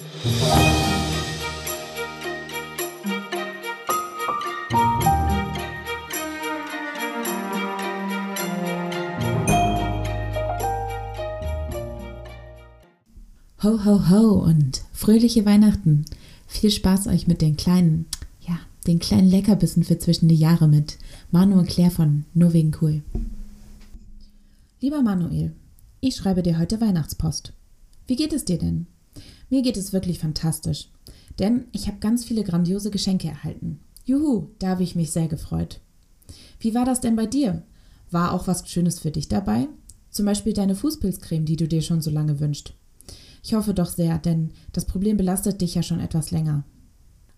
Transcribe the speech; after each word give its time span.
Ho, 0.00 0.04
ho, 13.84 14.08
ho 14.08 14.44
und 14.44 14.82
fröhliche 14.92 15.44
Weihnachten. 15.44 16.04
Viel 16.46 16.70
Spaß 16.70 17.08
euch 17.08 17.26
mit 17.26 17.42
den 17.42 17.56
kleinen, 17.56 18.06
ja, 18.46 18.56
den 18.86 19.00
kleinen 19.00 19.28
Leckerbissen 19.28 19.82
für 19.82 19.98
zwischen 19.98 20.28
die 20.28 20.36
Jahre 20.36 20.68
mit 20.68 20.96
Manu 21.32 21.58
und 21.58 21.68
Claire 21.68 21.90
von 21.90 22.24
Nur 22.34 22.52
wegen 22.52 22.70
cool. 22.80 23.02
Lieber 24.80 25.02
Manuel, 25.02 25.56
ich 26.00 26.14
schreibe 26.14 26.44
dir 26.44 26.56
heute 26.60 26.80
Weihnachtspost. 26.80 27.52
Wie 28.06 28.14
geht 28.14 28.32
es 28.32 28.44
dir 28.44 28.58
denn? 28.58 28.86
Mir 29.50 29.62
geht 29.62 29.76
es 29.76 29.92
wirklich 29.92 30.18
fantastisch, 30.18 30.90
denn 31.38 31.64
ich 31.72 31.86
habe 31.86 31.98
ganz 31.98 32.24
viele 32.24 32.44
grandiose 32.44 32.90
Geschenke 32.90 33.28
erhalten. 33.28 33.80
Juhu, 34.04 34.48
da 34.58 34.68
habe 34.68 34.82
ich 34.82 34.94
mich 34.94 35.10
sehr 35.10 35.28
gefreut. 35.28 35.80
Wie 36.60 36.74
war 36.74 36.84
das 36.84 37.00
denn 37.00 37.16
bei 37.16 37.26
dir? 37.26 37.62
War 38.10 38.32
auch 38.32 38.46
was 38.46 38.68
Schönes 38.68 39.00
für 39.00 39.10
dich 39.10 39.28
dabei? 39.28 39.68
Zum 40.10 40.26
Beispiel 40.26 40.52
deine 40.52 40.74
Fußpilzcreme, 40.74 41.44
die 41.44 41.56
du 41.56 41.68
dir 41.68 41.82
schon 41.82 42.00
so 42.00 42.10
lange 42.10 42.40
wünschst. 42.40 42.72
Ich 43.42 43.54
hoffe 43.54 43.74
doch 43.74 43.88
sehr, 43.88 44.18
denn 44.18 44.50
das 44.72 44.84
Problem 44.84 45.16
belastet 45.16 45.60
dich 45.60 45.74
ja 45.74 45.82
schon 45.82 46.00
etwas 46.00 46.30
länger. 46.30 46.64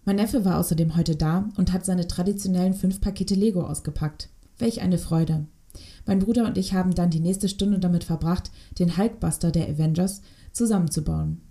Mein 0.05 0.17
Neffe 0.17 0.45
war 0.45 0.59
außerdem 0.59 0.97
heute 0.97 1.15
da 1.15 1.49
und 1.57 1.73
hat 1.73 1.85
seine 1.85 2.09
traditionellen 2.09 2.75
fünf 2.75 3.01
Pakete 3.01 3.35
Lego 3.35 3.63
ausgepackt. 3.63 4.31
Welch 4.59 4.81
eine 4.81 4.99
Freude. 4.99 5.47
Mein 6.07 6.19
Bruder 6.19 6.47
und 6.47 6.59
ich 6.59 6.73
haben 6.73 6.95
dann 6.95 7.11
die 7.11 7.21
nächste 7.21 7.49
Stunde 7.49 7.79
damit 7.79 8.05
verbracht, 8.05 8.51
den 8.79 8.97
Hulkbuster 8.97 9.51
der 9.51 9.69
Avengers 9.69 10.23
zusammenzubauen. 10.53 11.43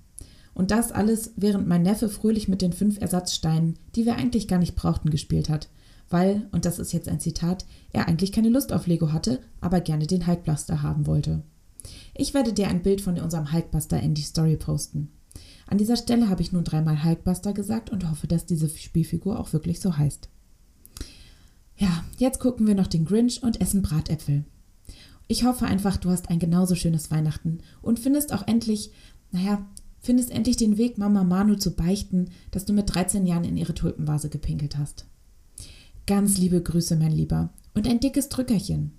Und 0.53 0.71
das 0.71 0.91
alles, 0.91 1.33
während 1.35 1.67
mein 1.67 1.83
Neffe 1.83 2.09
fröhlich 2.09 2.47
mit 2.47 2.61
den 2.61 2.73
fünf 2.73 2.99
Ersatzsteinen, 2.99 3.77
die 3.95 4.05
wir 4.05 4.15
eigentlich 4.15 4.47
gar 4.47 4.59
nicht 4.59 4.75
brauchten, 4.75 5.09
gespielt 5.09 5.49
hat. 5.49 5.69
Weil, 6.09 6.47
und 6.51 6.65
das 6.65 6.79
ist 6.79 6.91
jetzt 6.91 7.07
ein 7.07 7.19
Zitat, 7.19 7.65
er 7.91 8.07
eigentlich 8.07 8.31
keine 8.31 8.49
Lust 8.49 8.73
auf 8.73 8.87
Lego 8.87 9.11
hatte, 9.11 9.39
aber 9.61 9.79
gerne 9.79 10.07
den 10.07 10.25
Hulkbuster 10.25 10.81
haben 10.81 11.05
wollte. 11.05 11.43
Ich 12.15 12.33
werde 12.33 12.51
dir 12.51 12.67
ein 12.67 12.81
Bild 12.81 13.01
von 13.01 13.19
unserem 13.19 13.51
Hulkbuster 13.53 13.99
in 14.01 14.15
die 14.15 14.23
Story 14.23 14.57
posten. 14.57 15.11
An 15.67 15.77
dieser 15.77 15.97
Stelle 15.97 16.29
habe 16.29 16.41
ich 16.41 16.51
nun 16.51 16.63
dreimal 16.63 17.03
Hulkbuster 17.03 17.53
gesagt 17.53 17.91
und 17.91 18.09
hoffe, 18.09 18.27
dass 18.27 18.45
diese 18.45 18.69
Spielfigur 18.69 19.39
auch 19.39 19.53
wirklich 19.53 19.79
so 19.79 19.97
heißt. 19.97 20.29
Ja, 21.77 22.03
jetzt 22.17 22.39
gucken 22.39 22.67
wir 22.67 22.75
noch 22.75 22.87
den 22.87 23.05
Grinch 23.05 23.43
und 23.43 23.61
essen 23.61 23.81
Bratäpfel. 23.81 24.43
Ich 25.27 25.43
hoffe 25.43 25.65
einfach, 25.65 25.97
du 25.97 26.09
hast 26.09 26.29
ein 26.29 26.39
genauso 26.39 26.73
schönes 26.73 27.11
Weihnachten 27.11 27.59
und 27.83 27.99
findest 27.99 28.33
auch 28.33 28.47
endlich, 28.47 28.91
naja, 29.31 29.65
findest 29.99 30.31
endlich 30.31 30.57
den 30.57 30.77
Weg, 30.77 30.97
Mama 30.97 31.23
Manu 31.23 31.55
zu 31.55 31.75
beichten, 31.75 32.29
dass 32.51 32.65
du 32.65 32.73
mit 32.73 32.93
13 32.93 33.25
Jahren 33.25 33.43
in 33.43 33.57
ihre 33.57 33.73
Tulpenvase 33.73 34.29
gepinkelt 34.29 34.77
hast. 34.77 35.05
Ganz 36.07 36.37
liebe 36.37 36.61
Grüße, 36.61 36.95
mein 36.95 37.11
Lieber, 37.11 37.53
und 37.73 37.87
ein 37.87 37.99
dickes 37.99 38.29
Drückerchen. 38.29 38.93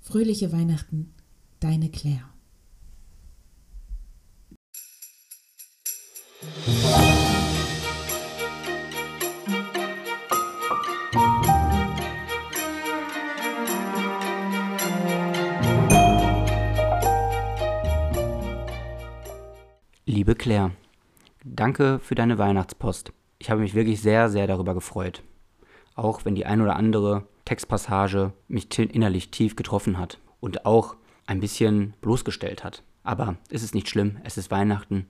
Fröhliche 0.00 0.52
Weihnachten, 0.52 1.12
deine 1.60 1.90
Claire. 1.90 2.30
Liebe 20.16 20.34
Claire, 20.34 20.70
danke 21.44 21.98
für 21.98 22.14
deine 22.14 22.38
Weihnachtspost. 22.38 23.12
Ich 23.38 23.50
habe 23.50 23.60
mich 23.60 23.74
wirklich 23.74 24.00
sehr, 24.00 24.30
sehr 24.30 24.46
darüber 24.46 24.72
gefreut. 24.72 25.22
Auch 25.94 26.24
wenn 26.24 26.34
die 26.34 26.46
ein 26.46 26.62
oder 26.62 26.76
andere 26.76 27.26
Textpassage 27.44 28.32
mich 28.48 28.78
innerlich 28.78 29.30
tief 29.30 29.56
getroffen 29.56 29.98
hat 29.98 30.18
und 30.40 30.64
auch 30.64 30.96
ein 31.26 31.40
bisschen 31.40 31.92
bloßgestellt 32.00 32.64
hat. 32.64 32.82
Aber 33.02 33.36
es 33.50 33.62
ist 33.62 33.74
nicht 33.74 33.90
schlimm, 33.90 34.16
es 34.24 34.38
ist 34.38 34.50
Weihnachten 34.50 35.06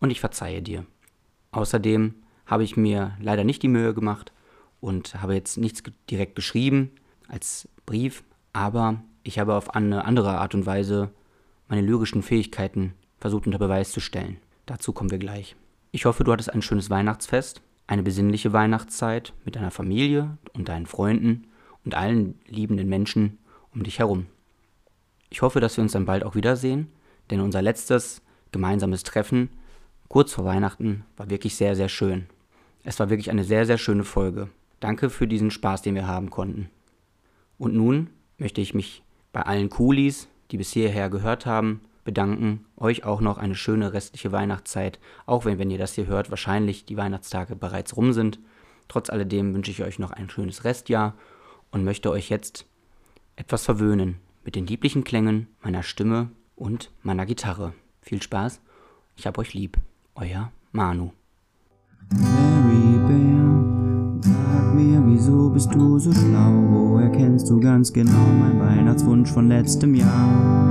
und 0.00 0.10
ich 0.10 0.20
verzeihe 0.20 0.62
dir. 0.62 0.86
Außerdem 1.50 2.14
habe 2.46 2.64
ich 2.64 2.78
mir 2.78 3.14
leider 3.20 3.44
nicht 3.44 3.62
die 3.62 3.68
Mühe 3.68 3.92
gemacht 3.92 4.32
und 4.80 5.20
habe 5.20 5.34
jetzt 5.34 5.58
nichts 5.58 5.82
direkt 6.08 6.34
geschrieben 6.34 6.92
als 7.28 7.68
Brief, 7.84 8.24
aber 8.54 9.02
ich 9.22 9.38
habe 9.38 9.54
auf 9.54 9.74
eine 9.74 10.06
andere 10.06 10.38
Art 10.38 10.54
und 10.54 10.64
Weise 10.64 11.10
meine 11.68 11.82
lyrischen 11.82 12.22
Fähigkeiten 12.22 12.94
versucht 13.18 13.44
unter 13.44 13.58
Beweis 13.58 13.92
zu 13.92 14.00
stellen. 14.00 14.38
Dazu 14.66 14.92
kommen 14.92 15.10
wir 15.10 15.18
gleich. 15.18 15.56
Ich 15.92 16.04
hoffe, 16.04 16.24
du 16.24 16.32
hattest 16.32 16.52
ein 16.52 16.62
schönes 16.62 16.90
Weihnachtsfest, 16.90 17.62
eine 17.86 18.02
besinnliche 18.02 18.52
Weihnachtszeit 18.52 19.32
mit 19.44 19.56
deiner 19.56 19.70
Familie 19.70 20.36
und 20.52 20.68
deinen 20.68 20.86
Freunden 20.86 21.46
und 21.84 21.94
allen 21.94 22.38
liebenden 22.48 22.88
Menschen 22.88 23.38
um 23.72 23.84
dich 23.84 24.00
herum. 24.00 24.26
Ich 25.30 25.42
hoffe, 25.42 25.60
dass 25.60 25.76
wir 25.76 25.82
uns 25.82 25.92
dann 25.92 26.04
bald 26.04 26.24
auch 26.24 26.34
wiedersehen, 26.34 26.88
denn 27.30 27.40
unser 27.40 27.62
letztes 27.62 28.22
gemeinsames 28.50 29.04
Treffen 29.04 29.50
kurz 30.08 30.32
vor 30.32 30.44
Weihnachten 30.44 31.04
war 31.16 31.30
wirklich 31.30 31.56
sehr, 31.56 31.76
sehr 31.76 31.88
schön. 31.88 32.26
Es 32.82 32.98
war 32.98 33.10
wirklich 33.10 33.30
eine 33.30 33.44
sehr, 33.44 33.66
sehr 33.66 33.78
schöne 33.78 34.04
Folge. 34.04 34.48
Danke 34.80 35.10
für 35.10 35.26
diesen 35.26 35.50
Spaß, 35.50 35.82
den 35.82 35.94
wir 35.94 36.06
haben 36.06 36.30
konnten. 36.30 36.70
Und 37.58 37.74
nun 37.74 38.10
möchte 38.38 38.60
ich 38.60 38.74
mich 38.74 39.02
bei 39.32 39.42
allen 39.42 39.70
Coolies, 39.70 40.28
die 40.50 40.58
bis 40.58 40.72
hierher 40.72 41.10
gehört 41.10 41.46
haben, 41.46 41.80
bedanken. 42.06 42.64
Euch 42.78 43.04
auch 43.04 43.20
noch 43.20 43.36
eine 43.36 43.54
schöne 43.54 43.92
restliche 43.92 44.32
Weihnachtszeit, 44.32 44.98
auch 45.26 45.44
wenn, 45.44 45.58
wenn 45.58 45.70
ihr 45.70 45.76
das 45.76 45.92
hier 45.92 46.06
hört, 46.06 46.30
wahrscheinlich 46.30 46.86
die 46.86 46.96
Weihnachtstage 46.96 47.54
bereits 47.54 47.98
rum 47.98 48.14
sind. 48.14 48.38
Trotz 48.88 49.10
alledem 49.10 49.52
wünsche 49.52 49.70
ich 49.70 49.82
euch 49.82 49.98
noch 49.98 50.12
ein 50.12 50.30
schönes 50.30 50.64
Restjahr 50.64 51.14
und 51.70 51.84
möchte 51.84 52.10
euch 52.10 52.30
jetzt 52.30 52.64
etwas 53.34 53.64
verwöhnen 53.64 54.16
mit 54.44 54.54
den 54.54 54.66
lieblichen 54.66 55.04
Klängen 55.04 55.48
meiner 55.60 55.82
Stimme 55.82 56.30
und 56.54 56.90
meiner 57.02 57.26
Gitarre. 57.26 57.74
Viel 58.00 58.22
Spaß, 58.22 58.60
ich 59.16 59.26
hab 59.26 59.36
euch 59.36 59.52
lieb. 59.52 59.76
Euer 60.14 60.50
Manu. 60.72 61.10
Mary 62.10 62.98
Bear, 63.06 64.20
sag 64.22 64.74
mir, 64.74 65.02
wieso 65.04 65.50
bist 65.50 65.74
du 65.74 65.98
so 65.98 66.12
schlau? 66.12 66.98
Erkennst 66.98 67.50
du 67.50 67.60
ganz 67.60 67.92
genau 67.92 68.26
mein 68.38 68.58
Weihnachtswunsch 68.60 69.30
von 69.30 69.48
letztem 69.48 69.94
Jahr? 69.94 70.65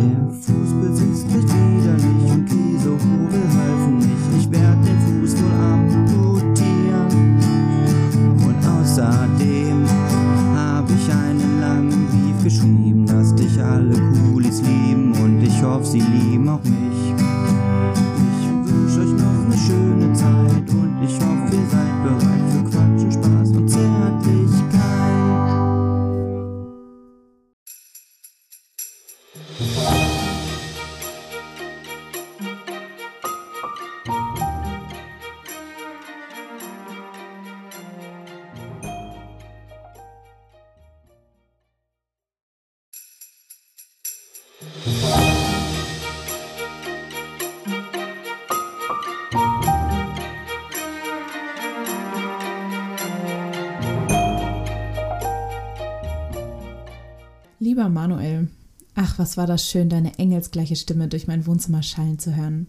Der 0.00 0.30
Fuß 0.30 0.72
besitzt 0.80 1.26
nicht 1.26 1.48
widerlich 1.48 2.32
und 2.32 2.46
Käsehobel 2.46 3.42
halfen 3.54 3.98
nicht. 3.98 4.08
Ich 4.38 4.50
werd 4.50 4.78
den 4.82 4.98
Fuß 4.98 5.36
wohl 5.42 5.52
amputieren. 5.60 7.38
Und 8.46 8.66
außerdem 8.66 9.84
hab 10.56 10.88
ich 10.88 11.12
einen 11.12 11.60
langen 11.60 12.06
Brief 12.06 12.44
geschrieben, 12.44 13.04
dass 13.04 13.34
dich 13.34 13.62
alle 13.62 13.94
Coolies 13.94 14.62
lieben 14.62 15.12
und 15.22 15.42
ich 15.42 15.62
hoffe, 15.62 15.84
sie 15.84 16.00
lieben 16.00 16.48
auch 16.48 16.64
mich 16.64 17.00
wünsche 18.90 19.00
euch 19.00 19.20
noch 19.20 19.44
eine 19.44 19.56
schöne 19.56 20.12
Zeit 20.12 20.70
und 20.70 21.02
ich 21.04 21.14
hoffe, 21.14 21.39
was 59.30 59.36
war 59.36 59.46
das 59.46 59.64
schön, 59.64 59.88
deine 59.88 60.18
engelsgleiche 60.18 60.74
Stimme 60.74 61.06
durch 61.06 61.28
mein 61.28 61.46
Wohnzimmer 61.46 61.84
schallen 61.84 62.18
zu 62.18 62.34
hören. 62.34 62.66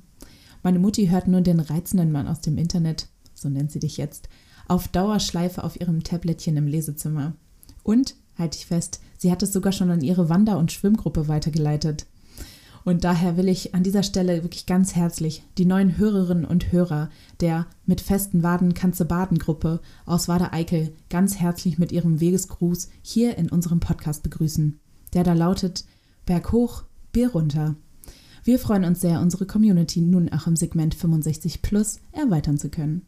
Meine 0.61 0.77
Mutti 0.77 1.07
hört 1.07 1.27
nur 1.27 1.41
den 1.41 1.59
reizenden 1.59 2.11
Mann 2.11 2.27
aus 2.27 2.41
dem 2.41 2.59
Internet, 2.59 3.07
so 3.33 3.49
nennt 3.49 3.71
sie 3.71 3.79
dich 3.79 3.97
jetzt, 3.97 4.29
auf 4.67 4.87
Dauerschleife 4.87 5.63
auf 5.63 5.81
ihrem 5.81 6.03
Tablettchen 6.03 6.57
im 6.57 6.67
Lesezimmer. 6.67 7.33
Und, 7.81 8.13
halte 8.37 8.59
ich 8.59 8.67
fest, 8.67 8.99
sie 9.17 9.31
hat 9.31 9.41
es 9.41 9.53
sogar 9.53 9.71
schon 9.71 9.89
an 9.89 10.01
ihre 10.01 10.29
Wander- 10.29 10.59
und 10.59 10.71
Schwimmgruppe 10.71 11.27
weitergeleitet. 11.27 12.05
Und 12.83 13.05
daher 13.05 13.37
will 13.37 13.47
ich 13.47 13.73
an 13.73 13.81
dieser 13.81 14.03
Stelle 14.03 14.43
wirklich 14.43 14.67
ganz 14.67 14.95
herzlich 14.95 15.41
die 15.57 15.65
neuen 15.65 15.97
Hörerinnen 15.97 16.45
und 16.45 16.71
Hörer 16.71 17.09
der 17.39 17.65
mit 17.87 18.01
festen 18.01 18.43
Waden 18.43 18.75
kannst 18.75 19.07
baden 19.07 19.39
Gruppe 19.39 19.79
aus 20.05 20.27
Wader-Eickel 20.27 20.93
ganz 21.09 21.37
herzlich 21.37 21.79
mit 21.79 21.91
ihrem 21.91 22.19
Wegesgruß 22.19 22.89
hier 23.01 23.39
in 23.39 23.49
unserem 23.49 23.79
Podcast 23.79 24.21
begrüßen, 24.21 24.79
der 25.15 25.23
da 25.23 25.33
lautet 25.33 25.85
Berg 26.31 26.53
hoch, 26.53 26.83
Bier 27.11 27.29
runter. 27.33 27.75
Wir 28.45 28.57
freuen 28.57 28.85
uns 28.85 29.01
sehr, 29.01 29.19
unsere 29.19 29.45
Community 29.45 29.99
nun 29.99 30.31
auch 30.31 30.47
im 30.47 30.55
Segment 30.55 30.95
65 30.95 31.61
Plus 31.61 31.99
erweitern 32.13 32.57
zu 32.57 32.69
können. 32.69 33.05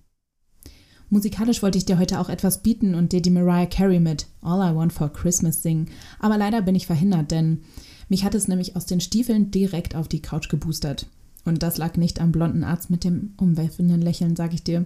Musikalisch 1.10 1.64
wollte 1.64 1.78
ich 1.78 1.86
dir 1.86 2.00
heute 2.00 2.20
auch 2.20 2.28
etwas 2.28 2.64
bieten 2.64 2.96
und 2.96 3.14
dir 3.14 3.22
die 3.22 3.30
Mariah 3.30 3.68
Carey 3.68 4.02
mit 4.02 4.28
All 4.42 4.60
I 4.60 4.76
Want 4.76 4.92
for 4.92 5.08
Christmas 5.08 5.64
singen, 5.64 5.88
aber 6.20 6.38
leider 6.38 6.62
bin 6.62 6.76
ich 6.76 6.86
verhindert, 6.86 7.32
denn 7.32 7.62
mich 8.10 8.26
hat 8.26 8.36
es 8.36 8.50
nämlich 8.50 8.76
aus 8.76 8.88
den 8.88 9.00
Stiefeln 9.00 9.52
direkt 9.52 9.96
auf 9.96 10.10
die 10.10 10.22
Couch 10.22 10.50
geboostert. 10.50 11.08
Und 11.46 11.64
das 11.64 11.78
lag 11.78 11.96
nicht 11.96 12.20
am 12.20 12.34
blonden 12.34 12.66
Arzt 12.66 12.90
mit 12.90 13.06
dem 13.06 13.36
umwerfenden 13.38 14.02
Lächeln, 14.02 14.36
sag 14.36 14.54
ich 14.54 14.66
dir. 14.66 14.86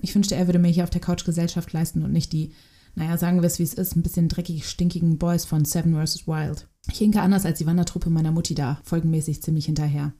Ich 0.00 0.14
wünschte, 0.14 0.36
er 0.36 0.46
würde 0.46 0.60
mir 0.60 0.70
hier 0.70 0.84
auf 0.84 0.90
der 0.90 1.00
Couch 1.00 1.24
Gesellschaft 1.24 1.72
leisten 1.72 2.04
und 2.04 2.12
nicht 2.12 2.32
die, 2.32 2.52
naja, 2.96 3.18
sagen 3.18 3.42
wir 3.42 3.46
es 3.46 3.58
wie 3.58 3.62
es 3.62 3.74
ist, 3.74 3.94
ein 3.94 4.02
bisschen 4.02 4.28
dreckig 4.28 4.66
stinkigen 4.66 5.18
Boys 5.18 5.44
von 5.44 5.64
Seven 5.64 5.94
vs. 5.94 6.26
Wild. 6.26 6.66
Ich 6.90 6.98
hinke 6.98 7.20
anders 7.20 7.44
als 7.44 7.58
die 7.58 7.66
Wandertruppe 7.66 8.10
meiner 8.10 8.32
Mutti 8.32 8.54
da, 8.54 8.80
folgenmäßig 8.84 9.42
ziemlich 9.42 9.66
hinterher. 9.66 10.12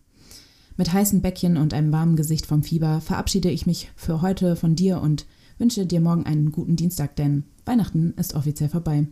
Mit 0.76 0.92
heißen 0.92 1.22
Bäckchen 1.22 1.56
und 1.56 1.72
einem 1.72 1.90
warmen 1.90 2.16
Gesicht 2.16 2.44
vom 2.44 2.62
Fieber 2.62 3.00
verabschiede 3.00 3.50
ich 3.50 3.64
mich 3.64 3.90
für 3.96 4.20
heute 4.20 4.56
von 4.56 4.76
dir 4.76 5.00
und 5.00 5.26
wünsche 5.58 5.86
dir 5.86 6.02
morgen 6.02 6.26
einen 6.26 6.52
guten 6.52 6.76
Dienstag, 6.76 7.16
denn 7.16 7.44
Weihnachten 7.64 8.12
ist 8.18 8.34
offiziell 8.34 8.68
vorbei. 8.68 9.06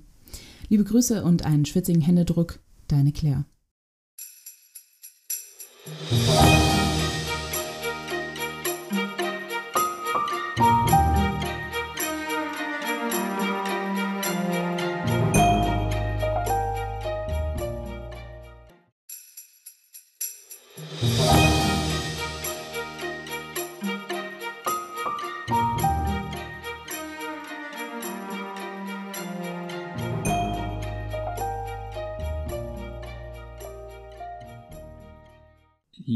Liebe 0.69 0.85
Grüße 0.85 1.25
und 1.25 1.47
einen 1.47 1.65
schwitzigen 1.65 2.03
Händedruck, 2.03 2.59
deine 2.87 3.13
Claire. 3.13 3.47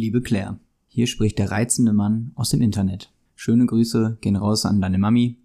Liebe 0.08 0.22
Claire, 0.22 0.58
hier 0.87 1.06
spricht 1.06 1.38
der 1.38 1.50
reizende 1.50 1.93
Mann 1.93 2.32
aus 2.34 2.49
dem 2.49 2.62
Internet. 2.62 3.12
Schöne 3.34 3.66
Grüße 3.66 4.16
gehen 4.22 4.37
raus 4.37 4.64
an 4.64 4.81
deine 4.81 4.96
Mami. 4.96 5.37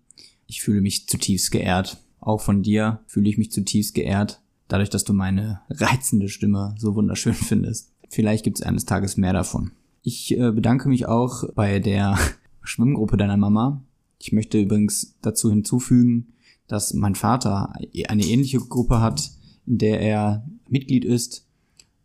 Ich 0.47 0.61
fühle 0.61 0.79
mich 0.79 1.05
zutiefst 1.09 1.51
geehrt. 1.51 1.97
Auch 2.21 2.39
von 2.39 2.63
dir 2.63 3.01
fühle 3.05 3.29
ich 3.29 3.37
mich 3.37 3.51
zutiefst 3.51 3.93
geehrt, 3.93 4.41
dadurch, 4.69 4.89
dass 4.89 5.03
du 5.03 5.11
meine 5.11 5.59
reizende 5.69 6.29
Stimme 6.29 6.75
so 6.77 6.95
wunderschön 6.95 7.33
findest. 7.33 7.91
Vielleicht 8.07 8.45
gibt 8.45 8.59
es 8.59 8.65
eines 8.65 8.85
Tages 8.85 9.17
mehr 9.17 9.33
davon. 9.33 9.71
Ich 10.01 10.31
äh, 10.31 10.53
bedanke 10.53 10.87
mich 10.87 11.07
auch 11.07 11.43
bei 11.55 11.79
der 11.79 12.17
Schwimmgruppe 12.63 13.17
deiner 13.17 13.35
Mama. 13.35 13.83
Ich 14.17 14.31
möchte 14.31 14.61
übrigens 14.61 15.17
dazu 15.21 15.49
hinzufügen, 15.49 16.35
dass 16.67 16.93
mein 16.93 17.15
Vater 17.15 17.73
eine 18.07 18.23
ähnliche 18.23 18.59
Gruppe 18.59 19.01
hat, 19.01 19.29
in 19.65 19.77
der 19.77 19.99
er 19.99 20.47
Mitglied 20.69 21.03
ist. 21.03 21.49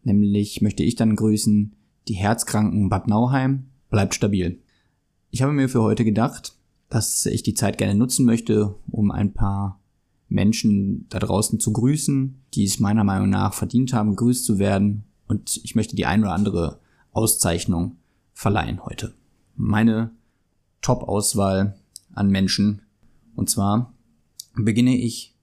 Nämlich 0.03 0.61
möchte 0.61 0.83
ich 0.83 0.97
dann 0.97 1.15
grüßen 1.15 1.77
die 2.09 2.15
Herzkranken 2.15 2.89
Bad 2.89 3.07
Nauheim. 3.07 3.67
Bleibt 3.91 4.15
stabil. 4.15 4.63
Ich 5.31 5.43
habe 5.43 5.53
mir 5.53 5.69
für 5.69 5.83
heute 5.83 6.05
gedacht, 6.05 6.57
dass 6.89 7.25
ich 7.27 7.43
die 7.43 7.55
Zeit 7.55 7.79
gerne 7.79 7.95
nutzen 7.95 8.25
möchte, 8.25 8.75
um 8.91 9.11
ein 9.11 9.35
paar 9.35 9.81
Menschen 10.29 11.07
da 11.09 11.19
draußen 11.19 11.61
zu 11.61 11.73
grüßen, 11.73 12.43
die 12.55 12.65
es 12.65 12.81
meiner 12.81 13.05
Meinung 13.05 13.31
nach 13.31 13.55
verdient 13.55 13.93
haben, 13.93 14.11
gegrüßt 14.11 14.45
zu 14.45 14.59
werden. 14.59 15.05
Und 15.27 15.61
ich 15.65 15.75
möchte 15.75 15.97
die 15.97 16.07
ein 16.07 16.23
oder 16.23 16.33
andere 16.33 16.81
Auszeichnung 17.13 17.97
verleihen 18.33 18.85
heute. 18.85 19.15
Meine 19.55 20.11
Top-Auswahl 20.81 21.79
an 22.15 22.31
Menschen. 22.31 22.83
Und 23.35 23.51
zwar 23.51 23.95
beginne 24.55 24.97
ich 24.97 25.35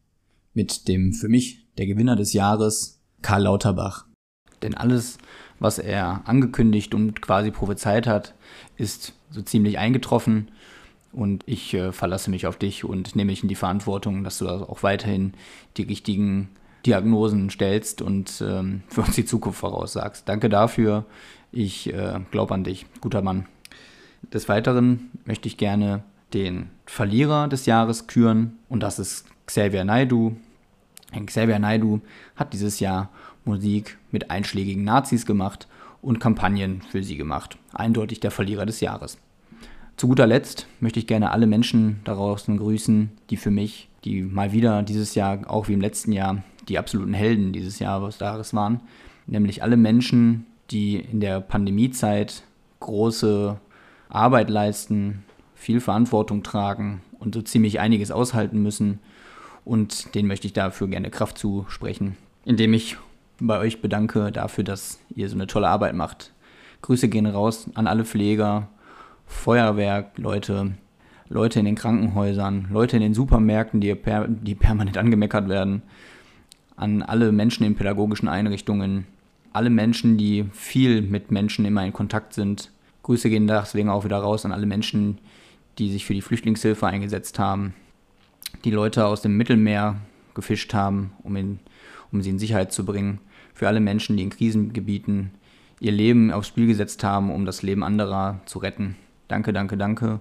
mit 0.54 0.88
dem 0.88 1.14
für 1.14 1.30
mich 1.30 1.68
der 1.78 1.88
Gewinner 1.88 2.16
des 2.16 2.34
Jahres, 2.34 3.02
Karl 3.22 3.44
Lauterbach. 3.44 4.06
Denn 4.62 4.74
alles, 4.74 5.18
was 5.60 5.80
er 5.80 6.22
angekündigt 6.26 6.94
und 6.94 7.22
quasi 7.22 7.52
prophezeit 7.52 8.08
hat, 8.08 8.34
ist 8.78 9.14
so 9.30 9.42
ziemlich 9.42 9.78
eingetroffen. 9.78 10.50
Und 11.12 11.44
ich 11.46 11.74
äh, 11.74 11.94
verlasse 11.94 12.30
mich 12.30 12.46
auf 12.46 12.58
dich 12.58 12.84
und 12.84 13.16
nehme 13.16 13.32
mich 13.32 13.42
in 13.42 13.50
die 13.50 13.56
Verantwortung, 13.56 14.24
dass 14.24 14.40
du 14.40 14.50
auch 14.50 14.84
weiterhin 14.84 15.34
die 15.78 15.84
richtigen 15.84 16.50
Diagnosen 16.86 17.50
stellst 17.50 18.02
und 18.02 18.44
ähm, 18.46 18.84
für 18.88 19.02
uns 19.02 19.16
die 19.16 19.26
Zukunft 19.26 19.60
voraussagst. 19.60 20.28
Danke 20.28 20.50
dafür. 20.50 21.06
Ich 21.52 21.94
äh, 21.94 22.20
glaube 22.32 22.54
an 22.54 22.64
dich, 22.64 22.86
guter 23.00 23.22
Mann. 23.22 23.46
Des 24.34 24.50
Weiteren 24.50 25.12
möchte 25.24 25.48
ich 25.48 25.58
gerne 25.58 26.04
den 26.34 26.70
Verlierer 26.86 27.48
des 27.48 27.66
Jahres 27.66 28.08
küren 28.08 28.58
und 28.68 28.82
das 28.82 29.00
ist 29.00 29.26
Xavier 29.46 29.86
Naidu. 29.86 30.36
Xavier 31.26 31.60
Naidu 31.60 32.02
hat 32.36 32.52
dieses 32.52 32.80
Jahr 32.80 33.10
Musik 33.46 33.98
mit 34.12 34.32
einschlägigen 34.32 34.84
Nazis 34.84 35.26
gemacht 35.26 35.68
und 36.02 36.20
Kampagnen 36.20 36.82
für 36.82 37.04
sie 37.04 37.18
gemacht. 37.18 37.58
Eindeutig 37.74 38.20
der 38.20 38.32
Verlierer 38.32 38.66
des 38.66 38.80
Jahres. 38.82 39.18
Zu 39.98 40.08
guter 40.08 40.28
Letzt 40.28 40.68
möchte 40.82 41.00
ich 41.00 41.08
gerne 41.08 41.32
alle 41.32 41.48
Menschen 41.48 42.02
da 42.04 42.16
draußen 42.16 42.58
grüßen, 42.58 43.12
die 43.30 43.38
für 43.38 43.52
mich, 43.52 43.88
die 44.04 44.22
mal 44.24 44.52
wieder 44.52 44.84
dieses 44.84 45.16
Jahr, 45.16 45.50
auch 45.50 45.70
wie 45.70 45.74
im 45.74 45.82
letzten 45.82 46.12
Jahr, 46.12 46.44
die 46.68 46.78
absoluten 46.78 47.14
Helden 47.14 47.54
dieses 47.54 47.80
Jahres 47.80 48.20
waren. 48.20 48.82
Nämlich 49.26 49.64
alle 49.64 49.78
Menschen, 49.78 50.46
die 50.70 50.98
in 50.98 51.22
der 51.22 51.40
Pandemiezeit 51.40 52.44
große 52.82 53.58
Arbeit 54.10 54.50
leisten, 54.50 55.24
viel 55.56 55.80
Verantwortung 55.80 56.44
tragen 56.44 57.02
und 57.20 57.34
so 57.34 57.42
ziemlich 57.42 57.80
einiges 57.80 58.12
aushalten 58.12 58.62
müssen. 58.62 59.00
Und 59.64 60.14
denen 60.14 60.28
möchte 60.28 60.46
ich 60.46 60.54
dafür 60.54 60.88
gerne 60.88 61.10
Kraft 61.10 61.38
zusprechen, 61.38 62.18
indem 62.44 62.74
ich 62.74 62.98
bei 63.40 63.60
euch 63.60 63.82
bedanke 63.82 64.32
dafür, 64.32 64.64
dass 64.64 65.00
ihr 65.16 65.30
so 65.30 65.36
eine 65.36 65.48
tolle 65.48 65.68
Arbeit 65.68 65.96
macht. 65.96 66.32
Grüße 66.82 67.10
gehen 67.10 67.26
raus 67.26 67.70
an 67.76 67.88
alle 67.88 68.06
Pfleger, 68.06 68.68
Feuerwerk, 69.26 70.18
Leute, 70.18 70.74
Leute 71.30 71.60
in 71.60 71.66
den 71.66 71.76
Krankenhäusern, 71.76 72.68
Leute 72.72 72.98
in 72.98 73.02
den 73.02 73.14
Supermärkten, 73.14 73.82
die, 73.82 73.94
per, 73.96 74.28
die 74.28 74.56
permanent 74.56 74.98
angemeckert 74.98 75.50
werden, 75.50 75.82
an 76.76 77.02
alle 77.02 77.32
Menschen 77.32 77.66
in 77.66 77.76
pädagogischen 77.76 78.28
Einrichtungen, 78.28 79.08
alle 79.54 79.70
Menschen, 79.70 80.18
die 80.18 80.46
viel 80.52 81.02
mit 81.02 81.32
Menschen 81.32 81.66
immer 81.66 81.86
in 81.86 81.94
Kontakt 81.94 82.34
sind. 82.34 82.72
Grüße 83.04 83.30
gehen 83.30 83.48
deswegen 83.48 83.90
auch 83.90 84.04
wieder 84.04 84.18
raus 84.18 84.46
an 84.46 84.52
alle 84.52 84.66
Menschen, 84.66 85.18
die 85.80 85.92
sich 85.92 86.06
für 86.06 86.14
die 86.14 86.22
Flüchtlingshilfe 86.22 86.86
eingesetzt 86.86 87.40
haben, 87.40 87.74
die 88.64 88.72
Leute 88.72 89.06
aus 89.06 89.22
dem 89.22 89.38
Mittelmeer 89.38 89.96
gefischt 90.34 90.74
haben, 90.74 91.14
um 91.24 91.36
in 91.36 91.60
um 92.16 92.22
sie 92.22 92.30
in 92.30 92.40
Sicherheit 92.40 92.72
zu 92.72 92.86
bringen. 92.86 93.20
Für 93.54 93.68
alle 93.68 93.80
Menschen, 93.80 94.18
die 94.18 94.24
in 94.24 94.30
Krisengebieten 94.30 95.32
ihr 95.80 95.92
Leben 95.92 96.32
aufs 96.32 96.48
Spiel 96.48 96.68
gesetzt 96.68 97.04
haben, 97.04 97.32
um 97.32 97.46
das 97.46 97.62
Leben 97.62 97.84
anderer 97.84 98.40
zu 98.46 98.60
retten. 98.60 98.96
Danke, 99.28 99.54
danke, 99.54 99.78
danke. 99.78 100.20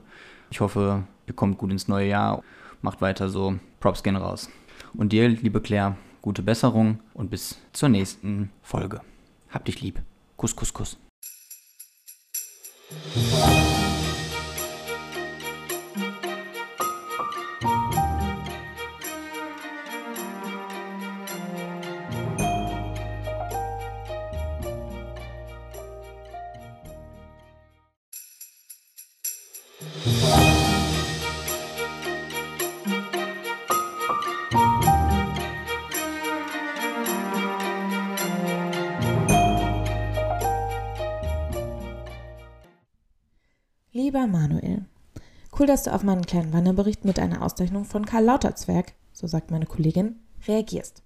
Ich 0.50 0.60
hoffe, 0.60 1.04
ihr 1.26 1.34
kommt 1.34 1.58
gut 1.58 1.70
ins 1.70 1.88
neue 1.88 2.08
Jahr. 2.08 2.42
Macht 2.82 3.00
weiter 3.00 3.28
so. 3.28 3.58
Props 3.80 4.02
gehen 4.02 4.16
raus. 4.16 4.50
Und 4.94 5.12
dir, 5.12 5.28
liebe 5.28 5.60
Claire, 5.60 5.96
gute 6.20 6.42
Besserung 6.42 7.00
und 7.14 7.30
bis 7.30 7.58
zur 7.72 7.88
nächsten 7.88 8.50
Folge. 8.62 9.00
Hab 9.50 9.64
dich 9.64 9.80
lieb. 9.80 10.00
Kuss, 10.36 10.54
Kuss, 10.56 10.72
Kuss. 10.72 10.98
Lieber 44.14 44.28
Manuel, 44.28 44.84
cool, 45.58 45.66
dass 45.66 45.82
du 45.82 45.92
auf 45.92 46.04
meinen 46.04 46.24
kleinen 46.24 46.52
Wanderbericht 46.52 47.04
mit 47.04 47.18
einer 47.18 47.42
Auszeichnung 47.42 47.84
von 47.84 48.06
Karl 48.06 48.22
Lauterzwerg, 48.22 48.92
so 49.12 49.26
sagt 49.26 49.50
meine 49.50 49.66
Kollegin, 49.66 50.20
reagierst. 50.46 51.02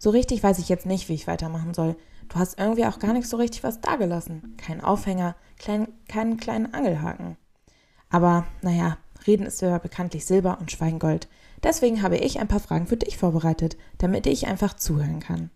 So 0.00 0.10
richtig 0.10 0.42
weiß 0.42 0.58
ich 0.58 0.68
jetzt 0.68 0.84
nicht, 0.84 1.08
wie 1.08 1.14
ich 1.14 1.28
weitermachen 1.28 1.74
soll. 1.74 1.94
Du 2.28 2.34
hast 2.40 2.58
irgendwie 2.58 2.86
auch 2.86 2.98
gar 2.98 3.12
nicht 3.12 3.28
so 3.28 3.36
richtig 3.36 3.62
was 3.62 3.80
dagelassen. 3.80 4.56
Kein 4.56 4.80
Aufhänger, 4.80 5.36
klein, 5.60 5.86
keinen 6.08 6.38
kleinen 6.38 6.74
Angelhaken. 6.74 7.36
Aber 8.08 8.44
naja, 8.62 8.98
Reden 9.28 9.46
ist 9.46 9.62
ja 9.62 9.78
bekanntlich 9.78 10.26
Silber 10.26 10.58
und 10.58 10.72
Schweigen 10.72 10.98
Gold. 10.98 11.28
Deswegen 11.62 12.02
habe 12.02 12.16
ich 12.16 12.40
ein 12.40 12.48
paar 12.48 12.58
Fragen 12.58 12.88
für 12.88 12.96
dich 12.96 13.16
vorbereitet, 13.16 13.76
damit 13.98 14.26
ich 14.26 14.48
einfach 14.48 14.74
zuhören 14.74 15.20
kann. 15.20 15.50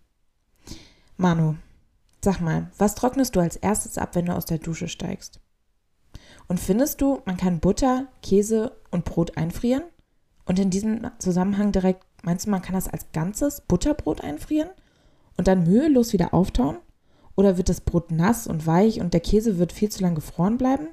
Manu, 1.17 1.55
Sag 2.23 2.39
mal, 2.39 2.71
was 2.77 2.95
trocknest 2.95 3.35
du 3.35 3.41
als 3.41 3.57
erstes 3.57 3.97
ab, 3.97 4.15
wenn 4.15 4.27
du 4.27 4.33
aus 4.33 4.45
der 4.45 4.59
Dusche 4.59 4.87
steigst? 4.87 5.41
Und 6.47 6.59
findest 6.59 7.01
du, 7.01 7.21
man 7.25 7.37
kann 7.37 7.59
Butter, 7.59 8.07
Käse 8.21 8.75
und 8.91 9.05
Brot 9.05 9.37
einfrieren? 9.37 9.83
Und 10.45 10.59
in 10.59 10.69
diesem 10.69 11.09
Zusammenhang 11.17 11.71
direkt, 11.71 12.03
meinst 12.23 12.45
du, 12.45 12.51
man 12.51 12.61
kann 12.61 12.75
das 12.75 12.87
als 12.87 13.07
ganzes 13.13 13.61
Butterbrot 13.61 14.21
einfrieren 14.21 14.69
und 15.37 15.47
dann 15.47 15.63
mühelos 15.63 16.13
wieder 16.13 16.33
auftauen? 16.33 16.77
Oder 17.35 17.57
wird 17.57 17.69
das 17.69 17.81
Brot 17.81 18.11
nass 18.11 18.47
und 18.47 18.65
weich 18.65 19.01
und 19.01 19.13
der 19.13 19.21
Käse 19.21 19.57
wird 19.57 19.73
viel 19.73 19.89
zu 19.89 20.01
lang 20.01 20.15
gefroren 20.15 20.57
bleiben? 20.57 20.87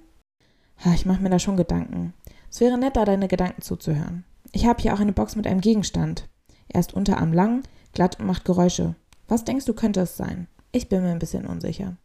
Ha, 0.85 0.93
ich 0.95 1.07
mache 1.07 1.23
mir 1.23 1.31
da 1.31 1.39
schon 1.39 1.57
Gedanken. 1.57 2.15
Es 2.51 2.61
wäre 2.61 2.79
nett, 2.79 2.97
da 2.97 3.05
deine 3.05 3.29
Gedanken 3.29 3.63
zuzuhören. 3.63 4.25
Ich 4.51 4.67
habe 4.67 4.83
hier 4.83 4.95
auch 4.95 5.01
eine 5.01 5.13
Box 5.13 5.37
mit 5.37 5.47
einem 5.47 5.61
Gegenstand. 5.61 6.29
Er 6.69 6.81
ist 6.81 6.95
unterarm 6.95 7.33
lang, 7.33 7.63
glatt 7.93 8.19
und 8.19 8.27
macht 8.27 8.45
Geräusche. 8.45 8.97
Was 9.29 9.45
denkst 9.45 9.67
du, 9.67 9.75
könnte 9.75 10.01
es 10.01 10.17
sein? 10.17 10.49
Ich 10.73 10.89
bin 10.89 11.03
mir 11.03 11.11
ein 11.11 11.19
bisschen 11.19 11.47
unsicher. 11.47 11.97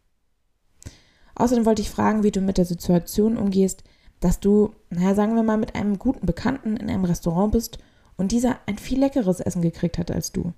Außerdem 1.38 1.64
wollte 1.64 1.82
ich 1.82 1.90
fragen, 1.90 2.24
wie 2.24 2.32
du 2.32 2.40
mit 2.40 2.58
der 2.58 2.64
Situation 2.64 3.36
umgehst, 3.36 3.84
dass 4.18 4.40
du, 4.40 4.74
naja, 4.90 5.14
sagen 5.14 5.36
wir 5.36 5.44
mal, 5.44 5.56
mit 5.56 5.76
einem 5.76 5.98
guten 5.98 6.26
Bekannten 6.26 6.76
in 6.76 6.90
einem 6.90 7.04
Restaurant 7.04 7.52
bist 7.52 7.78
und 8.16 8.32
dieser 8.32 8.58
ein 8.66 8.76
viel 8.76 8.98
leckeres 8.98 9.38
Essen 9.38 9.62
gekriegt 9.62 9.98
hat 9.98 10.10
als 10.10 10.32
du. 10.32 10.52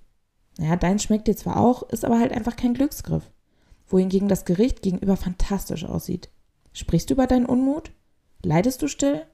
Naja, 0.58 0.76
deins 0.76 1.02
schmeckt 1.02 1.28
dir 1.28 1.36
zwar 1.36 1.58
auch, 1.58 1.82
ist 1.90 2.04
aber 2.04 2.18
halt 2.18 2.32
einfach 2.32 2.56
kein 2.56 2.72
Glücksgriff. 2.72 3.30
Wohingegen 3.88 4.28
das 4.28 4.46
Gericht 4.46 4.80
gegenüber 4.80 5.16
fantastisch 5.18 5.84
aussieht. 5.84 6.30
Sprichst 6.72 7.10
du 7.10 7.14
über 7.14 7.26
deinen 7.26 7.46
Unmut? 7.46 7.92
Leidest 8.42 8.80
du 8.80 8.88
still? 8.88 9.26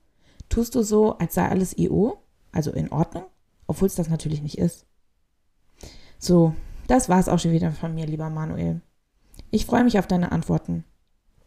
Tust 0.49 0.75
du 0.75 0.83
so, 0.83 1.17
als 1.19 1.35
sei 1.35 1.49
alles 1.49 1.79
IO, 1.79 2.19
also 2.50 2.73
in 2.73 2.91
Ordnung, 2.91 3.25
obwohl 3.69 3.87
es 3.87 3.95
das 3.95 4.09
natürlich 4.09 4.43
nicht 4.43 4.59
ist? 4.59 4.85
So, 6.19 6.55
das 6.88 7.09
war's 7.09 7.29
auch 7.29 7.38
schon 7.38 7.53
wieder 7.53 7.71
von 7.71 7.95
mir, 7.95 8.07
lieber 8.07 8.31
Manuel. 8.31 8.81
Ich 9.53 9.65
freue 9.65 9.85
mich 9.85 9.99
auf 9.99 10.09
deine 10.09 10.33
Antworten. 10.33 10.85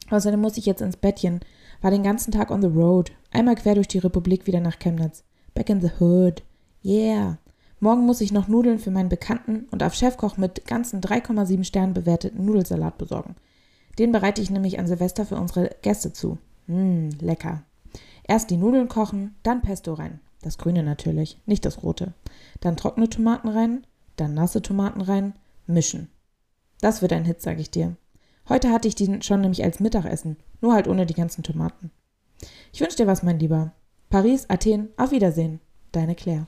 Außerdem 0.09 0.39
muss 0.39 0.57
ich 0.57 0.65
jetzt 0.65 0.81
ins 0.81 0.97
Bettchen, 0.97 1.39
war 1.81 1.91
den 1.91 2.03
ganzen 2.03 2.31
Tag 2.31 2.51
on 2.51 2.61
the 2.61 2.67
road, 2.67 3.11
einmal 3.31 3.55
quer 3.55 3.75
durch 3.75 3.87
die 3.87 3.99
Republik 3.99 4.47
wieder 4.47 4.59
nach 4.59 4.79
Chemnitz. 4.79 5.23
Back 5.53 5.69
in 5.69 5.81
the 5.81 5.91
hood. 5.99 6.43
Yeah. 6.83 7.37
Morgen 7.79 8.05
muss 8.05 8.21
ich 8.21 8.31
noch 8.31 8.47
Nudeln 8.47 8.79
für 8.79 8.91
meinen 8.91 9.09
Bekannten 9.09 9.67
und 9.71 9.83
auf 9.83 9.93
Chefkoch 9.93 10.37
mit 10.37 10.65
ganzen 10.65 10.99
3,7 11.01 11.63
Sternen 11.63 11.93
bewerteten 11.93 12.45
Nudelsalat 12.45 12.97
besorgen. 12.97 13.35
Den 13.97 14.11
bereite 14.11 14.41
ich 14.41 14.49
nämlich 14.49 14.79
an 14.79 14.87
Silvester 14.87 15.25
für 15.25 15.35
unsere 15.35 15.75
Gäste 15.81 16.11
zu. 16.11 16.37
Mmm, 16.67 17.09
lecker. 17.21 17.63
Erst 18.23 18.49
die 18.49 18.57
Nudeln 18.57 18.89
kochen, 18.89 19.35
dann 19.43 19.61
Pesto 19.61 19.93
rein. 19.93 20.19
Das 20.41 20.57
grüne 20.57 20.83
natürlich, 20.83 21.41
nicht 21.45 21.65
das 21.65 21.83
rote. 21.83 22.13
Dann 22.59 22.77
trockene 22.77 23.09
Tomaten 23.09 23.49
rein, 23.49 23.85
dann 24.15 24.33
nasse 24.33 24.61
Tomaten 24.61 25.01
rein, 25.01 25.33
mischen. 25.67 26.09
Das 26.81 27.01
wird 27.01 27.13
ein 27.13 27.25
Hit, 27.25 27.41
sag 27.41 27.59
ich 27.59 27.71
dir. 27.71 27.95
Heute 28.49 28.71
hatte 28.71 28.87
ich 28.87 28.95
diesen 28.95 29.21
schon 29.21 29.41
nämlich 29.41 29.63
als 29.63 29.79
Mittagessen, 29.79 30.37
nur 30.59 30.73
halt 30.73 30.87
ohne 30.87 31.05
die 31.05 31.13
ganzen 31.13 31.43
Tomaten. 31.43 31.91
Ich 32.73 32.81
wünsche 32.81 32.97
dir 32.97 33.05
was, 33.05 33.21
mein 33.21 33.37
Lieber. 33.37 33.73
Paris, 34.09 34.49
Athen, 34.49 34.89
auf 34.97 35.11
Wiedersehen. 35.11 35.59
Deine 35.91 36.15
Claire. 36.15 36.47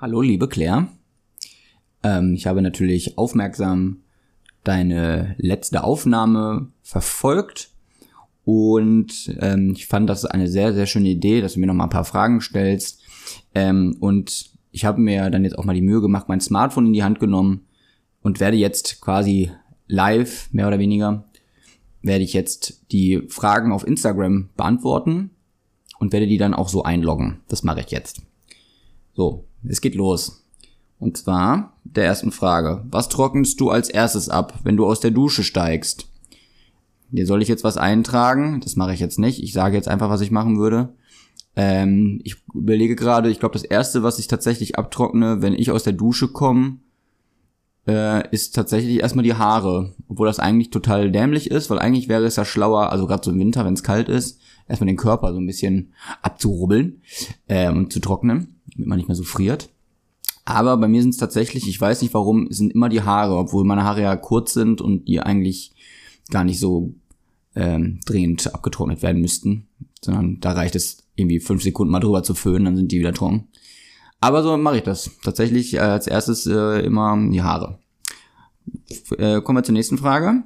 Hallo, 0.00 0.20
liebe 0.20 0.48
Claire. 0.48 0.86
Ähm, 2.02 2.34
ich 2.34 2.46
habe 2.46 2.62
natürlich 2.62 3.18
aufmerksam 3.18 4.02
deine 4.64 5.34
letzte 5.38 5.84
Aufnahme 5.84 6.68
verfolgt 6.82 7.70
und 8.44 9.36
ähm, 9.40 9.72
ich 9.76 9.86
fand 9.86 10.08
das 10.08 10.24
eine 10.24 10.48
sehr, 10.48 10.72
sehr 10.72 10.86
schöne 10.86 11.10
Idee, 11.10 11.40
dass 11.40 11.54
du 11.54 11.60
mir 11.60 11.66
noch 11.66 11.74
mal 11.74 11.84
ein 11.84 11.90
paar 11.90 12.06
Fragen 12.06 12.40
stellst. 12.40 13.02
Ähm, 13.54 13.96
und 14.00 14.50
ich 14.70 14.84
habe 14.84 15.00
mir 15.00 15.28
dann 15.28 15.44
jetzt 15.44 15.58
auch 15.58 15.64
mal 15.64 15.74
die 15.74 15.82
Mühe 15.82 16.00
gemacht, 16.00 16.28
mein 16.28 16.40
Smartphone 16.40 16.86
in 16.86 16.92
die 16.92 17.02
Hand 17.02 17.20
genommen 17.20 17.66
und 18.22 18.40
werde 18.40 18.56
jetzt 18.56 19.00
quasi 19.00 19.50
live, 19.86 20.48
mehr 20.52 20.66
oder 20.66 20.78
weniger, 20.78 21.24
werde 22.00 22.24
ich 22.24 22.32
jetzt 22.32 22.90
die 22.90 23.22
Fragen 23.28 23.72
auf 23.72 23.86
Instagram 23.86 24.48
beantworten 24.56 25.30
und 25.98 26.12
werde 26.12 26.26
die 26.26 26.38
dann 26.38 26.54
auch 26.54 26.68
so 26.68 26.82
einloggen. 26.84 27.40
Das 27.48 27.64
mache 27.64 27.80
ich 27.80 27.90
jetzt. 27.90 28.22
So, 29.12 29.44
es 29.68 29.80
geht 29.80 29.94
los. 29.94 30.46
Und 30.98 31.16
zwar 31.16 31.77
der 31.96 32.04
ersten 32.04 32.32
Frage. 32.32 32.84
Was 32.90 33.08
trocknest 33.08 33.60
du 33.60 33.70
als 33.70 33.88
erstes 33.88 34.28
ab, 34.28 34.60
wenn 34.64 34.76
du 34.76 34.86
aus 34.86 35.00
der 35.00 35.10
Dusche 35.10 35.42
steigst? 35.42 36.08
Hier 37.10 37.26
soll 37.26 37.42
ich 37.42 37.48
jetzt 37.48 37.64
was 37.64 37.76
eintragen? 37.76 38.60
Das 38.60 38.76
mache 38.76 38.92
ich 38.92 39.00
jetzt 39.00 39.18
nicht. 39.18 39.42
Ich 39.42 39.52
sage 39.52 39.76
jetzt 39.76 39.88
einfach, 39.88 40.10
was 40.10 40.20
ich 40.20 40.30
machen 40.30 40.58
würde. 40.58 40.90
Ähm, 41.56 42.20
ich 42.22 42.36
überlege 42.54 42.94
gerade, 42.94 43.30
ich 43.30 43.40
glaube, 43.40 43.54
das 43.54 43.64
erste, 43.64 44.02
was 44.02 44.18
ich 44.18 44.28
tatsächlich 44.28 44.78
abtrockne, 44.78 45.40
wenn 45.40 45.54
ich 45.54 45.70
aus 45.70 45.82
der 45.82 45.94
Dusche 45.94 46.28
komme, 46.28 46.78
äh, 47.86 48.28
ist 48.30 48.54
tatsächlich 48.54 49.00
erstmal 49.00 49.24
die 49.24 49.34
Haare. 49.34 49.94
Obwohl 50.08 50.26
das 50.26 50.38
eigentlich 50.38 50.70
total 50.70 51.10
dämlich 51.10 51.50
ist, 51.50 51.70
weil 51.70 51.78
eigentlich 51.78 52.08
wäre 52.08 52.26
es 52.26 52.36
ja 52.36 52.44
schlauer, 52.44 52.92
also 52.92 53.06
gerade 53.06 53.24
so 53.24 53.30
im 53.30 53.40
Winter, 53.40 53.64
wenn 53.64 53.74
es 53.74 53.82
kalt 53.82 54.08
ist, 54.08 54.40
erstmal 54.68 54.86
den 54.86 54.96
Körper 54.96 55.32
so 55.32 55.40
ein 55.40 55.46
bisschen 55.46 55.94
abzurubbeln 56.22 57.00
äh, 57.48 57.70
und 57.70 57.92
zu 57.92 58.00
trocknen, 58.00 58.60
damit 58.74 58.88
man 58.88 58.98
nicht 58.98 59.08
mehr 59.08 59.16
so 59.16 59.24
friert. 59.24 59.70
Aber 60.48 60.78
bei 60.78 60.88
mir 60.88 61.02
sind 61.02 61.10
es 61.10 61.18
tatsächlich, 61.18 61.68
ich 61.68 61.78
weiß 61.78 62.00
nicht 62.00 62.14
warum, 62.14 62.50
sind 62.50 62.72
immer 62.72 62.88
die 62.88 63.02
Haare, 63.02 63.36
obwohl 63.36 63.64
meine 63.64 63.84
Haare 63.84 64.00
ja 64.00 64.16
kurz 64.16 64.54
sind 64.54 64.80
und 64.80 65.06
die 65.06 65.20
eigentlich 65.20 65.74
gar 66.30 66.42
nicht 66.42 66.58
so 66.58 66.94
ähm, 67.54 68.00
dringend 68.06 68.54
abgetrocknet 68.54 69.02
werden 69.02 69.20
müssten, 69.20 69.68
sondern 70.02 70.40
da 70.40 70.52
reicht 70.52 70.74
es 70.74 71.04
irgendwie 71.16 71.40
fünf 71.40 71.62
Sekunden 71.62 71.92
mal 71.92 72.00
drüber 72.00 72.22
zu 72.22 72.32
föhnen, 72.32 72.64
dann 72.64 72.76
sind 72.76 72.92
die 72.92 72.98
wieder 72.98 73.12
trocken. 73.12 73.48
Aber 74.20 74.42
so 74.42 74.56
mache 74.56 74.78
ich 74.78 74.84
das. 74.84 75.10
Tatsächlich 75.22 75.74
äh, 75.74 75.80
als 75.80 76.06
erstes 76.06 76.46
äh, 76.46 76.80
immer 76.80 77.14
die 77.30 77.42
Haare. 77.42 77.78
F 78.88 79.12
äh, 79.18 79.42
kommen 79.42 79.58
wir 79.58 79.64
zur 79.64 79.74
nächsten 79.74 79.98
Frage. 79.98 80.44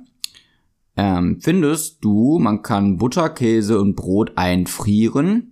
Ähm, 0.96 1.38
findest 1.40 2.04
du, 2.04 2.40
man 2.40 2.62
kann 2.62 2.96
Butter, 2.96 3.30
Käse 3.30 3.80
und 3.80 3.94
Brot 3.94 4.32
einfrieren? 4.34 5.51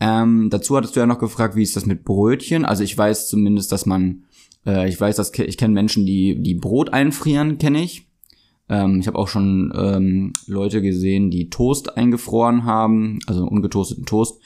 Ähm, 0.00 0.48
dazu 0.50 0.76
hattest 0.76 0.94
du 0.94 1.00
ja 1.00 1.06
noch 1.06 1.18
gefragt, 1.18 1.56
wie 1.56 1.62
ist 1.62 1.76
das 1.76 1.86
mit 1.86 2.04
Brötchen? 2.04 2.64
Also 2.64 2.84
ich 2.84 2.96
weiß 2.96 3.28
zumindest, 3.28 3.72
dass 3.72 3.86
man, 3.86 4.24
äh, 4.64 4.88
ich 4.88 5.00
weiß, 5.00 5.16
dass 5.16 5.32
ich 5.36 5.56
kenne 5.56 5.74
Menschen, 5.74 6.06
die 6.06 6.40
die 6.40 6.54
Brot 6.54 6.92
einfrieren, 6.92 7.58
kenne 7.58 7.82
ich. 7.82 8.06
Ähm, 8.68 9.00
ich 9.00 9.06
habe 9.06 9.18
auch 9.18 9.28
schon 9.28 9.72
ähm, 9.76 10.32
Leute 10.46 10.82
gesehen, 10.82 11.30
die 11.30 11.50
Toast 11.50 11.96
eingefroren 11.96 12.64
haben, 12.64 13.18
also 13.26 13.44
ungetoasteten 13.44 14.06
Toast. 14.06 14.40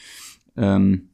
Ähm, 0.56 1.08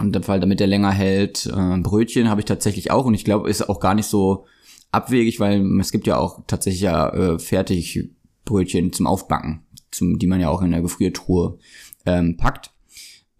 und 0.00 0.14
der 0.14 0.22
Fall, 0.22 0.40
damit 0.40 0.60
der 0.60 0.66
länger 0.66 0.90
hält. 0.90 1.46
Äh, 1.46 1.78
Brötchen 1.78 2.28
habe 2.28 2.40
ich 2.40 2.46
tatsächlich 2.46 2.90
auch 2.90 3.06
und 3.06 3.14
ich 3.14 3.24
glaube, 3.24 3.48
ist 3.48 3.68
auch 3.68 3.80
gar 3.80 3.94
nicht 3.94 4.06
so 4.06 4.46
abwegig, 4.90 5.40
weil 5.40 5.64
es 5.80 5.92
gibt 5.92 6.06
ja 6.06 6.18
auch 6.18 6.40
tatsächlich 6.46 6.82
ja 6.82 7.08
äh, 7.08 7.38
fertig 7.38 8.10
Brötchen 8.44 8.92
zum 8.92 9.06
Aufbacken, 9.06 9.62
zum, 9.90 10.18
die 10.18 10.26
man 10.26 10.40
ja 10.40 10.50
auch 10.50 10.62
in 10.62 10.72
der 10.72 10.82
Gefriertruhe 10.82 11.58
ähm, 12.04 12.36
packt 12.36 12.71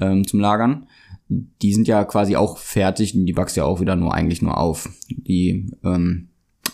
ähm, 0.03 0.27
zum 0.27 0.41
Lagern. 0.41 0.87
Die 1.29 1.73
sind 1.73 1.89
ja 1.89 2.05
quasi 2.05 2.37
auch 2.37 2.59
fertig 2.59 3.15
und 3.15 3.25
die 3.25 3.33
backst 3.33 3.57
ja 3.57 3.65
auch 3.65 3.81
wieder 3.81 3.97
nur 3.97 4.13
eigentlich 4.13 4.43
nur 4.43 4.59
auf. 4.59 4.91
Die, 5.09 5.71
ähm, 5.85 6.29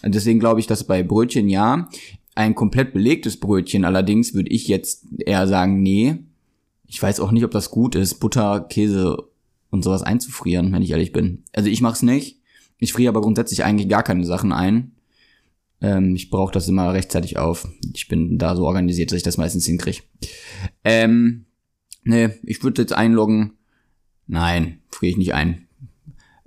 deswegen 0.04 0.40
glaube 0.40 0.60
ich, 0.60 0.66
dass 0.66 0.84
bei 0.84 1.02
Brötchen 1.02 1.48
ja, 1.48 1.88
ein 2.34 2.54
komplett 2.54 2.92
belegtes 2.92 3.38
Brötchen 3.38 3.84
allerdings 3.84 4.34
würde 4.34 4.50
ich 4.50 4.68
jetzt 4.68 5.06
eher 5.18 5.46
sagen, 5.46 5.82
nee. 5.82 6.18
Ich 6.86 7.02
weiß 7.02 7.20
auch 7.20 7.32
nicht, 7.32 7.44
ob 7.44 7.50
das 7.50 7.70
gut 7.70 7.94
ist, 7.94 8.14
Butter, 8.14 8.60
Käse 8.60 9.28
und 9.70 9.84
sowas 9.84 10.02
einzufrieren, 10.02 10.72
wenn 10.72 10.82
ich 10.82 10.90
ehrlich 10.90 11.12
bin. 11.12 11.42
Also 11.52 11.68
ich 11.68 11.82
mache 11.82 11.94
es 11.94 12.02
nicht. 12.02 12.40
Ich 12.78 12.92
friere 12.92 13.10
aber 13.10 13.20
grundsätzlich 13.20 13.64
eigentlich 13.64 13.88
gar 13.88 14.02
keine 14.02 14.24
Sachen 14.24 14.52
ein. 14.52 14.92
Ähm, 15.80 16.14
ich 16.14 16.30
brauche 16.30 16.52
das 16.52 16.68
immer 16.68 16.92
rechtzeitig 16.92 17.38
auf. 17.38 17.68
Ich 17.92 18.08
bin 18.08 18.38
da 18.38 18.56
so 18.56 18.64
organisiert, 18.64 19.10
dass 19.10 19.18
ich 19.18 19.22
das 19.22 19.36
meistens 19.36 19.66
hinkriege. 19.66 20.02
Ähm, 20.84 21.44
Nee, 22.04 22.30
ich 22.42 22.62
würde 22.62 22.82
jetzt 22.82 22.92
einloggen. 22.92 23.54
Nein, 24.26 24.80
friere 24.90 25.10
ich 25.10 25.16
nicht 25.16 25.34
ein. 25.34 25.66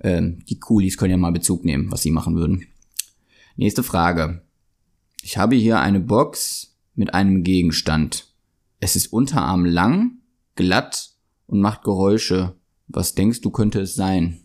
Ähm, 0.00 0.44
die 0.48 0.58
Coolies 0.58 0.96
können 0.96 1.12
ja 1.12 1.16
mal 1.16 1.32
Bezug 1.32 1.64
nehmen, 1.64 1.90
was 1.90 2.02
sie 2.02 2.10
machen 2.10 2.36
würden. 2.36 2.66
Nächste 3.56 3.82
Frage. 3.82 4.42
Ich 5.22 5.36
habe 5.36 5.54
hier 5.54 5.80
eine 5.80 6.00
Box 6.00 6.76
mit 6.94 7.14
einem 7.14 7.42
Gegenstand. 7.42 8.28
Es 8.80 8.96
ist 8.96 9.12
Unterarm 9.12 9.64
lang, 9.64 10.18
glatt 10.56 11.10
und 11.46 11.60
macht 11.60 11.82
Geräusche. 11.84 12.56
Was 12.88 13.14
denkst 13.14 13.40
du 13.40 13.50
könnte 13.50 13.80
es 13.80 13.94
sein? 13.94 14.40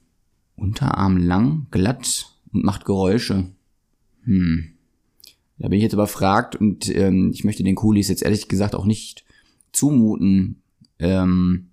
Unterarm 0.56 1.18
lang, 1.18 1.68
glatt 1.72 2.36
und 2.52 2.64
macht 2.64 2.86
Geräusche. 2.86 3.52
Hm. 4.24 4.74
Da 5.58 5.70
bin 5.70 5.78
ich 5.78 5.84
jetzt 5.84 5.94
überfragt 5.94 6.56
und 6.56 6.94
ähm, 6.96 7.32
ich 7.34 7.44
möchte 7.44 7.64
den 7.64 7.76
Coolies 7.76 8.10
jetzt 8.10 8.22
ehrlich 8.22 8.48
gesagt 8.48 8.76
auch 8.76 8.86
nicht 8.86 9.26
zumuten, 9.72 10.62
ähm, 11.00 11.70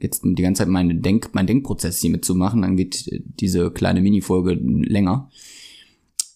jetzt 0.00 0.22
die 0.24 0.42
ganze 0.42 0.60
Zeit 0.60 0.68
meine 0.68 0.94
Denk, 0.96 1.30
mein 1.32 1.46
Denkprozess 1.46 2.00
hier 2.00 2.10
mitzumachen, 2.10 2.62
dann 2.62 2.78
wird 2.78 3.06
diese 3.40 3.70
kleine 3.70 4.00
Mini-Folge 4.00 4.54
länger. 4.54 5.30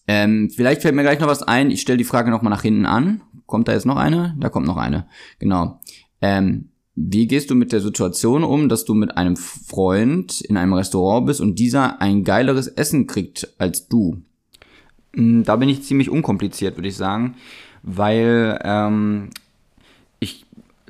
Ähm, 0.07 0.49
vielleicht 0.49 0.81
fällt 0.81 0.95
mir 0.95 1.03
gleich 1.03 1.19
noch 1.19 1.27
was 1.27 1.43
ein. 1.43 1.69
Ich 1.69 1.81
stelle 1.81 1.97
die 1.97 2.03
Frage 2.03 2.31
nochmal 2.31 2.51
nach 2.51 2.63
hinten 2.63 2.85
an. 2.85 3.21
Kommt 3.45 3.67
da 3.67 3.73
jetzt 3.73 3.85
noch 3.85 3.97
eine? 3.97 4.35
Da 4.39 4.49
kommt 4.49 4.65
noch 4.65 4.77
eine. 4.77 5.07
Genau. 5.37 5.79
Ähm, 6.21 6.69
wie 6.95 7.27
gehst 7.27 7.49
du 7.49 7.55
mit 7.55 7.71
der 7.71 7.79
Situation 7.79 8.43
um, 8.43 8.67
dass 8.67 8.85
du 8.85 8.93
mit 8.93 9.15
einem 9.15 9.37
Freund 9.37 10.41
in 10.41 10.57
einem 10.57 10.73
Restaurant 10.73 11.27
bist 11.27 11.39
und 11.39 11.57
dieser 11.57 12.01
ein 12.01 12.23
geileres 12.23 12.67
Essen 12.67 13.07
kriegt 13.07 13.53
als 13.57 13.87
du? 13.87 14.21
Mm, 15.15 15.43
da 15.43 15.55
bin 15.55 15.69
ich 15.69 15.83
ziemlich 15.83 16.09
unkompliziert, 16.09 16.75
würde 16.75 16.89
ich 16.89 16.97
sagen, 16.97 17.35
weil 17.83 18.59
ähm, 18.63 19.29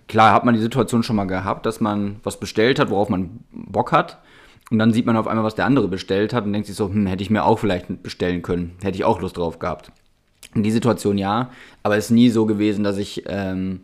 klar 0.09 0.33
hat 0.33 0.43
man 0.43 0.55
die 0.55 0.59
Situation 0.59 1.03
schon 1.03 1.15
mal 1.15 1.25
gehabt, 1.25 1.65
dass 1.65 1.79
man 1.79 2.17
was 2.23 2.39
bestellt 2.39 2.79
hat, 2.79 2.89
worauf 2.89 3.07
man 3.07 3.39
Bock 3.51 3.93
hat. 3.93 4.17
Und 4.69 4.77
dann 4.77 4.91
sieht 4.91 5.05
man 5.05 5.15
auf 5.15 5.27
einmal, 5.27 5.45
was 5.45 5.55
der 5.55 5.65
andere 5.65 5.87
bestellt 5.87 6.33
hat 6.33 6.45
und 6.45 6.51
denkt 6.51 6.67
sich 6.67 6.75
so, 6.75 6.89
hm, 6.89 7.07
hätte 7.07 7.23
ich 7.23 7.29
mir 7.29 7.45
auch 7.45 7.57
vielleicht 7.57 8.03
bestellen 8.03 8.41
können. 8.41 8.75
Hätte 8.83 8.97
ich 8.97 9.05
auch 9.05 9.21
Lust 9.21 9.37
drauf 9.37 9.57
gehabt. 9.59 9.91
In 10.53 10.63
die 10.63 10.71
Situation 10.71 11.17
ja, 11.17 11.51
aber 11.83 11.95
es 11.95 12.05
ist 12.05 12.11
nie 12.11 12.29
so 12.29 12.45
gewesen, 12.45 12.83
dass 12.83 12.97
ich 12.97 13.23
ähm, 13.27 13.81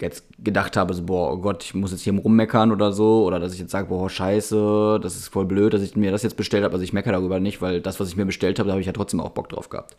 jetzt 0.00 0.24
gedacht 0.42 0.76
habe, 0.76 0.94
so, 0.94 1.02
boah, 1.02 1.32
oh 1.32 1.38
Gott, 1.38 1.64
ich 1.64 1.74
muss 1.74 1.92
jetzt 1.92 2.02
hier 2.02 2.14
rummeckern 2.14 2.72
oder 2.72 2.92
so, 2.92 3.24
oder 3.24 3.38
dass 3.38 3.52
ich 3.52 3.60
jetzt 3.60 3.70
sage, 3.70 3.88
boah, 3.88 4.08
scheiße, 4.08 4.98
das 5.02 5.16
ist 5.16 5.28
voll 5.28 5.44
blöd, 5.44 5.74
dass 5.74 5.82
ich 5.82 5.96
mir 5.96 6.10
das 6.10 6.22
jetzt 6.22 6.36
bestellt 6.36 6.64
habe. 6.64 6.72
Also 6.72 6.84
ich 6.84 6.92
meckere 6.92 7.12
darüber 7.12 7.40
nicht, 7.40 7.60
weil 7.60 7.80
das, 7.80 8.00
was 8.00 8.08
ich 8.08 8.16
mir 8.16 8.26
bestellt 8.26 8.58
habe, 8.58 8.68
da 8.68 8.72
habe 8.72 8.80
ich 8.80 8.86
ja 8.86 8.94
trotzdem 8.94 9.20
auch 9.20 9.30
Bock 9.30 9.50
drauf 9.50 9.68
gehabt. 9.68 9.96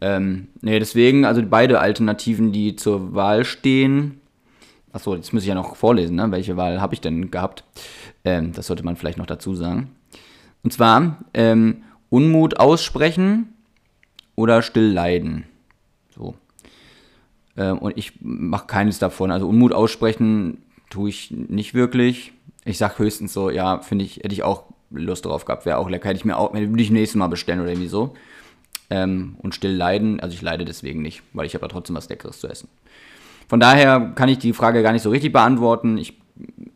Ähm, 0.00 0.48
nee, 0.60 0.78
deswegen, 0.80 1.24
also 1.24 1.42
beide 1.48 1.78
Alternativen, 1.78 2.50
die 2.50 2.74
zur 2.74 3.14
Wahl 3.14 3.44
stehen. 3.44 4.20
Achso, 4.94 5.16
jetzt 5.16 5.32
muss 5.32 5.42
ich 5.42 5.48
ja 5.48 5.56
noch 5.56 5.74
vorlesen, 5.74 6.14
ne? 6.14 6.30
welche 6.30 6.56
Wahl 6.56 6.80
habe 6.80 6.94
ich 6.94 7.00
denn 7.00 7.32
gehabt? 7.32 7.64
Ähm, 8.24 8.52
das 8.52 8.68
sollte 8.68 8.84
man 8.84 8.94
vielleicht 8.94 9.18
noch 9.18 9.26
dazu 9.26 9.56
sagen. 9.56 9.90
Und 10.62 10.72
zwar 10.72 11.18
ähm, 11.34 11.82
Unmut 12.10 12.60
aussprechen 12.60 13.52
oder 14.36 14.62
still 14.62 14.92
leiden. 14.92 15.46
So. 16.14 16.36
Ähm, 17.56 17.78
und 17.78 17.98
ich 17.98 18.12
mache 18.20 18.68
keines 18.68 19.00
davon. 19.00 19.32
Also 19.32 19.48
Unmut 19.48 19.72
aussprechen 19.72 20.62
tue 20.90 21.08
ich 21.08 21.32
nicht 21.32 21.74
wirklich. 21.74 22.32
Ich 22.64 22.78
sage 22.78 23.00
höchstens 23.00 23.32
so, 23.32 23.50
ja, 23.50 23.80
finde 23.80 24.04
ich, 24.04 24.18
hätte 24.18 24.32
ich 24.32 24.44
auch 24.44 24.62
Lust 24.90 25.24
drauf 25.24 25.44
gehabt, 25.44 25.66
wäre 25.66 25.78
auch 25.78 25.90
lecker. 25.90 26.08
Hätte 26.08 26.18
ich 26.18 26.24
mir 26.24 26.36
auch, 26.36 26.54
würde 26.54 26.80
ich 26.80 26.92
nächstes 26.92 27.18
Mal 27.18 27.26
bestellen 27.26 27.58
oder 27.58 27.70
irgendwie 27.70 27.88
so. 27.88 28.14
Ähm, 28.90 29.34
und 29.38 29.56
still 29.56 29.74
leiden, 29.74 30.20
also 30.20 30.34
ich 30.34 30.42
leide 30.42 30.64
deswegen 30.64 31.02
nicht, 31.02 31.24
weil 31.32 31.46
ich 31.46 31.54
habe 31.56 31.64
ja 31.64 31.68
trotzdem 31.68 31.96
was 31.96 32.08
Leckeres 32.08 32.38
zu 32.38 32.46
essen. 32.46 32.68
Von 33.48 33.60
daher 33.60 34.12
kann 34.14 34.28
ich 34.28 34.38
die 34.38 34.52
Frage 34.52 34.82
gar 34.82 34.92
nicht 34.92 35.02
so 35.02 35.10
richtig 35.10 35.32
beantworten. 35.32 35.98
Ich, 35.98 36.20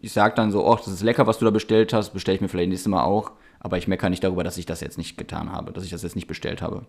ich 0.00 0.12
sage 0.12 0.34
dann 0.34 0.50
so, 0.50 0.66
oh, 0.66 0.76
das 0.76 0.88
ist 0.88 1.02
lecker, 1.02 1.26
was 1.26 1.38
du 1.38 1.44
da 1.44 1.50
bestellt 1.50 1.92
hast, 1.92 2.10
bestelle 2.10 2.36
ich 2.36 2.40
mir 2.40 2.48
vielleicht 2.48 2.70
nächstes 2.70 2.90
Mal 2.90 3.04
auch. 3.04 3.32
Aber 3.60 3.78
ich 3.78 3.88
meckere 3.88 4.10
nicht 4.10 4.22
darüber, 4.22 4.44
dass 4.44 4.58
ich 4.58 4.66
das 4.66 4.80
jetzt 4.80 4.98
nicht 4.98 5.18
getan 5.18 5.50
habe, 5.50 5.72
dass 5.72 5.84
ich 5.84 5.90
das 5.90 6.02
jetzt 6.02 6.14
nicht 6.14 6.28
bestellt 6.28 6.62
habe. 6.62 6.82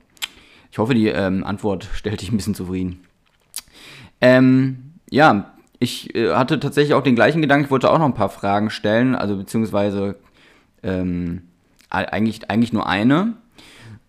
Ich 0.71 0.77
hoffe, 0.77 0.93
die 0.93 1.07
ähm, 1.07 1.43
Antwort 1.43 1.87
stellt 1.93 2.21
dich 2.21 2.31
ein 2.31 2.37
bisschen 2.37 2.55
zufrieden. 2.55 3.01
Ähm, 4.21 4.93
ja, 5.09 5.53
ich 5.79 6.13
äh, 6.15 6.33
hatte 6.33 6.59
tatsächlich 6.59 6.93
auch 6.93 7.03
den 7.03 7.15
gleichen 7.15 7.41
Gedanken, 7.41 7.65
ich 7.65 7.71
wollte 7.71 7.89
auch 7.89 7.97
noch 7.97 8.05
ein 8.05 8.13
paar 8.13 8.29
Fragen 8.29 8.69
stellen, 8.69 9.15
also 9.15 9.37
beziehungsweise 9.37 10.15
ähm, 10.83 11.43
eigentlich, 11.89 12.49
eigentlich 12.49 12.73
nur 12.73 12.87
eine. 12.87 13.33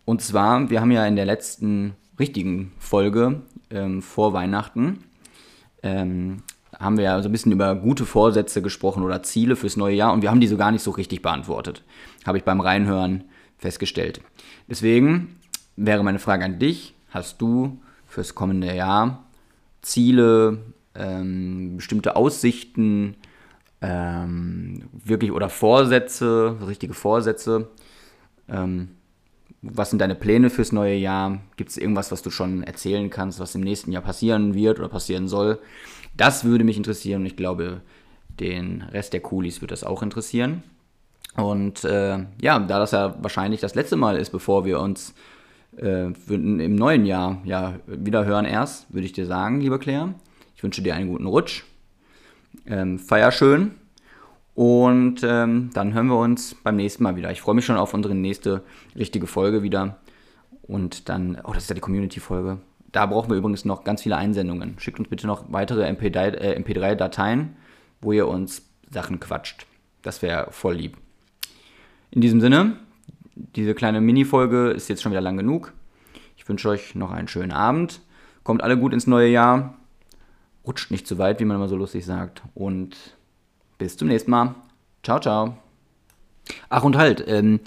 Und 0.05 0.21
zwar, 0.21 0.69
wir 0.71 0.81
haben 0.81 0.91
ja 0.91 1.07
in 1.07 1.17
der 1.17 1.25
letzten 1.25 1.95
richtigen 2.19 2.73
Folge 2.79 3.43
ähm, 3.71 4.03
vor 4.03 4.33
Weihnachten, 4.33 5.05
ähm, 5.83 6.43
haben 6.79 6.97
wir 6.97 7.05
ja 7.05 7.23
so 7.23 7.29
ein 7.29 7.33
bisschen 7.33 7.53
über 7.53 7.75
gute 7.75 8.07
Vorsätze 8.07 8.63
gesprochen 8.63 9.03
oder 9.03 9.23
Ziele 9.23 9.57
fürs 9.57 9.77
neue 9.77 9.95
Jahr 9.95 10.13
und 10.13 10.23
wir 10.23 10.31
haben 10.31 10.41
die 10.41 10.47
so 10.47 10.57
gar 10.57 10.71
nicht 10.71 10.83
so 10.83 10.91
richtig 10.91 11.23
beantwortet. 11.23 11.83
Habe 12.25 12.39
ich 12.39 12.45
beim 12.45 12.61
Reinhören 12.61 13.25
festgestellt. 13.59 14.21
Deswegen 14.69 15.37
wäre 15.77 16.03
meine 16.03 16.19
Frage 16.19 16.45
an 16.45 16.59
dich, 16.59 16.95
hast 17.11 17.41
du 17.41 17.81
fürs 18.07 18.35
kommende 18.35 18.75
Jahr 18.75 19.25
Ziele, 19.83 20.59
ähm, 20.95 21.77
bestimmte 21.77 22.17
Aussichten, 22.17 23.17
ähm, 23.81 24.89
wirklich 24.93 25.33
oder 25.33 25.49
Vorsätze, 25.49 26.57
richtige 26.67 26.95
Vorsätze. 26.95 27.69
Ähm, 28.49 28.89
was 29.63 29.91
sind 29.91 29.99
deine 29.99 30.15
Pläne 30.15 30.51
fürs 30.51 30.73
neue 30.73 30.97
Jahr? 30.97 31.41
Gibt 31.57 31.71
es 31.71 31.77
irgendwas, 31.77 32.11
was 32.13 32.23
du 32.23 32.31
schon 32.31 32.63
erzählen 32.63 33.11
kannst, 33.11 33.41
was 33.41 33.55
im 33.55 33.61
nächsten 33.61 33.93
Jahr 33.93 34.03
passieren 34.03 34.55
wird 34.55 34.79
oder 34.79 34.89
passieren 34.89 35.29
soll? 35.29 35.59
Das 36.17 36.45
würde 36.45 36.65
mich 36.65 36.77
interessieren 36.77 37.23
und 37.23 37.27
ich 37.27 37.37
glaube, 37.37 37.83
den 38.29 38.83
Rest 38.83 39.13
der 39.13 39.21
Coolies 39.21 39.61
wird 39.61 39.71
das 39.71 39.85
auch 39.85 40.03
interessieren. 40.03 40.63
Und 41.37 41.85
äh, 41.85 42.19
ja, 42.41 42.59
da 42.59 42.79
das 42.79 42.93
ja 42.93 43.17
wahrscheinlich 43.21 43.61
das 43.61 43.75
letzte 43.75 43.97
Mal 43.97 44.17
ist, 44.17 44.31
bevor 44.31 44.65
wir 44.65 44.81
uns 44.81 45.15
äh, 45.77 46.07
im 46.29 46.75
neuen 46.75 47.07
Jahr 47.07 47.41
ja 47.45 47.75
wieder 47.87 48.25
hören 48.25 48.45
erst, 48.45 48.93
würde 48.93 49.07
ich 49.07 49.13
dir 49.13 49.27
sagen, 49.27 49.61
lieber 49.61 49.79
Claire. 49.79 50.15
Ich 50.57 50.63
wünsche 50.63 50.83
dir 50.83 50.95
einen 50.95 51.09
guten 51.09 51.27
Rutsch. 51.27 51.65
Ähm, 52.67 52.99
feier 52.99 53.31
schön. 53.31 53.80
Und 54.55 55.23
ähm, 55.23 55.71
dann 55.73 55.95
hören 55.95 56.09
wir 56.09 56.19
uns 56.19 56.55
beim 56.55 56.77
nächsten 56.77 57.03
Mal 57.03 57.17
wieder. 57.17 57.31
Ich 57.31 57.41
freue 57.41 57.55
mich 57.55 57.65
schon 57.65 57.77
auf 57.77 57.95
unsere 57.95 58.15
nächste 58.15 58.63
richtige 58.97 59.27
Folge 59.27 59.63
wieder. 59.63 59.99
Und 60.63 61.09
dann, 61.09 61.41
oh, 61.45 61.53
das 61.53 61.65
ist 61.65 61.69
ja 61.71 61.75
die 61.75 61.81
Community-Folge. 61.81 62.59
Da 62.93 63.07
brauchen 63.07 63.31
wir 63.31 63.37
übrigens 63.37 63.65
noch 63.65 63.85
ganz 63.85 64.03
viele 64.03 64.17
Einsendungen. 64.17 64.79
Schickt 64.79 64.99
uns 64.99 65.09
bitte 65.09 65.27
noch 65.27 65.53
weitere 65.53 65.89
MP3-Dateien, 65.89 67.41
äh, 67.41 67.47
wo 68.01 68.13
ihr 68.13 68.27
uns 68.27 68.63
Sachen 68.91 69.21
quatscht. 69.21 69.67
Das 70.03 70.23
wäre 70.23 70.49
voll 70.51 70.75
lieb. 70.75 70.97
In 72.11 72.21
diesem 72.21 72.41
Sinne, 72.41 72.77
diese 73.35 73.75
kleine 73.75 74.01
Mini-Folge 74.01 74.71
ist 74.71 74.89
jetzt 74.89 75.03
schon 75.03 75.13
wieder 75.13 75.21
lang 75.21 75.37
genug. 75.37 75.73
Ich 76.37 76.49
wünsche 76.49 76.69
euch 76.69 76.95
noch 76.95 77.13
einen 77.13 77.29
schönen 77.29 77.53
Abend. 77.53 78.01
Kommt 78.43 78.63
alle 78.63 78.79
gut 78.79 78.93
ins 78.93 79.07
neue 79.07 79.29
Jahr. 79.29 79.75
Rutscht 80.67 80.91
nicht 80.91 81.07
zu 81.07 81.19
weit, 81.19 81.41
wie 81.41 81.45
man 81.45 81.57
immer 81.57 81.69
so 81.69 81.77
lustig 81.77 82.05
sagt. 82.05 82.43
Und 82.55 82.97
bis 83.81 83.97
zum 83.97 84.07
nächsten 84.09 84.31
Mal. 84.31 84.55
Ciao, 85.03 85.19
ciao. 85.19 85.57
Ach 86.69 86.85
und 86.85 86.97
halt, 86.97 87.25
ähm, 87.27 87.61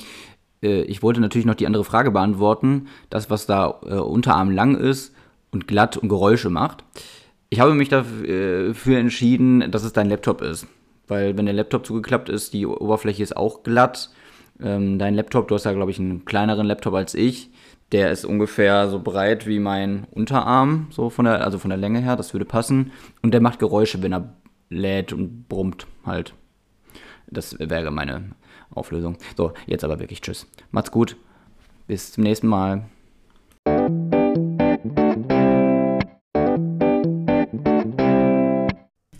äh, 0.62 0.84
ich 0.84 1.04
wollte 1.04 1.20
natürlich 1.20 1.46
noch 1.46 1.56
die 1.56 1.68
andere 1.68 1.84
Frage 1.84 2.12
beantworten. 2.12 2.88
Das, 3.10 3.30
was 3.30 3.46
da 3.46 3.80
äh, 3.86 3.96
Unterarm 3.96 4.52
lang 4.52 4.78
ist 4.78 5.14
und 5.52 5.68
glatt 5.68 5.98
und 5.98 6.10
Geräusche 6.10 6.50
macht. 6.50 6.84
Ich 7.50 7.60
habe 7.60 7.74
mich 7.74 7.90
dafür 7.90 8.68
äh, 8.88 9.00
entschieden, 9.00 9.72
dass 9.72 9.84
es 9.84 9.94
dein 9.94 10.10
Laptop 10.10 10.42
ist. 10.42 10.68
Weil 11.08 11.36
wenn 11.38 11.46
der 11.46 11.54
Laptop 11.54 11.86
zugeklappt 11.86 12.30
ist, 12.30 12.54
die 12.54 12.66
Oberfläche 12.66 13.24
ist 13.24 13.36
auch 13.36 13.64
glatt 13.64 14.10
ähm, 14.62 15.00
dein 15.00 15.16
Laptop, 15.16 15.48
du 15.48 15.56
hast 15.56 15.66
ja, 15.66 15.74
glaube 15.74 15.92
ich, 15.92 16.00
einen 16.00 16.26
kleineren 16.26 16.68
Laptop 16.68 16.94
als 16.94 17.16
ich. 17.16 17.50
Der 17.92 18.12
ist 18.12 18.26
ungefähr 18.26 18.88
so 18.90 19.00
breit 19.00 19.46
wie 19.46 19.60
mein 19.60 20.08
Unterarm, 20.12 20.88
so 20.90 21.10
von 21.10 21.26
der, 21.26 21.44
also 21.44 21.60
von 21.60 21.70
der 21.70 21.78
Länge 21.78 22.00
her, 22.00 22.16
das 22.16 22.34
würde 22.34 22.46
passen. 22.46 22.92
Und 23.22 23.34
der 23.34 23.42
macht 23.42 23.60
Geräusche, 23.60 24.02
wenn 24.02 24.14
er 24.14 24.34
lädt 24.74 25.14
und 25.14 25.48
brummt 25.48 25.88
halt. 26.06 26.34
Das 27.28 27.58
wäre 27.60 27.92
meine 27.92 28.32
Auflösung. 28.72 29.18
So, 29.38 29.54
jetzt 29.66 29.84
aber 29.84 30.00
wirklich 30.00 30.22
Tschüss. 30.22 30.48
Macht's 30.72 30.92
gut. 30.92 31.18
Bis 31.88 32.12
zum 32.12 32.24
nächsten 32.24 32.48
Mal. 32.48 32.86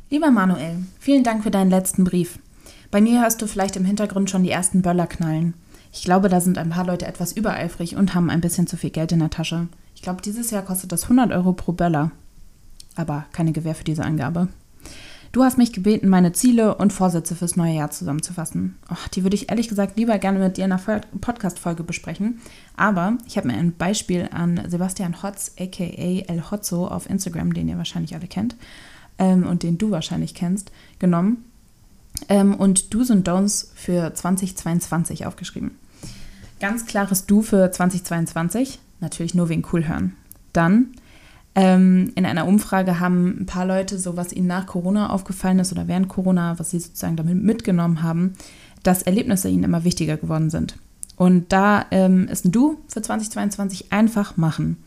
Lieber 0.10 0.32
Manuel, 0.32 0.78
vielen 1.00 1.24
Dank 1.24 1.44
für 1.44 1.52
deinen 1.52 1.72
letzten 1.72 2.04
Brief. 2.04 2.40
Bei 2.92 3.02
mir 3.02 3.22
hörst 3.22 3.42
du 3.42 3.48
vielleicht 3.48 3.76
im 3.76 3.86
Hintergrund 3.86 4.30
schon 4.30 4.44
die 4.44 4.52
ersten 4.52 4.84
Böller 4.84 5.08
knallen. 5.08 5.56
Ich 5.92 6.04
glaube, 6.04 6.30
da 6.30 6.40
sind 6.40 6.58
ein 6.58 6.70
paar 6.70 6.86
Leute 6.86 7.06
etwas 7.08 7.34
übereifrig 7.34 7.96
und 7.96 8.14
haben 8.14 8.30
ein 8.30 8.42
bisschen 8.42 8.68
zu 8.68 8.78
viel 8.78 8.92
Geld 8.92 9.12
in 9.12 9.20
der 9.20 9.30
Tasche. 9.30 9.68
Ich 9.96 10.02
glaube, 10.02 10.22
dieses 10.22 10.52
Jahr 10.52 10.64
kostet 10.64 10.92
das 10.92 11.04
100 11.04 11.32
Euro 11.32 11.54
pro 11.54 11.72
Böller. 11.72 12.12
Aber 12.96 13.26
keine 13.32 13.52
Gewähr 13.54 13.76
für 13.76 13.84
diese 13.84 14.04
Angabe. 14.04 14.48
Du 15.34 15.44
hast 15.44 15.58
mich 15.58 15.74
gebeten, 15.74 16.10
meine 16.10 16.32
Ziele 16.32 16.76
und 16.76 16.94
Vorsätze 16.94 17.36
fürs 17.36 17.56
neue 17.56 17.74
Jahr 17.74 17.90
zusammenzufassen. 17.90 18.78
Och, 18.92 19.08
die 19.08 19.24
würde 19.24 19.36
ich 19.36 19.50
ehrlich 19.50 19.68
gesagt 19.68 19.98
lieber 19.98 20.20
gerne 20.20 20.38
mit 20.38 20.58
dir 20.58 20.66
in 20.66 20.72
einer 20.72 21.02
Podcast-Folge 21.22 21.84
besprechen. 21.84 22.40
Aber 22.78 23.18
ich 23.26 23.36
habe 23.36 23.48
mir 23.48 23.56
ein 23.56 23.74
Beispiel 23.74 24.30
an 24.32 24.62
Sebastian 24.68 25.24
Hotz, 25.24 25.54
aka 25.60 25.84
El 25.84 26.44
Hotzo 26.52 26.86
auf 26.88 27.10
Instagram, 27.10 27.52
den 27.56 27.68
ihr 27.68 27.80
wahrscheinlich 27.80 28.14
alle 28.14 28.28
kennt 28.28 28.56
ähm, 29.18 29.48
und 29.48 29.64
den 29.64 29.80
du 29.80 29.90
wahrscheinlich 29.90 30.36
kennst, 30.36 30.72
genommen 31.00 31.44
ähm, 32.30 32.54
und 32.54 32.94
Do's 32.94 33.10
und 33.10 33.28
Don'ts 33.28 33.70
für 33.74 34.14
2022 34.14 35.26
aufgeschrieben. 35.26 35.72
Ganz 36.60 36.86
klares 36.86 37.26
Du 37.26 37.42
für 37.42 37.72
2022, 37.72 38.78
natürlich 39.00 39.34
nur 39.34 39.50
wegen 39.50 39.66
cool 39.74 39.88
hören. 39.88 40.16
Dann 40.54 40.92
ähm, 41.56 42.12
in 42.16 42.26
einer 42.26 42.48
Umfrage 42.48 43.00
haben 43.00 43.42
ein 43.42 43.46
paar 43.46 43.66
Leute 43.66 44.00
so, 44.00 44.18
was 44.18 44.34
ihnen 44.34 44.48
nach 44.48 44.66
Corona 44.66 45.10
aufgefallen 45.10 45.60
ist 45.60 45.72
oder 45.72 45.88
während 45.88 46.10
Corona, 46.10 46.58
was 46.58 46.72
sie 46.72 46.80
sozusagen 46.80 47.16
damit 47.16 47.42
mitgenommen 47.42 48.02
haben, 48.02 48.34
dass 48.82 49.04
Erlebnisse 49.04 49.50
ihnen 49.50 49.64
immer 49.64 49.84
wichtiger 49.84 50.18
geworden 50.18 50.50
sind. 50.50 50.78
Und 51.16 51.52
da 51.54 51.86
ähm, 51.92 52.28
ist 52.28 52.46
ein 52.46 52.52
Du 52.52 52.80
für 52.88 53.02
2022 53.02 53.92
einfach 53.92 54.36
machen. 54.36 54.78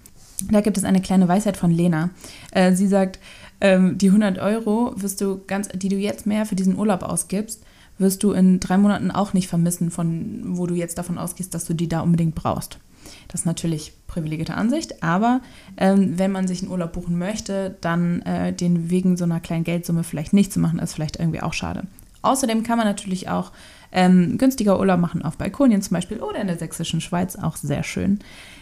Da 0.50 0.60
gibt 0.60 0.76
es 0.76 0.84
eine 0.84 1.00
kleine 1.00 1.28
Weisheit 1.28 1.56
von 1.56 1.70
Lena. 1.70 2.10
Äh, 2.50 2.74
sie 2.74 2.88
sagt, 2.88 3.20
ähm, 3.60 3.96
die 3.96 4.08
100 4.08 4.38
Euro 4.38 4.92
wirst 4.96 5.20
du 5.20 5.40
ganz, 5.46 5.68
die 5.68 5.88
du 5.88 5.96
jetzt 5.96 6.26
mehr 6.26 6.44
für 6.46 6.56
diesen 6.56 6.76
Urlaub 6.76 7.02
ausgibst, 7.02 7.62
wirst 7.98 8.22
du 8.22 8.32
in 8.32 8.60
drei 8.60 8.76
Monaten 8.76 9.10
auch 9.10 9.32
nicht 9.32 9.48
vermissen, 9.48 9.90
von 9.90 10.42
wo 10.58 10.66
du 10.66 10.74
jetzt 10.74 10.98
davon 10.98 11.16
ausgehst, 11.16 11.54
dass 11.54 11.64
du 11.64 11.74
die 11.74 11.88
da 11.88 12.00
unbedingt 12.00 12.34
brauchst. 12.34 12.78
Das 13.28 13.42
ist 13.42 13.46
natürlich 13.46 13.92
privilegierte 14.06 14.54
Ansicht, 14.54 15.02
aber 15.02 15.40
ähm, 15.76 16.18
wenn 16.18 16.32
man 16.32 16.46
sich 16.46 16.62
einen 16.62 16.70
Urlaub 16.70 16.92
buchen 16.92 17.18
möchte, 17.18 17.76
dann 17.80 18.22
äh, 18.22 18.52
den 18.52 18.90
wegen 18.90 19.16
so 19.16 19.24
einer 19.24 19.40
kleinen 19.40 19.64
Geldsumme 19.64 20.04
vielleicht 20.04 20.32
nicht 20.32 20.52
zu 20.52 20.60
machen, 20.60 20.78
ist 20.78 20.94
vielleicht 20.94 21.18
irgendwie 21.18 21.42
auch 21.42 21.52
schade. 21.52 21.84
Außerdem 22.22 22.62
kann 22.62 22.78
man 22.78 22.86
natürlich 22.86 23.28
auch 23.28 23.52
ähm, 23.92 24.36
günstiger 24.38 24.78
Urlaub 24.78 25.00
machen 25.00 25.22
auf 25.22 25.38
Balkonien 25.38 25.82
zum 25.82 25.94
Beispiel 25.94 26.18
oder 26.18 26.40
in 26.40 26.48
der 26.48 26.58
sächsischen 26.58 27.00
Schweiz, 27.00 27.36
auch 27.36 27.56
sehr 27.56 27.82
schön. 27.82 28.18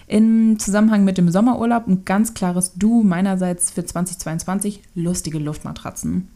Im 0.07 0.59
Zusammenhang 0.59 1.05
mit 1.05 1.17
dem 1.17 1.31
Sommerurlaub 1.31 1.87
ein 1.87 2.05
ganz 2.05 2.35
klares 2.35 2.75
Du 2.75 3.03
meinerseits 3.03 3.71
für 3.71 3.85
2022, 3.85 4.83
lustige 4.95 5.39
Luftmatratzen. 5.39 6.29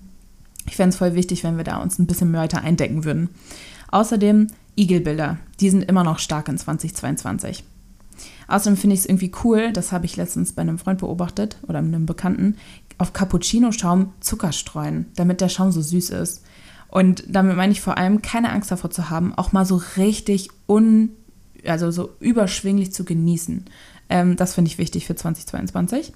Ich 0.67 0.77
fände 0.77 0.91
es 0.91 0.97
voll 0.97 1.15
wichtig, 1.15 1.45
wenn 1.45 1.57
wir 1.57 1.65
da 1.65 1.79
uns 1.79 1.99
ein 1.99 2.07
bisschen 2.07 2.33
weiter 2.33 2.63
eindecken 2.63 3.05
würden. 3.05 3.29
Außerdem 3.91 4.49
Igelbilder, 4.77 5.39
die 5.61 5.71
sind 5.71 5.83
immer 5.83 6.05
noch 6.05 6.19
stark 6.19 6.49
in 6.49 6.59
2022. 6.59 7.65
Außerdem 8.49 8.77
finde 8.77 8.95
ich 8.95 9.01
es 9.01 9.07
irgendwie 9.07 9.33
cool, 9.45 9.73
das 9.73 9.93
habe 9.93 10.07
ich 10.07 10.17
letztens 10.17 10.53
bei 10.53 10.63
einem 10.63 10.79
Freund 10.79 11.01
beobachtet 11.01 11.59
oder 11.69 11.79
einem 11.79 12.07
Bekannten, 12.07 12.57
auf 12.97 13.13
Cappuccino-Schaum 13.13 14.13
Zucker 14.21 14.53
streuen, 14.53 15.07
damit 15.15 15.41
der 15.41 15.49
Schaum 15.49 15.71
so 15.71 15.81
süß 15.81 16.11
ist. 16.11 16.43
Und 16.89 17.25
damit 17.29 17.57
meine 17.57 17.73
ich 17.73 17.81
vor 17.81 17.99
allem, 17.99 18.23
keine 18.23 18.51
Angst 18.51 18.71
davor 18.71 18.91
zu 18.91 19.11
haben, 19.11 19.35
auch 19.35 19.53
mal 19.53 19.67
so 19.67 19.81
richtig 19.97 20.49
un, 20.67 21.11
also 21.65 21.91
so 21.91 22.11
überschwinglich 22.19 22.93
zu 22.93 23.05
genießen. 23.05 23.67
Ähm, 24.09 24.37
das 24.37 24.55
finde 24.55 24.71
ich 24.71 24.79
wichtig 24.79 25.07
für 25.07 25.15
2022. 25.15 26.13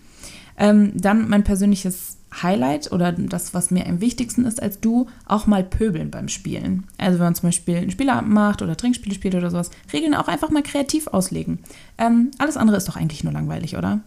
Ähm, 0.56 0.92
dann 0.94 1.28
mein 1.28 1.44
persönliches 1.44 2.16
Highlight 2.40 2.92
oder 2.92 3.12
das, 3.12 3.52
was 3.52 3.70
mir 3.70 3.86
am 3.86 4.00
wichtigsten 4.00 4.44
ist 4.44 4.62
als 4.62 4.80
du, 4.80 5.08
auch 5.26 5.46
mal 5.46 5.64
pöbeln 5.64 6.10
beim 6.10 6.28
Spielen. 6.28 6.84
Also 6.98 7.18
wenn 7.18 7.26
man 7.26 7.34
zum 7.34 7.48
Beispiel 7.48 7.76
einen 7.76 7.90
Spielabend 7.90 8.32
macht 8.32 8.62
oder 8.62 8.76
Trinkspiele 8.76 9.14
spielt 9.14 9.34
oder 9.34 9.50
sowas, 9.50 9.70
Regeln 9.92 10.14
auch 10.14 10.28
einfach 10.28 10.50
mal 10.50 10.62
kreativ 10.62 11.08
auslegen. 11.08 11.58
Ähm, 11.98 12.30
alles 12.38 12.56
andere 12.56 12.76
ist 12.76 12.88
doch 12.88 12.96
eigentlich 12.96 13.24
nur 13.24 13.32
langweilig, 13.32 13.76
oder? 13.76 14.00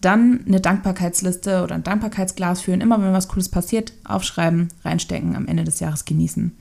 Dann 0.00 0.44
eine 0.46 0.60
Dankbarkeitsliste 0.60 1.64
oder 1.64 1.74
ein 1.74 1.82
Dankbarkeitsglas 1.82 2.60
führen, 2.60 2.80
immer 2.80 3.02
wenn 3.02 3.12
was 3.12 3.28
Cooles 3.28 3.48
passiert, 3.48 3.92
aufschreiben, 4.04 4.68
reinstecken, 4.84 5.34
am 5.34 5.48
Ende 5.48 5.64
des 5.64 5.80
Jahres 5.80 6.04
genießen. 6.04 6.56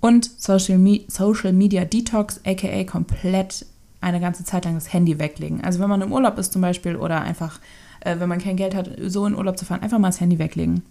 Und 0.00 0.30
Social, 0.40 0.78
Me 0.78 1.00
Social 1.08 1.52
Media 1.52 1.84
Detox, 1.84 2.40
aka 2.44 2.84
komplett 2.84 3.66
eine 4.00 4.20
ganze 4.20 4.44
Zeit 4.44 4.64
lang 4.64 4.74
das 4.74 4.92
Handy 4.92 5.18
weglegen. 5.18 5.62
Also 5.64 5.80
wenn 5.80 5.88
man 5.88 6.02
im 6.02 6.12
Urlaub 6.12 6.38
ist 6.38 6.52
zum 6.52 6.62
Beispiel 6.62 6.94
oder 6.94 7.20
einfach 7.20 7.58
äh, 8.00 8.16
wenn 8.18 8.28
man 8.28 8.38
kein 8.40 8.56
Geld 8.56 8.74
hat, 8.74 8.90
so 9.06 9.26
in 9.26 9.34
Urlaub 9.34 9.58
zu 9.58 9.64
fahren, 9.64 9.82
einfach 9.82 9.98
mal 9.98 10.08
das 10.08 10.20
Handy 10.20 10.38
weglegen. 10.38 10.82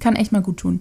Kann 0.00 0.16
echt 0.16 0.32
mal 0.32 0.42
gut 0.42 0.58
tun. 0.58 0.80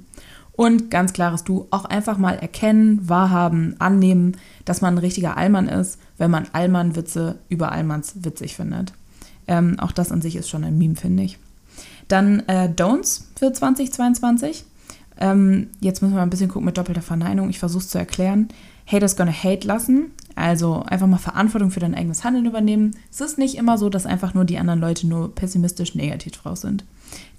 Und 0.53 0.91
ganz 0.91 1.13
klares 1.13 1.43
Du, 1.43 1.67
auch 1.71 1.85
einfach 1.85 2.17
mal 2.17 2.35
erkennen, 2.35 3.09
wahrhaben, 3.09 3.75
annehmen, 3.79 4.37
dass 4.65 4.81
man 4.81 4.95
ein 4.95 4.99
richtiger 4.99 5.35
Allmann 5.35 5.67
ist, 5.67 5.99
wenn 6.17 6.29
man 6.29 6.47
Allmann-Witze 6.53 7.39
über 7.49 7.71
Allmanns 7.71 8.13
witzig 8.23 8.55
findet. 8.55 8.93
Ähm, 9.47 9.79
auch 9.79 9.91
das 9.91 10.11
an 10.11 10.21
sich 10.21 10.35
ist 10.35 10.49
schon 10.49 10.63
ein 10.63 10.77
Meme, 10.77 10.95
finde 10.95 11.23
ich. 11.23 11.39
Dann 12.07 12.41
äh, 12.47 12.69
Don'ts 12.69 13.23
für 13.35 13.51
2022. 13.51 14.63
Ähm, 15.19 15.69
jetzt 15.79 16.01
müssen 16.01 16.15
wir 16.15 16.21
ein 16.21 16.29
bisschen 16.29 16.49
gucken 16.49 16.65
mit 16.65 16.77
doppelter 16.77 17.01
Verneinung. 17.01 17.49
Ich 17.49 17.59
versuche 17.59 17.83
es 17.83 17.89
zu 17.89 17.97
erklären. 17.97 18.47
Haters 18.85 19.15
gonna 19.15 19.31
hate 19.31 19.67
lassen. 19.67 20.11
Also 20.35 20.83
einfach 20.83 21.07
mal 21.07 21.17
Verantwortung 21.17 21.71
für 21.71 21.79
dein 21.79 21.95
eigenes 21.95 22.23
Handeln 22.23 22.45
übernehmen. 22.45 22.95
Es 23.11 23.21
ist 23.21 23.37
nicht 23.37 23.55
immer 23.55 23.77
so, 23.77 23.89
dass 23.89 24.05
einfach 24.05 24.33
nur 24.33 24.45
die 24.45 24.57
anderen 24.57 24.79
Leute 24.79 25.07
nur 25.07 25.33
pessimistisch 25.33 25.95
negativ 25.95 26.33
drauf 26.33 26.57
sind. 26.57 26.85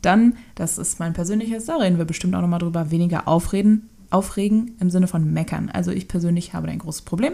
Dann, 0.03 0.37
das 0.55 0.79
ist 0.79 1.01
mein 1.01 1.13
persönliches, 1.13 1.67
da 1.67 1.77
reden 1.77 1.99
wir 1.99 2.05
bestimmt 2.05 2.35
auch 2.35 2.41
nochmal 2.41 2.61
drüber, 2.61 2.91
weniger 2.91 3.27
aufreden, 3.27 3.89
aufregen 4.11 4.77
im 4.81 4.91
Sinne 4.91 5.09
von 5.09 5.33
meckern. 5.33 5.71
Also 5.73 5.91
ich 5.91 6.07
persönlich 6.07 6.55
habe 6.55 6.69
ein 6.69 6.79
großes 6.79 7.03
Problem 7.03 7.33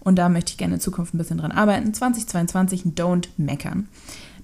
und 0.00 0.16
da 0.16 0.28
möchte 0.28 0.52
ich 0.52 0.58
gerne 0.58 0.74
in 0.74 0.80
Zukunft 0.80 1.14
ein 1.14 1.18
bisschen 1.18 1.38
dran 1.38 1.52
arbeiten. 1.52 1.92
2022, 1.92 2.82
don't 2.96 3.28
meckern. 3.36 3.88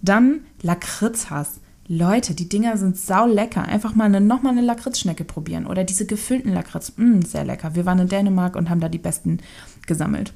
Dann 0.02 0.40
Lakritzhass. 0.62 1.60
Leute, 1.88 2.34
die 2.34 2.48
Dinger 2.48 2.76
sind 2.76 2.96
sau 2.96 3.26
lecker. 3.28 3.62
Einfach 3.62 3.94
mal 3.94 4.04
eine, 4.04 4.20
nochmal 4.20 4.52
eine 4.52 4.62
Lakritzschnecke 4.62 5.24
probieren 5.24 5.66
oder 5.66 5.84
diese 5.84 6.04
gefüllten 6.04 6.52
Lakritz. 6.52 6.94
Mm, 6.96 7.20
sehr 7.20 7.44
lecker. 7.44 7.76
Wir 7.76 7.86
waren 7.86 8.00
in 8.00 8.08
Dänemark 8.08 8.56
und 8.56 8.68
haben 8.68 8.80
da 8.80 8.88
die 8.88 8.98
besten 8.98 9.38
gesammelt. 9.86 10.32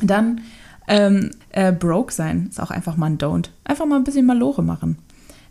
Dann 0.00 0.40
ähm, 0.88 1.30
äh, 1.50 1.72
broke 1.72 2.12
sein 2.12 2.48
ist 2.48 2.60
auch 2.60 2.70
einfach 2.70 2.96
mal 2.96 3.06
ein 3.06 3.18
Don't. 3.18 3.50
Einfach 3.64 3.86
mal 3.86 3.96
ein 3.96 4.04
bisschen 4.04 4.26
Malore 4.26 4.62
machen. 4.62 4.98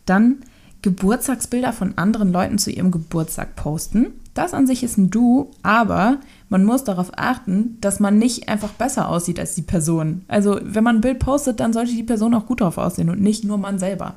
Dann 0.06 0.38
Geburtstagsbilder 0.82 1.74
von 1.74 1.98
anderen 1.98 2.32
Leuten 2.32 2.58
zu 2.58 2.72
ihrem 2.72 2.92
Geburtstag 2.92 3.56
posten. 3.56 4.08
Das 4.34 4.54
an 4.54 4.66
sich 4.66 4.84
ist 4.84 4.98
ein 4.98 5.10
Du, 5.10 5.52
aber 5.62 6.18
man 6.50 6.64
muss 6.64 6.84
darauf 6.84 7.12
achten, 7.16 7.78
dass 7.82 8.00
man 8.00 8.18
nicht 8.18 8.50
einfach 8.50 8.72
besser 8.72 9.10
aussieht 9.10 9.40
als 9.40 9.56
die 9.56 9.62
Person. 9.62 10.24
Also 10.28 10.60
wenn 10.64 10.84
man 10.84 10.98
ein 10.98 11.02
Bild 11.02 11.20
postet, 11.20 11.60
dann 11.60 11.74
sollte 11.74 11.94
die 11.94 12.04
Person 12.04 12.34
auch 12.34 12.48
gut 12.48 12.62
drauf 12.62 12.78
aussehen 12.78 13.10
und 13.10 13.22
nicht 13.22 13.44
nur 13.44 13.58
man 13.58 13.78
selber. 13.78 14.16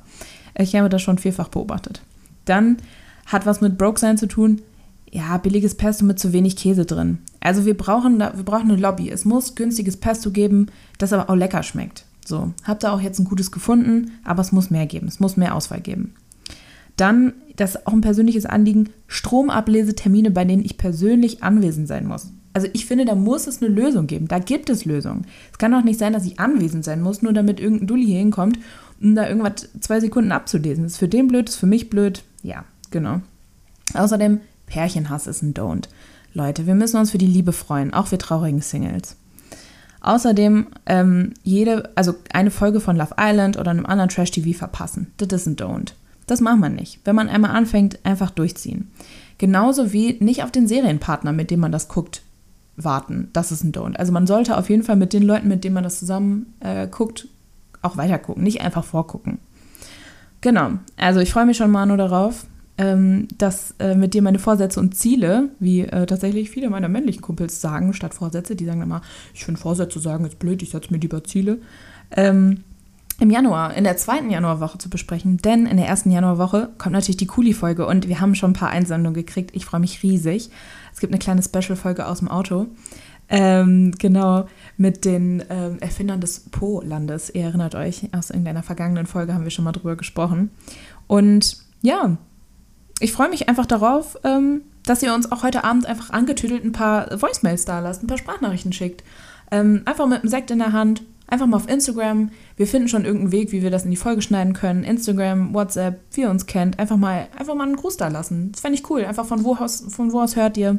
Ich 0.57 0.75
habe 0.75 0.89
das 0.89 1.03
schon 1.03 1.19
vielfach 1.19 1.49
beobachtet. 1.49 2.01
Dann 2.45 2.79
hat 3.27 3.45
was 3.45 3.61
mit 3.61 3.77
Broke 3.77 4.01
sein 4.01 4.17
zu 4.17 4.27
tun, 4.27 4.63
ja, 5.11 5.37
billiges 5.37 5.77
Pesto 5.77 6.05
mit 6.05 6.19
zu 6.19 6.33
wenig 6.33 6.57
Käse 6.57 6.87
drin. 6.87 7.19
Also 7.45 7.67
wir 7.67 7.77
brauchen, 7.77 8.19
da, 8.19 8.37
wir 8.37 8.45
brauchen 8.45 8.71
eine 8.71 8.81
Lobby. 8.81 9.11
Es 9.11 9.25
muss 9.25 9.55
günstiges 9.55 9.99
Pesto 9.99 10.31
geben, 10.31 10.67
das 10.99 11.13
aber 11.13 11.31
auch 11.31 11.37
lecker 11.37 11.63
schmeckt. 11.63 12.07
So, 12.25 12.53
habt 12.65 12.85
ihr 12.85 12.93
auch 12.93 13.03
jetzt 13.03 13.19
ein 13.19 13.27
gutes 13.27 13.53
gefunden, 13.53 14.13
aber 14.25 14.41
es 14.41 14.51
muss 14.51 14.71
mehr 14.71 14.87
geben. 14.87 15.07
Es 15.07 15.21
muss 15.21 15.37
mehr 15.37 15.55
Auswahl 15.55 15.83
geben. 15.83 16.15
Dann, 16.97 17.35
das 17.57 17.75
ist 17.75 17.87
auch 17.87 17.93
ein 17.93 18.01
persönliches 18.01 18.47
Anliegen, 18.47 18.89
Stromablesetermine, 19.09 20.31
bei 20.31 20.47
denen 20.47 20.65
ich 20.65 20.79
persönlich 20.79 21.43
anwesend 21.43 21.87
sein 21.87 22.07
muss. 22.07 22.29
Also 22.55 22.69
ich 22.73 22.87
finde, 22.87 23.05
da 23.05 23.15
muss 23.15 23.47
es 23.47 23.61
eine 23.61 23.71
Lösung 23.71 24.07
geben. 24.07 24.27
Da 24.27 24.39
gibt 24.39 24.71
es 24.71 24.87
Lösungen. 24.87 25.27
Es 25.53 25.59
kann 25.59 25.73
doch 25.73 25.85
nicht 25.85 25.99
sein, 25.99 26.15
dass 26.15 26.25
ich 26.25 26.41
anwesend 26.41 26.85
sein 26.85 27.03
muss, 27.03 27.21
nur 27.21 27.35
damit 27.35 27.61
irgendein 27.61 27.89
Dulli 27.89 28.07
hier 28.07 28.21
hinkommt, 28.21 28.59
um 29.03 29.15
da 29.15 29.29
irgendwas 29.29 29.69
zwei 29.81 30.01
Sekunden 30.01 30.33
abzulesen. 30.33 30.85
Das 30.85 30.93
ist 30.93 30.99
für 30.99 31.09
den 31.09 31.29
blöd, 31.29 31.51
ist 31.51 31.57
für 31.57 31.67
mich 31.67 31.91
blöd. 31.91 32.23
Ja, 32.43 32.65
genau. 32.91 33.21
Außerdem 33.93 34.41
Pärchenhass 34.67 35.27
ist 35.27 35.43
ein 35.43 35.53
Don't. 35.53 35.89
Leute, 36.35 36.67
wir 36.67 36.75
müssen 36.75 36.97
uns 36.97 37.13
für 37.13 37.19
die 37.19 37.27
Liebe 37.27 37.53
freuen, 37.53 37.95
auch 37.95 38.11
wir 38.11 38.19
traurigen 38.19 38.61
Singles. 38.61 39.17
Außerdem 40.01 40.67
ähm, 40.85 41.33
jede, 41.45 41.91
also 41.95 42.17
eine 42.33 42.51
Folge 42.51 42.81
von 42.81 42.97
Love 42.97 43.15
Island 43.19 43.57
oder 43.57 43.71
einem 43.71 43.87
anderen 43.87 44.11
Trash-TV 44.11 44.59
verpassen. 44.59 45.13
Das 45.17 45.33
ist 45.33 45.47
ein 45.47 45.57
Don't. 45.57 45.93
Das 46.27 46.41
macht 46.41 46.59
man 46.59 46.75
nicht. 46.75 47.01
Wenn 47.05 47.15
man 47.15 47.29
einmal 47.29 47.53
anfängt, 47.53 48.05
einfach 48.05 48.31
durchziehen. 48.31 48.91
Genauso 49.39 49.93
wie 49.93 50.17
nicht 50.21 50.43
auf 50.43 50.51
den 50.51 50.67
Serienpartner, 50.67 51.33
mit 51.33 51.51
dem 51.51 51.61
man 51.61 51.73
das 51.73 51.89
guckt, 51.89 52.23
warten. 52.77 53.31
Das 53.33 53.53
ist 53.53 53.63
ein 53.63 53.73
Don't. 53.73 53.97
Also 53.97 54.13
man 54.13 54.27
sollte 54.27 54.59
auf 54.59 54.69
jeden 54.69 54.83
Fall 54.83 54.97
mit 54.97 55.13
den 55.13 55.23
Leuten, 55.23 55.49
mit 55.49 55.63
denen 55.63 55.75
man 55.75 55.85
das 55.85 56.01
zusammen 56.01 56.53
äh, 56.61 56.89
guckt, 56.89 57.29
auch 57.81 57.97
weiter 57.97 58.19
gucken, 58.19 58.43
nicht 58.43 58.61
einfach 58.61 58.85
vorgucken. 58.85 59.39
Genau. 60.41 60.73
Also 60.97 61.21
ich 61.21 61.33
freue 61.33 61.47
mich 61.47 61.57
schon 61.57 61.71
mal 61.71 61.87
nur 61.87 61.97
darauf 61.97 62.47
ähm, 62.77 63.29
dass 63.39 63.75
äh, 63.79 63.95
mit 63.95 64.15
dir 64.15 64.23
meine 64.23 64.39
Vorsätze 64.39 64.81
und 64.81 64.97
Ziele, 64.97 65.51
wie 65.61 65.83
äh, 65.83 66.07
tatsächlich 66.07 66.51
viele 66.51 66.71
meiner 66.71 66.89
männlichen 66.89 67.23
Kumpels 67.23 67.61
sagen, 67.61 67.93
statt 67.93 68.15
Vorsätze, 68.15 68.57
die 68.57 68.65
sagen 68.65 68.83
immer, 68.83 69.03
ich 69.33 69.45
finde 69.45 69.61
Vorsätze 69.61 70.01
sagen 70.01 70.25
ist 70.25 70.39
blöd, 70.39 70.63
ich 70.63 70.71
setze 70.71 70.93
mir 70.93 70.99
lieber 70.99 71.23
Ziele, 71.23 71.59
ähm, 72.11 72.65
im 73.21 73.31
Januar, 73.31 73.75
in 73.75 73.85
der 73.85 73.97
zweiten 73.97 74.29
Januarwoche 74.29 74.79
zu 74.79 74.91
besprechen, 74.91 75.37
denn 75.39 75.67
in 75.67 75.77
der 75.77 75.87
ersten 75.87 76.11
Januarwoche 76.11 76.71
kommt 76.79 76.95
natürlich 76.95 77.17
die 77.17 77.27
Kuli-Folge 77.27 77.87
und 77.87 78.09
wir 78.09 78.21
haben 78.21 78.35
schon 78.35 78.51
ein 78.51 78.55
paar 78.55 78.71
Einsendungen 78.71 79.15
gekriegt. 79.15 79.55
Ich 79.55 79.65
freue 79.65 79.81
mich 79.81 80.03
riesig. 80.03 80.51
Es 80.93 80.99
gibt 80.99 81.13
eine 81.13 81.21
kleine 81.21 81.43
Special-Folge 81.43 82.09
aus 82.09 82.19
dem 82.19 82.29
Auto. 82.29 82.67
Ähm, 83.29 83.93
genau, 83.99 84.47
mit 84.77 85.05
den 85.05 85.45
ähm, 85.49 85.79
Erfindern 85.81 86.21
des 86.21 86.41
Po-Landes. 86.41 87.31
Ihr 87.31 87.45
erinnert 87.45 87.77
euch, 87.77 88.09
aus 88.13 88.31
irgendeiner 88.31 88.65
vergangenen 88.65 89.07
Folge 89.07 89.33
haben 89.33 89.45
wir 89.45 89.51
schon 89.51 89.65
mal 89.65 89.73
drüber 89.73 89.97
gesprochen. 89.97 90.51
Und 91.07 91.59
ja, 91.83 92.19
ich 93.01 93.13
freue 93.13 93.29
mich 93.29 93.49
einfach 93.49 93.67
darauf, 93.67 94.19
ähm, 94.25 94.63
dass 94.85 95.03
ihr 95.03 95.15
uns 95.15 95.31
auch 95.33 95.43
heute 95.43 95.65
Abend 95.65 95.87
einfach 95.87 96.11
angetüdelt 96.11 96.65
ein 96.65 96.73
paar 96.73 97.21
Voicemails 97.21 97.65
da 97.65 97.81
lasst, 97.81 98.03
ein 98.03 98.07
paar 98.07 98.19
Sprachnachrichten 98.19 98.73
schickt. 98.73 99.03
Ähm, 99.51 99.83
einfach 99.85 100.07
mit 100.07 100.21
einem 100.21 100.29
Sekt 100.29 100.51
in 100.51 100.59
der 100.59 100.73
Hand, 100.73 101.03
einfach 101.27 101.47
mal 101.47 101.57
auf 101.57 101.69
Instagram. 101.69 102.31
Wir 102.57 102.67
finden 102.67 102.89
schon 102.89 103.05
irgendeinen 103.05 103.33
Weg, 103.33 103.53
wie 103.53 103.63
wir 103.63 103.71
das 103.71 103.85
in 103.85 103.91
die 103.91 103.97
Folge 103.97 104.23
schneiden 104.23 104.53
können. 104.53 104.85
Instagram, 104.85 105.55
WhatsApp, 105.55 106.01
wie 106.13 106.23
ihr 106.23 106.31
uns 106.31 106.47
kennt. 106.47 106.79
Einfach 106.79 106.97
mal, 106.97 107.29
einfach 107.39 107.55
mal 107.55 107.65
einen 107.65 107.77
Gruß 107.77 107.97
da 107.97 108.09
lassen. 108.09 108.53
Das 108.53 108.61
fände 108.61 108.79
ich 108.79 108.89
cool. 108.91 109.05
Einfach 109.05 109.27
von 109.27 109.45
wo 109.45 109.57
aus, 109.57 109.85
von 109.89 110.13
wo 110.13 110.21
aus 110.21 110.37
hört 110.37 110.57
ihr? 110.57 110.79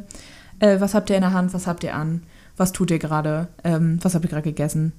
Äh, 0.58 0.80
was 0.80 0.94
habt 0.94 1.10
ihr 1.10 1.16
in 1.16 1.22
der 1.22 1.32
Hand? 1.32 1.52
Was 1.52 1.66
habt 1.66 1.84
ihr 1.84 1.94
an? 1.94 2.22
Was 2.56 2.72
tut 2.72 2.90
ihr 2.90 2.98
gerade? 2.98 3.48
Ähm, 3.64 3.98
was 4.02 4.14
habt 4.14 4.24
ihr 4.24 4.30
gerade 4.30 4.42
gegessen? 4.42 4.92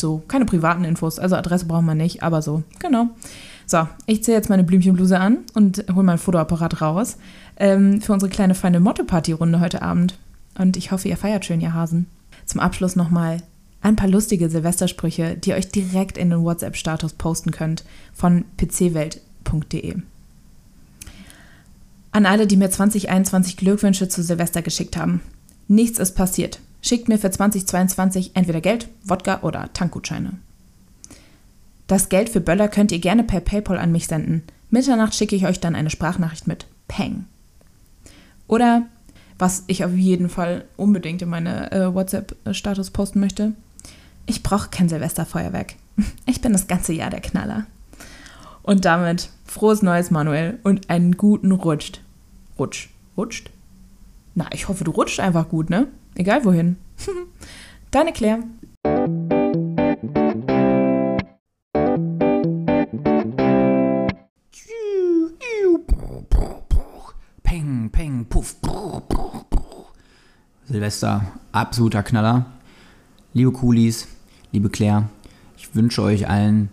So, 0.00 0.22
keine 0.28 0.44
privaten 0.44 0.84
Infos. 0.84 1.18
Also 1.18 1.36
Adresse 1.36 1.66
brauchen 1.66 1.86
wir 1.86 1.94
nicht, 1.94 2.22
aber 2.22 2.42
so. 2.42 2.62
Genau. 2.78 3.08
So, 3.66 3.86
ich 4.06 4.24
ziehe 4.24 4.36
jetzt 4.36 4.50
meine 4.50 4.64
Blümchenbluse 4.64 5.18
an 5.18 5.38
und 5.54 5.84
hole 5.94 6.04
mein 6.04 6.18
Fotoapparat 6.18 6.80
raus 6.80 7.16
ähm, 7.56 8.00
für 8.00 8.12
unsere 8.12 8.30
kleine 8.30 8.54
feine 8.54 8.80
Motto-Party-Runde 8.80 9.60
heute 9.60 9.82
Abend. 9.82 10.18
Und 10.58 10.76
ich 10.76 10.90
hoffe, 10.90 11.08
ihr 11.08 11.16
feiert 11.16 11.44
schön, 11.44 11.60
ihr 11.60 11.74
Hasen. 11.74 12.06
Zum 12.44 12.60
Abschluss 12.60 12.96
nochmal 12.96 13.38
ein 13.80 13.96
paar 13.96 14.08
lustige 14.08 14.48
Silvestersprüche, 14.48 15.36
die 15.36 15.50
ihr 15.50 15.56
euch 15.56 15.68
direkt 15.68 16.16
in 16.16 16.30
den 16.30 16.42
WhatsApp-Status 16.42 17.14
posten 17.14 17.50
könnt 17.50 17.84
von 18.12 18.44
pcwelt.de. 18.56 19.96
An 22.12 22.26
alle, 22.26 22.46
die 22.46 22.56
mir 22.56 22.70
2021 22.70 23.56
Glückwünsche 23.56 24.08
zu 24.08 24.22
Silvester 24.22 24.62
geschickt 24.62 24.96
haben. 24.96 25.20
Nichts 25.66 25.98
ist 25.98 26.14
passiert. 26.14 26.60
Schickt 26.82 27.08
mir 27.08 27.18
für 27.18 27.30
2022 27.30 28.32
entweder 28.34 28.60
Geld, 28.60 28.88
Wodka 29.04 29.40
oder 29.42 29.72
Tankgutscheine. 29.72 30.32
Das 31.92 32.08
Geld 32.08 32.30
für 32.30 32.40
Böller 32.40 32.68
könnt 32.68 32.90
ihr 32.90 33.00
gerne 33.00 33.22
per 33.22 33.40
PayPal 33.40 33.76
an 33.76 33.92
mich 33.92 34.06
senden. 34.06 34.44
Mitternacht 34.70 35.14
schicke 35.14 35.36
ich 35.36 35.44
euch 35.44 35.60
dann 35.60 35.74
eine 35.74 35.90
Sprachnachricht 35.90 36.46
mit 36.46 36.64
Peng. 36.88 37.26
Oder, 38.48 38.86
was 39.38 39.64
ich 39.66 39.84
auf 39.84 39.92
jeden 39.92 40.30
Fall 40.30 40.64
unbedingt 40.78 41.20
in 41.20 41.28
meine 41.28 41.70
äh, 41.70 41.94
WhatsApp-Status 41.94 42.92
posten 42.92 43.20
möchte, 43.20 43.52
ich 44.24 44.42
brauche 44.42 44.70
kein 44.70 44.88
Silvesterfeuerwerk. 44.88 45.74
Ich 46.24 46.40
bin 46.40 46.54
das 46.54 46.66
ganze 46.66 46.94
Jahr 46.94 47.10
der 47.10 47.20
Knaller. 47.20 47.66
Und 48.62 48.86
damit 48.86 49.28
frohes 49.44 49.82
Neues, 49.82 50.10
Manuel, 50.10 50.60
und 50.62 50.88
einen 50.88 51.18
guten 51.18 51.52
Rutscht. 51.52 52.00
Rutsch. 52.58 52.88
Rutscht? 53.18 53.50
Na, 54.34 54.46
ich 54.54 54.66
hoffe, 54.66 54.84
du 54.84 54.92
rutschst 54.92 55.20
einfach 55.20 55.50
gut, 55.50 55.68
ne? 55.68 55.88
Egal 56.14 56.46
wohin. 56.46 56.76
Deine 57.90 58.14
Claire. 58.14 58.44
Silvester, 70.72 71.26
absoluter 71.52 72.02
Knaller. 72.02 72.46
Liebe 73.34 73.52
Coolies, 73.52 74.08
liebe 74.52 74.70
Claire, 74.70 75.10
ich 75.58 75.74
wünsche 75.74 76.00
euch 76.00 76.30
allen 76.30 76.70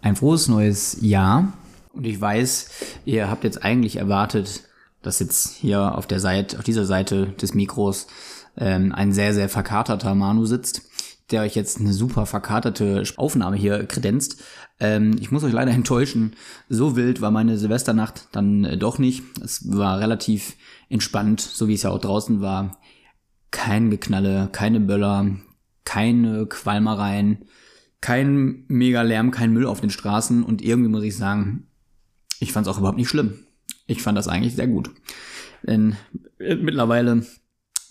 ein 0.00 0.16
frohes 0.16 0.48
neues 0.48 0.96
Jahr. 1.02 1.52
Und 1.92 2.06
ich 2.06 2.18
weiß, 2.18 2.70
ihr 3.04 3.28
habt 3.28 3.44
jetzt 3.44 3.62
eigentlich 3.62 3.96
erwartet, 3.96 4.62
dass 5.02 5.18
jetzt 5.18 5.50
hier 5.56 5.98
auf 5.98 6.06
der 6.06 6.18
Seite, 6.18 6.56
auf 6.56 6.64
dieser 6.64 6.86
Seite 6.86 7.26
des 7.26 7.52
Mikros 7.52 8.06
ähm, 8.56 8.90
ein 8.92 9.12
sehr, 9.12 9.34
sehr 9.34 9.50
verkaterter 9.50 10.14
Manu 10.14 10.46
sitzt, 10.46 10.82
der 11.30 11.42
euch 11.42 11.54
jetzt 11.54 11.78
eine 11.78 11.92
super 11.92 12.24
verkaterte 12.24 13.04
Aufnahme 13.18 13.56
hier 13.56 13.84
kredenzt. 13.84 14.42
Ähm, 14.80 15.18
ich 15.20 15.30
muss 15.30 15.44
euch 15.44 15.52
leider 15.52 15.72
enttäuschen, 15.72 16.36
so 16.70 16.96
wild 16.96 17.20
war 17.20 17.30
meine 17.30 17.58
Silvesternacht 17.58 18.28
dann 18.32 18.64
äh, 18.64 18.78
doch 18.78 18.98
nicht. 18.98 19.22
Es 19.44 19.70
war 19.70 20.00
relativ 20.00 20.56
entspannt, 20.88 21.42
so 21.42 21.68
wie 21.68 21.74
es 21.74 21.82
ja 21.82 21.90
auch 21.90 22.00
draußen 22.00 22.40
war. 22.40 22.78
Kein 23.52 23.90
Geknalle, 23.90 24.48
keine 24.50 24.80
Böller, 24.80 25.36
keine 25.84 26.46
Qualmereien, 26.46 27.44
kein 28.00 28.64
mega 28.66 29.02
Lärm, 29.02 29.30
kein 29.30 29.52
Müll 29.52 29.66
auf 29.66 29.80
den 29.80 29.90
Straßen 29.90 30.42
und 30.42 30.60
irgendwie 30.60 30.90
muss 30.90 31.04
ich 31.04 31.16
sagen, 31.16 31.68
ich 32.40 32.52
fand 32.52 32.66
es 32.66 32.72
auch 32.72 32.78
überhaupt 32.78 32.98
nicht 32.98 33.08
schlimm. 33.08 33.38
Ich 33.86 34.02
fand 34.02 34.18
das 34.18 34.26
eigentlich 34.26 34.56
sehr 34.56 34.66
gut. 34.66 34.90
Denn 35.62 35.96
äh, 36.38 36.56
mittlerweile 36.56 37.24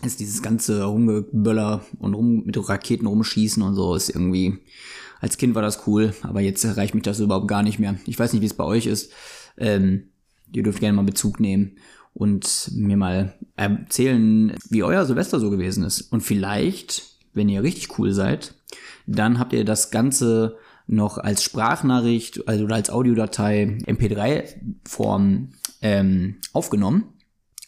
ist 0.03 0.19
dieses 0.19 0.41
ganze 0.41 0.83
Rumgeböller 0.83 1.85
und 1.99 2.13
rum, 2.13 2.43
mit 2.45 2.57
Raketen 2.67 3.05
rumschießen 3.05 3.63
und 3.63 3.75
so 3.75 3.95
ist 3.95 4.09
irgendwie, 4.09 4.57
als 5.21 5.37
Kind 5.37 5.55
war 5.55 5.61
das 5.61 5.87
cool, 5.87 6.13
aber 6.23 6.41
jetzt 6.41 6.63
erreicht 6.63 6.95
mich 6.95 7.03
das 7.03 7.19
überhaupt 7.19 7.47
gar 7.47 7.63
nicht 7.63 7.79
mehr. 7.79 7.95
Ich 8.05 8.17
weiß 8.19 8.33
nicht, 8.33 8.41
wie 8.41 8.47
es 8.47 8.55
bei 8.55 8.63
euch 8.63 8.87
ist. 8.87 9.13
Ähm, 9.57 10.09
ihr 10.51 10.63
dürft 10.63 10.79
gerne 10.79 10.95
mal 10.97 11.03
Bezug 11.03 11.39
nehmen 11.39 11.77
und 12.13 12.71
mir 12.73 12.97
mal 12.97 13.33
erzählen, 13.55 14.55
wie 14.69 14.83
euer 14.83 15.05
Silvester 15.05 15.39
so 15.39 15.49
gewesen 15.49 15.83
ist. 15.83 16.01
Und 16.01 16.21
vielleicht, 16.21 17.03
wenn 17.33 17.49
ihr 17.49 17.63
richtig 17.63 17.97
cool 17.97 18.11
seid, 18.13 18.55
dann 19.07 19.39
habt 19.39 19.53
ihr 19.53 19.65
das 19.65 19.91
Ganze 19.91 20.57
noch 20.87 21.17
als 21.17 21.43
Sprachnachricht 21.43 22.47
also 22.47 22.65
oder 22.65 22.75
als 22.75 22.89
Audiodatei 22.89 23.77
MP3-Form 23.85 25.53
ähm, 25.81 26.37
aufgenommen. 26.53 27.13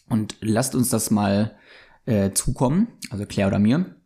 Und 0.08 0.36
lasst 0.40 0.74
uns 0.74 0.90
das 0.90 1.10
mal 1.10 1.56
äh, 2.04 2.32
zukommen, 2.32 2.88
also 3.10 3.24
Claire 3.24 3.48
oder 3.48 3.58
mir. 3.58 3.96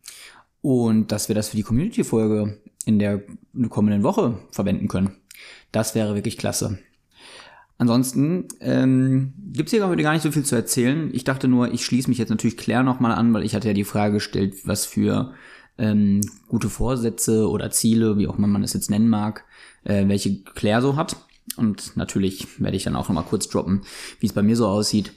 Und 0.61 1.11
dass 1.13 1.29
wir 1.29 1.35
das 1.35 1.49
für 1.49 1.57
die 1.57 1.63
Community-Folge 1.63 2.61
in 2.85 2.99
der 2.99 3.23
kommenden 3.69 4.03
Woche 4.03 4.39
verwenden 4.51 4.89
können. 4.89 5.17
Das 5.73 5.95
wäre 5.95 6.15
wirklich 6.15 6.39
klasse. 6.39 6.79
Ansonsten 7.79 8.49
ähm, 8.61 9.33
gibt 9.53 9.69
es 9.69 9.71
hier 9.71 9.81
gar 9.81 10.13
nicht 10.13 10.23
so 10.23 10.33
viel 10.33 10.45
zu 10.45 10.57
erzählen. 10.57 11.11
Ich 11.13 11.23
dachte 11.23 11.47
nur, 11.47 11.73
ich 11.73 11.85
schließe 11.85 12.09
mich 12.09 12.19
jetzt 12.19 12.31
natürlich 12.31 12.57
Claire 12.57 12.83
nochmal 12.83 13.13
an, 13.13 13.33
weil 13.33 13.45
ich 13.45 13.55
hatte 13.55 13.69
ja 13.69 13.75
die 13.75 13.85
Frage 13.85 14.15
gestellt, 14.15 14.57
was 14.65 14.85
für 14.85 15.33
ähm, 15.79 16.21
gute 16.49 16.69
Vorsätze 16.69 17.49
oder 17.49 17.71
Ziele, 17.71 18.19
wie 18.19 18.27
auch 18.27 18.37
immer 18.37 18.49
man 18.49 18.65
es 18.65 18.73
jetzt 18.73 18.91
nennen 18.91 19.09
mag, 19.09 19.45
äh, 19.85 20.09
welche 20.09 20.43
Claire 20.43 20.83
so 20.83 20.97
hat. 20.97 21.17
Und 21.57 21.97
natürlich 21.97 22.61
werde 22.61 22.77
ich 22.77 22.83
dann 22.83 22.97
auch 22.97 23.09
nochmal 23.09 23.25
kurz 23.25 23.49
droppen, 23.49 23.83
wie 24.19 24.27
es 24.27 24.33
bei 24.33 24.43
mir 24.43 24.57
so 24.57 24.67
aussieht 24.67 25.13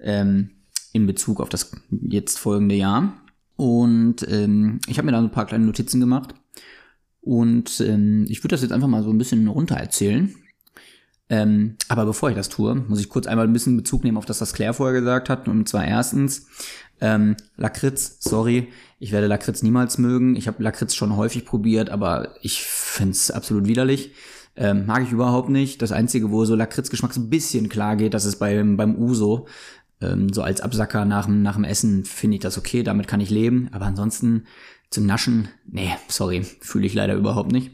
ähm, 0.00 0.50
in 0.92 1.06
Bezug 1.06 1.40
auf 1.40 1.50
das 1.50 1.70
jetzt 1.90 2.38
folgende 2.38 2.74
Jahr. 2.74 3.12
Und 3.56 4.26
ähm, 4.28 4.80
ich 4.88 4.96
habe 4.96 5.06
mir 5.06 5.12
da 5.12 5.18
ein 5.18 5.30
paar 5.30 5.46
kleine 5.46 5.66
Notizen 5.66 6.00
gemacht. 6.00 6.34
Und 7.20 7.80
ähm, 7.80 8.24
ich 8.28 8.42
würde 8.42 8.54
das 8.54 8.62
jetzt 8.62 8.72
einfach 8.72 8.88
mal 8.88 9.02
so 9.02 9.10
ein 9.10 9.18
bisschen 9.18 9.46
runter 9.48 9.76
erzählen. 9.76 10.34
Ähm, 11.28 11.76
aber 11.88 12.06
bevor 12.06 12.30
ich 12.30 12.36
das 12.36 12.48
tue, 12.48 12.74
muss 12.74 13.00
ich 13.00 13.08
kurz 13.08 13.26
einmal 13.26 13.46
ein 13.46 13.52
bisschen 13.52 13.76
Bezug 13.76 14.04
nehmen 14.04 14.16
auf 14.16 14.26
das, 14.26 14.40
was 14.40 14.52
Claire 14.52 14.74
vorher 14.74 14.98
gesagt 14.98 15.28
hat. 15.28 15.48
Und 15.48 15.68
zwar 15.68 15.84
erstens, 15.84 16.46
ähm, 17.00 17.36
Lakritz, 17.56 18.18
sorry, 18.20 18.68
ich 18.98 19.12
werde 19.12 19.26
Lakritz 19.26 19.62
niemals 19.62 19.98
mögen. 19.98 20.36
Ich 20.36 20.46
habe 20.46 20.62
Lakritz 20.62 20.94
schon 20.94 21.16
häufig 21.16 21.44
probiert, 21.44 21.90
aber 21.90 22.34
ich 22.42 22.62
find's 22.62 23.30
absolut 23.30 23.66
widerlich. 23.66 24.12
Ähm, 24.56 24.86
mag 24.86 25.02
ich 25.02 25.12
überhaupt 25.12 25.50
nicht. 25.50 25.82
Das 25.82 25.92
Einzige, 25.92 26.30
wo 26.30 26.44
so 26.44 26.54
Lakritzgeschmack 26.54 27.12
so 27.12 27.20
ein 27.20 27.28
bisschen 27.28 27.68
klar 27.68 27.96
geht, 27.96 28.14
das 28.14 28.24
ist 28.24 28.38
beim, 28.38 28.76
beim 28.76 28.96
Uso. 28.96 29.46
Ähm, 30.00 30.32
so 30.32 30.42
als 30.42 30.60
Absacker 30.60 31.04
nach 31.04 31.26
dem, 31.26 31.42
nach 31.42 31.56
dem 31.56 31.64
Essen 31.64 32.04
finde 32.04 32.36
ich 32.36 32.42
das 32.42 32.56
okay, 32.56 32.82
damit 32.82 33.08
kann 33.08 33.20
ich 33.20 33.30
leben. 33.30 33.68
Aber 33.72 33.84
ansonsten 33.84 34.44
zum 34.88 35.04
Naschen, 35.04 35.48
nee, 35.66 35.94
sorry, 36.08 36.42
fühle 36.42 36.86
ich 36.86 36.94
leider 36.94 37.14
überhaupt 37.14 37.52
nicht. 37.52 37.72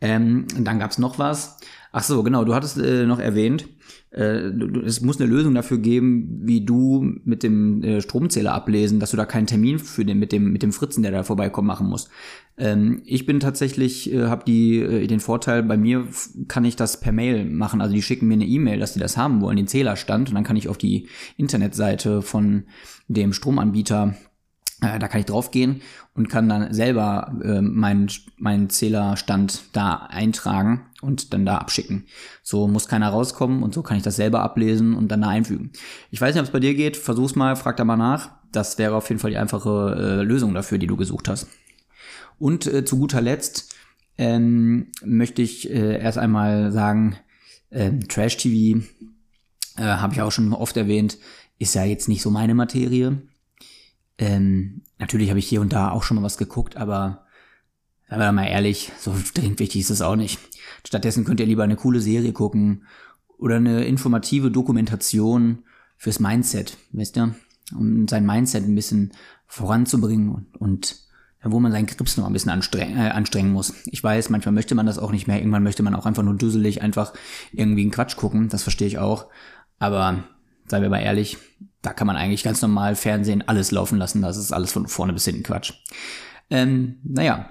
Ähm, 0.00 0.46
dann 0.58 0.78
gab's 0.78 0.98
noch 0.98 1.18
was. 1.18 1.58
Ach 1.94 2.02
so, 2.02 2.22
genau, 2.22 2.44
du 2.44 2.54
hattest 2.54 2.78
äh, 2.78 3.04
noch 3.04 3.18
erwähnt, 3.18 3.68
äh, 4.12 4.48
es 4.84 5.02
muss 5.02 5.20
eine 5.20 5.30
Lösung 5.30 5.54
dafür 5.54 5.76
geben, 5.76 6.40
wie 6.42 6.64
du 6.64 7.02
mit 7.24 7.42
dem 7.42 7.82
äh, 7.82 8.00
Stromzähler 8.00 8.54
ablesen, 8.54 8.98
dass 8.98 9.10
du 9.10 9.18
da 9.18 9.26
keinen 9.26 9.46
Termin 9.46 9.78
für 9.78 10.04
den 10.04 10.18
mit 10.18 10.32
dem 10.32 10.52
mit 10.52 10.62
dem 10.62 10.72
Fritzen, 10.72 11.02
der 11.02 11.12
da 11.12 11.22
vorbeikommt, 11.22 11.66
machen 11.66 11.88
musst. 11.88 12.08
Ähm, 12.56 13.02
ich 13.04 13.26
bin 13.26 13.40
tatsächlich, 13.40 14.10
äh, 14.10 14.26
habe 14.26 14.44
die 14.46 14.78
äh, 14.78 15.06
den 15.06 15.20
Vorteil, 15.20 15.62
bei 15.62 15.76
mir 15.76 16.06
kann 16.48 16.64
ich 16.64 16.76
das 16.76 16.98
per 16.98 17.12
Mail 17.12 17.44
machen. 17.44 17.82
Also 17.82 17.94
die 17.94 18.02
schicken 18.02 18.26
mir 18.26 18.34
eine 18.34 18.46
E-Mail, 18.46 18.78
dass 18.78 18.94
die 18.94 19.00
das 19.00 19.18
haben 19.18 19.42
wollen, 19.42 19.56
den 19.56 19.66
Zählerstand, 19.68 20.30
und 20.30 20.34
dann 20.34 20.44
kann 20.44 20.56
ich 20.56 20.68
auf 20.68 20.78
die 20.78 21.08
Internetseite 21.36 22.22
von 22.22 22.64
dem 23.08 23.34
Stromanbieter 23.34 24.14
da 24.82 25.08
kann 25.08 25.20
ich 25.20 25.26
draufgehen 25.26 25.80
und 26.14 26.28
kann 26.28 26.48
dann 26.48 26.74
selber 26.74 27.34
äh, 27.42 27.60
meinen, 27.62 28.10
meinen 28.36 28.68
Zählerstand 28.68 29.62
da 29.72 29.94
eintragen 30.08 30.86
und 31.00 31.32
dann 31.32 31.46
da 31.46 31.58
abschicken. 31.58 32.06
So 32.42 32.66
muss 32.66 32.88
keiner 32.88 33.08
rauskommen 33.08 33.62
und 33.62 33.72
so 33.72 33.82
kann 33.82 33.96
ich 33.96 34.02
das 34.02 34.16
selber 34.16 34.40
ablesen 34.42 34.94
und 34.94 35.08
dann 35.08 35.22
da 35.22 35.28
einfügen. 35.28 35.70
Ich 36.10 36.20
weiß 36.20 36.34
nicht, 36.34 36.40
ob 36.40 36.46
es 36.46 36.52
bei 36.52 36.60
dir 36.60 36.74
geht, 36.74 36.96
versuch's 36.96 37.36
mal, 37.36 37.54
frag 37.54 37.76
da 37.76 37.84
mal 37.84 37.96
nach. 37.96 38.30
Das 38.50 38.76
wäre 38.76 38.96
auf 38.96 39.08
jeden 39.08 39.20
Fall 39.20 39.30
die 39.30 39.38
einfache 39.38 39.96
äh, 39.96 40.22
Lösung 40.22 40.52
dafür, 40.52 40.78
die 40.78 40.88
du 40.88 40.96
gesucht 40.96 41.28
hast. 41.28 41.46
Und 42.38 42.66
äh, 42.66 42.84
zu 42.84 42.98
guter 42.98 43.20
Letzt 43.20 43.74
ähm, 44.18 44.88
möchte 45.04 45.42
ich 45.42 45.70
äh, 45.70 46.00
erst 46.00 46.18
einmal 46.18 46.72
sagen, 46.72 47.16
äh, 47.70 47.92
Trash 48.08 48.36
TV, 48.36 48.84
äh, 49.76 49.82
habe 49.82 50.14
ich 50.14 50.20
auch 50.20 50.32
schon 50.32 50.52
oft 50.52 50.76
erwähnt, 50.76 51.18
ist 51.58 51.74
ja 51.74 51.84
jetzt 51.84 52.08
nicht 52.08 52.20
so 52.20 52.30
meine 52.30 52.54
Materie 52.54 53.22
ähm, 54.18 54.82
natürlich 54.98 55.30
habe 55.30 55.38
ich 55.38 55.48
hier 55.48 55.60
und 55.60 55.72
da 55.72 55.90
auch 55.90 56.02
schon 56.02 56.16
mal 56.16 56.22
was 56.22 56.38
geguckt, 56.38 56.76
aber 56.76 57.26
seien 58.08 58.20
wir 58.20 58.32
mal 58.32 58.46
ehrlich, 58.46 58.92
so 58.98 59.14
dringend 59.34 59.58
wichtig 59.58 59.80
ist 59.80 59.90
es 59.90 60.02
auch 60.02 60.16
nicht. 60.16 60.38
Stattdessen 60.86 61.24
könnt 61.24 61.40
ihr 61.40 61.46
lieber 61.46 61.64
eine 61.64 61.76
coole 61.76 62.00
Serie 62.00 62.32
gucken 62.32 62.84
oder 63.38 63.56
eine 63.56 63.84
informative 63.84 64.50
Dokumentation 64.50 65.64
fürs 65.96 66.20
Mindset, 66.20 66.76
wisst 66.92 67.16
ihr? 67.16 67.34
Um 67.74 68.06
sein 68.06 68.26
Mindset 68.26 68.64
ein 68.64 68.74
bisschen 68.74 69.12
voranzubringen 69.46 70.30
und, 70.30 70.56
und 70.56 70.96
wo 71.44 71.58
man 71.58 71.72
seinen 71.72 71.86
Grips 71.86 72.16
noch 72.16 72.26
ein 72.26 72.32
bisschen 72.32 72.52
anstreng, 72.52 72.96
äh, 72.96 73.10
anstrengen 73.10 73.52
muss. 73.52 73.74
Ich 73.86 74.02
weiß, 74.02 74.30
manchmal 74.30 74.52
möchte 74.52 74.74
man 74.74 74.86
das 74.86 74.98
auch 74.98 75.10
nicht 75.10 75.26
mehr. 75.26 75.38
Irgendwann 75.38 75.62
möchte 75.62 75.82
man 75.82 75.94
auch 75.94 76.06
einfach 76.06 76.22
nur 76.22 76.34
dusselig 76.34 76.82
einfach 76.82 77.12
irgendwie 77.52 77.82
einen 77.82 77.90
Quatsch 77.90 78.16
gucken. 78.16 78.48
Das 78.48 78.62
verstehe 78.62 78.86
ich 78.86 78.98
auch. 78.98 79.26
Aber 79.78 80.24
seien 80.68 80.82
wir 80.82 80.90
mal 80.90 81.00
ehrlich, 81.00 81.38
da 81.82 81.92
kann 81.92 82.06
man 82.06 82.16
eigentlich 82.16 82.44
ganz 82.44 82.62
normal 82.62 82.94
Fernsehen 82.94 83.46
alles 83.46 83.70
laufen 83.72 83.98
lassen. 83.98 84.22
Das 84.22 84.36
ist 84.36 84.52
alles 84.52 84.72
von 84.72 84.86
vorne 84.86 85.12
bis 85.12 85.24
hinten 85.24 85.42
Quatsch. 85.42 85.72
Ähm, 86.48 86.96
naja, 87.02 87.48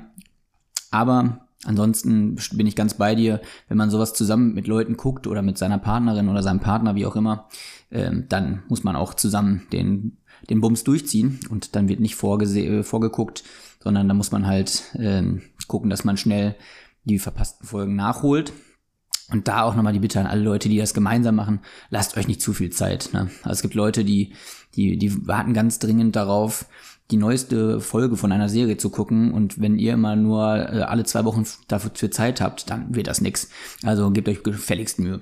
aber 0.89 1.47
ansonsten 1.65 2.37
bin 2.53 2.67
ich 2.67 2.75
ganz 2.75 2.93
bei 2.93 3.13
dir, 3.13 3.41
wenn 3.67 3.77
man 3.77 3.89
sowas 3.89 4.13
zusammen 4.13 4.53
mit 4.53 4.67
Leuten 4.67 4.97
guckt 4.97 5.27
oder 5.27 5.41
mit 5.41 5.57
seiner 5.57 5.77
Partnerin 5.77 6.29
oder 6.29 6.43
seinem 6.43 6.59
Partner, 6.59 6.95
wie 6.95 7.05
auch 7.05 7.15
immer, 7.15 7.47
ähm, 7.91 8.25
dann 8.29 8.63
muss 8.69 8.83
man 8.83 8.95
auch 8.95 9.13
zusammen 9.13 9.67
den, 9.71 10.17
den 10.49 10.61
Bums 10.61 10.83
durchziehen 10.83 11.39
und 11.49 11.75
dann 11.75 11.89
wird 11.89 11.99
nicht 11.99 12.15
vorgese 12.15 12.83
vorgeguckt, 12.83 13.43
sondern 13.83 14.07
da 14.07 14.13
muss 14.13 14.31
man 14.31 14.47
halt 14.47 14.83
ähm, 14.95 15.41
gucken, 15.67 15.89
dass 15.89 16.03
man 16.03 16.17
schnell 16.17 16.55
die 17.03 17.19
verpassten 17.19 17.67
Folgen 17.67 17.95
nachholt 17.95 18.53
und 19.31 19.47
da 19.47 19.63
auch 19.63 19.75
nochmal 19.75 19.93
die 19.93 19.99
Bitte 19.99 20.19
an 20.19 20.27
alle 20.27 20.43
Leute, 20.43 20.69
die 20.69 20.77
das 20.77 20.93
gemeinsam 20.93 21.35
machen, 21.35 21.59
lasst 21.89 22.17
euch 22.17 22.27
nicht 22.27 22.41
zu 22.41 22.53
viel 22.53 22.69
Zeit. 22.69 23.09
Ne? 23.13 23.29
Also 23.43 23.53
es 23.53 23.61
gibt 23.61 23.73
Leute, 23.73 24.03
die, 24.03 24.33
die, 24.75 24.97
die 24.97 25.27
warten 25.27 25.53
ganz 25.53 25.79
dringend 25.79 26.15
darauf, 26.15 26.65
die 27.11 27.17
neueste 27.17 27.81
Folge 27.81 28.15
von 28.15 28.31
einer 28.31 28.47
Serie 28.47 28.77
zu 28.77 28.89
gucken 28.89 29.33
und 29.33 29.59
wenn 29.59 29.77
ihr 29.77 29.93
immer 29.93 30.15
nur 30.15 30.55
äh, 30.55 30.81
alle 30.81 31.03
zwei 31.03 31.25
Wochen 31.25 31.45
dafür 31.67 31.93
Zeit 32.11 32.39
habt, 32.39 32.69
dann 32.69 32.95
wird 32.95 33.07
das 33.07 33.21
nix. 33.21 33.49
Also 33.83 34.09
gebt 34.11 34.29
euch 34.29 34.43
gefälligst 34.43 34.97
Mühe. 34.99 35.21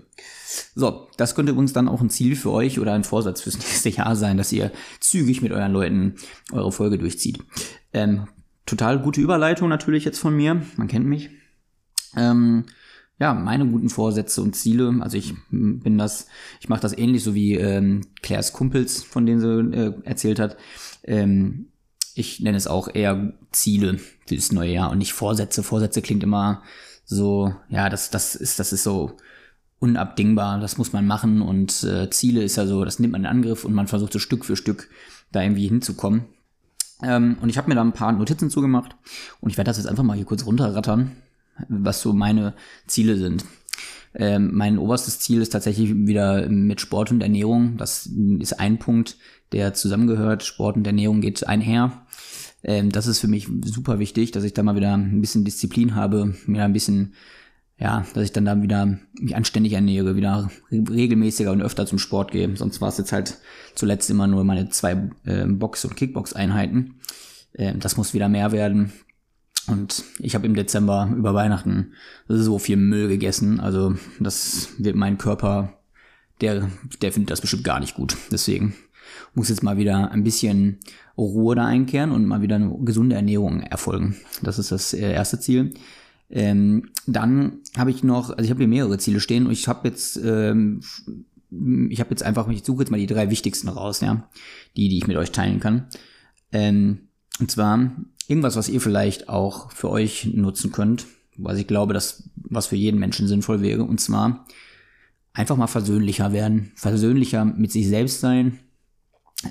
So, 0.76 1.08
das 1.17 1.36
könnte 1.36 1.52
übrigens 1.52 1.74
dann 1.74 1.88
auch 1.88 2.02
ein 2.02 2.10
Ziel 2.10 2.36
für 2.36 2.52
euch 2.52 2.80
oder 2.80 2.93
ein 2.93 3.04
Vorsatz 3.04 3.41
fürs 3.41 3.58
nächste 3.60 3.89
Jahr 3.89 4.15
sein, 4.15 4.38
dass 4.38 4.52
ihr 4.52 4.72
zügig 5.00 5.41
mit 5.41 5.52
euren 5.52 5.72
Leuten 5.72 6.15
eure 6.52 6.72
Folge 6.72 6.98
durchzieht. 6.98 7.39
Ähm, 7.91 8.28
total 8.65 9.00
gute 9.00 9.22
Überleitung 9.22 9.67
natürlich 9.67 10.06
jetzt 10.06 10.19
von 10.19 10.36
mir. 10.36 10.62
Man 10.78 10.88
kennt 10.88 11.08
mich. 11.08 11.32
Ähm, 12.15 12.65
ja, 13.19 13.34
meine 13.34 13.67
guten 13.67 13.89
Vorsätze 13.89 14.41
und 14.41 14.55
Ziele, 14.55 14.95
also 15.01 15.17
ich 15.17 15.34
bin 15.51 15.97
das, 15.97 16.27
ich 16.62 16.69
mache 16.69 16.82
das 16.82 16.97
ähnlich 16.97 17.23
so 17.23 17.36
wie 17.36 17.55
ähm, 17.55 18.01
Claires 18.21 18.53
Kumpels, 18.53 19.03
von 19.03 19.25
denen 19.25 19.41
sie 19.41 19.77
äh, 19.77 19.93
erzählt 20.03 20.39
hat. 20.39 20.55
Ähm, 21.03 21.67
ich 22.15 22.39
nenne 22.39 22.58
es 22.58 22.67
auch 22.67 22.88
eher 22.93 23.34
Ziele 23.51 23.99
fürs 24.25 24.53
neue 24.53 24.71
Jahr 24.71 24.89
und 24.89 24.99
nicht 24.99 25.13
Vorsätze. 25.13 25.63
Vorsätze 25.63 26.01
klingt 26.01 26.23
immer 26.23 26.63
so, 27.03 27.53
ja, 27.69 27.89
das, 27.89 28.10
das 28.10 28.36
ist, 28.36 28.58
das 28.58 28.71
ist 28.71 28.84
so 28.84 29.17
unabdingbar, 29.79 30.60
das 30.60 30.77
muss 30.77 30.93
man 30.93 31.05
machen 31.05 31.41
und 31.41 31.84
äh, 31.84 32.10
Ziele 32.10 32.43
ist 32.43 32.55
ja 32.55 32.65
so, 32.65 32.86
das 32.86 32.99
nimmt 32.99 33.13
man 33.13 33.21
in 33.21 33.27
Angriff 33.27 33.65
und 33.65 33.73
man 33.73 33.88
versucht 33.88 34.13
so 34.13 34.19
Stück 34.19 34.45
für 34.45 34.55
Stück 34.55 34.89
da 35.32 35.41
irgendwie 35.41 35.67
hinzukommen. 35.67 36.25
Ähm, 37.01 37.38
und 37.41 37.49
ich 37.49 37.58
habe 37.58 37.67
mir 37.67 37.75
da 37.75 37.82
ein 37.82 37.93
paar 37.93 38.12
Notizen 38.13 38.49
zugemacht 38.49 38.95
und 39.41 39.49
ich 39.49 39.58
werde 39.58 39.69
das 39.69 39.77
jetzt 39.77 39.88
einfach 39.88 40.03
mal 40.03 40.15
hier 40.15 40.25
kurz 40.25 40.45
runterrattern 40.45 41.15
was 41.67 42.02
so 42.02 42.13
meine 42.13 42.54
Ziele 42.88 43.17
sind. 43.17 43.45
Ähm, 44.15 44.52
mein 44.54 44.78
oberstes 44.78 45.19
Ziel 45.19 45.41
ist 45.41 45.50
tatsächlich 45.50 45.93
wieder 45.95 46.50
mit 46.50 46.82
Sport 46.82 47.12
und 47.12 47.22
Ernährung. 47.22 47.78
Das 47.78 48.10
ist 48.39 48.60
ein 48.60 48.80
Punkt, 48.80 49.17
der 49.52 49.74
zusammengehört. 49.74 50.43
Sport 50.43 50.78
und 50.78 50.88
Ernährung 50.88 51.22
geht 51.22 51.48
einher. 51.48 52.06
Ähm, 52.63 52.91
das 52.91 53.08
ist 53.08 53.19
für 53.19 53.28
mich 53.28 53.48
super 53.65 54.00
wichtig, 54.00 54.32
dass 54.32 54.43
ich 54.43 54.54
da 54.54 54.63
mal 54.63 54.76
wieder 54.76 54.93
ein 54.93 55.22
bisschen 55.22 55.45
Disziplin 55.45 55.95
habe, 55.95 56.36
mir 56.45 56.63
ein 56.63 56.74
bisschen, 56.74 57.13
ja, 57.78 58.06
dass 58.13 58.24
ich 58.24 58.34
dann 58.34 58.45
da 58.45 58.62
wieder 58.62 59.00
mich 59.13 59.36
anständig 59.36 59.74
ernähre, 59.74 60.15
wieder 60.15 60.50
regelmäßiger 60.72 61.52
und 61.52 61.62
öfter 61.62 61.86
zum 61.86 62.00
Sport 62.00 62.32
gehe. 62.32 62.56
Sonst 62.58 62.82
war 62.82 62.89
es 62.89 62.98
jetzt 62.98 63.12
halt 63.12 63.38
zuletzt 63.76 64.10
immer 64.10 64.28
nur 64.28 64.43
meine 64.43 64.69
zwei 64.69 65.10
äh, 65.26 65.45
Box- 65.45 65.86
und 65.86 65.95
Kickbox-Einheiten. 65.95 66.95
Ähm, 67.56 67.80
das 67.80 67.95
muss 67.95 68.13
wieder 68.13 68.28
mehr 68.28 68.52
werden. 68.52 68.91
Und 69.69 70.03
ich 70.19 70.36
habe 70.36 70.45
im 70.45 70.55
Dezember 70.55 71.12
über 71.15 71.34
Weihnachten 71.34 71.93
so 72.27 72.60
viel 72.60 72.77
Müll 72.77 73.08
gegessen. 73.08 73.60
Also 73.60 73.95
das 74.19 74.69
wird 74.77 74.95
mein 74.95 75.17
Körper, 75.17 75.79
der, 76.41 76.69
der 77.01 77.12
findet 77.12 77.32
das 77.32 77.41
bestimmt 77.41 77.63
gar 77.63 77.79
nicht 77.79 77.95
gut. 77.95 78.17
Deswegen 78.32 78.73
muss 79.34 79.49
jetzt 79.49 79.63
mal 79.63 79.77
wieder 79.77 80.12
ein 80.12 80.23
bisschen 80.23 80.79
Ruhe 81.17 81.55
da 81.55 81.65
einkehren 81.65 82.12
und 82.12 82.25
mal 82.25 82.41
wieder 82.41 82.55
eine 82.55 82.75
gesunde 82.82 83.15
Ernährung 83.15 83.62
erfolgen. 83.62 84.15
Das 84.41 84.60
ist 84.60 84.71
das 84.71 84.93
äh, 84.93 85.12
erste 85.12 85.39
Ziel. 85.39 85.73
Ähm, 86.29 86.89
dann 87.08 87.60
habe 87.77 87.91
ich 87.91 88.03
noch, 88.03 88.29
also 88.29 88.43
ich 88.43 88.51
habe 88.51 88.60
hier 88.60 88.67
mehrere 88.67 88.97
Ziele 88.97 89.19
stehen 89.19 89.47
und 89.47 89.51
ich 89.51 89.67
habe 89.67 89.88
jetzt, 89.88 90.19
ähm, 90.23 90.82
ich 91.89 91.99
habe 91.99 92.12
jetzt 92.12 92.23
einfach, 92.23 92.47
ich 92.49 92.63
suche 92.63 92.84
jetzt 92.84 92.91
mal 92.91 92.99
die 92.99 93.08
drei 93.08 93.32
wichtigsten 93.32 93.67
raus, 93.67 94.01
ja, 94.01 94.29
die, 94.77 94.89
die 94.89 94.99
ich 94.99 95.08
mit 95.08 95.17
euch 95.17 95.32
teilen 95.32 95.60
kann. 95.60 95.88
Ähm, 96.51 97.10
und 97.39 97.49
zwar 97.49 97.91
irgendwas, 98.30 98.56
was 98.56 98.70
ihr 98.70 98.80
vielleicht 98.80 99.28
auch 99.28 99.72
für 99.72 99.89
euch 99.89 100.26
nutzen 100.34 100.72
könnt, 100.72 101.08
was 101.36 101.58
ich 101.58 101.68
glaube, 101.68 101.94
dass 101.94 102.30
was 102.36 102.68
für 102.68 102.76
jeden 102.76 103.00
Menschen 103.00 103.28
sinnvoll 103.28 103.62
wäre. 103.62 103.84
Und 103.84 104.00
zwar 104.00 104.46
einfach 105.34 105.58
mal 105.58 105.68
versöhnlicher 105.68 106.32
werden, 106.32 106.72
versöhnlicher 106.76 107.44
mit 107.44 107.72
sich 107.72 107.88
selbst 107.88 108.22
sein. 108.22 108.60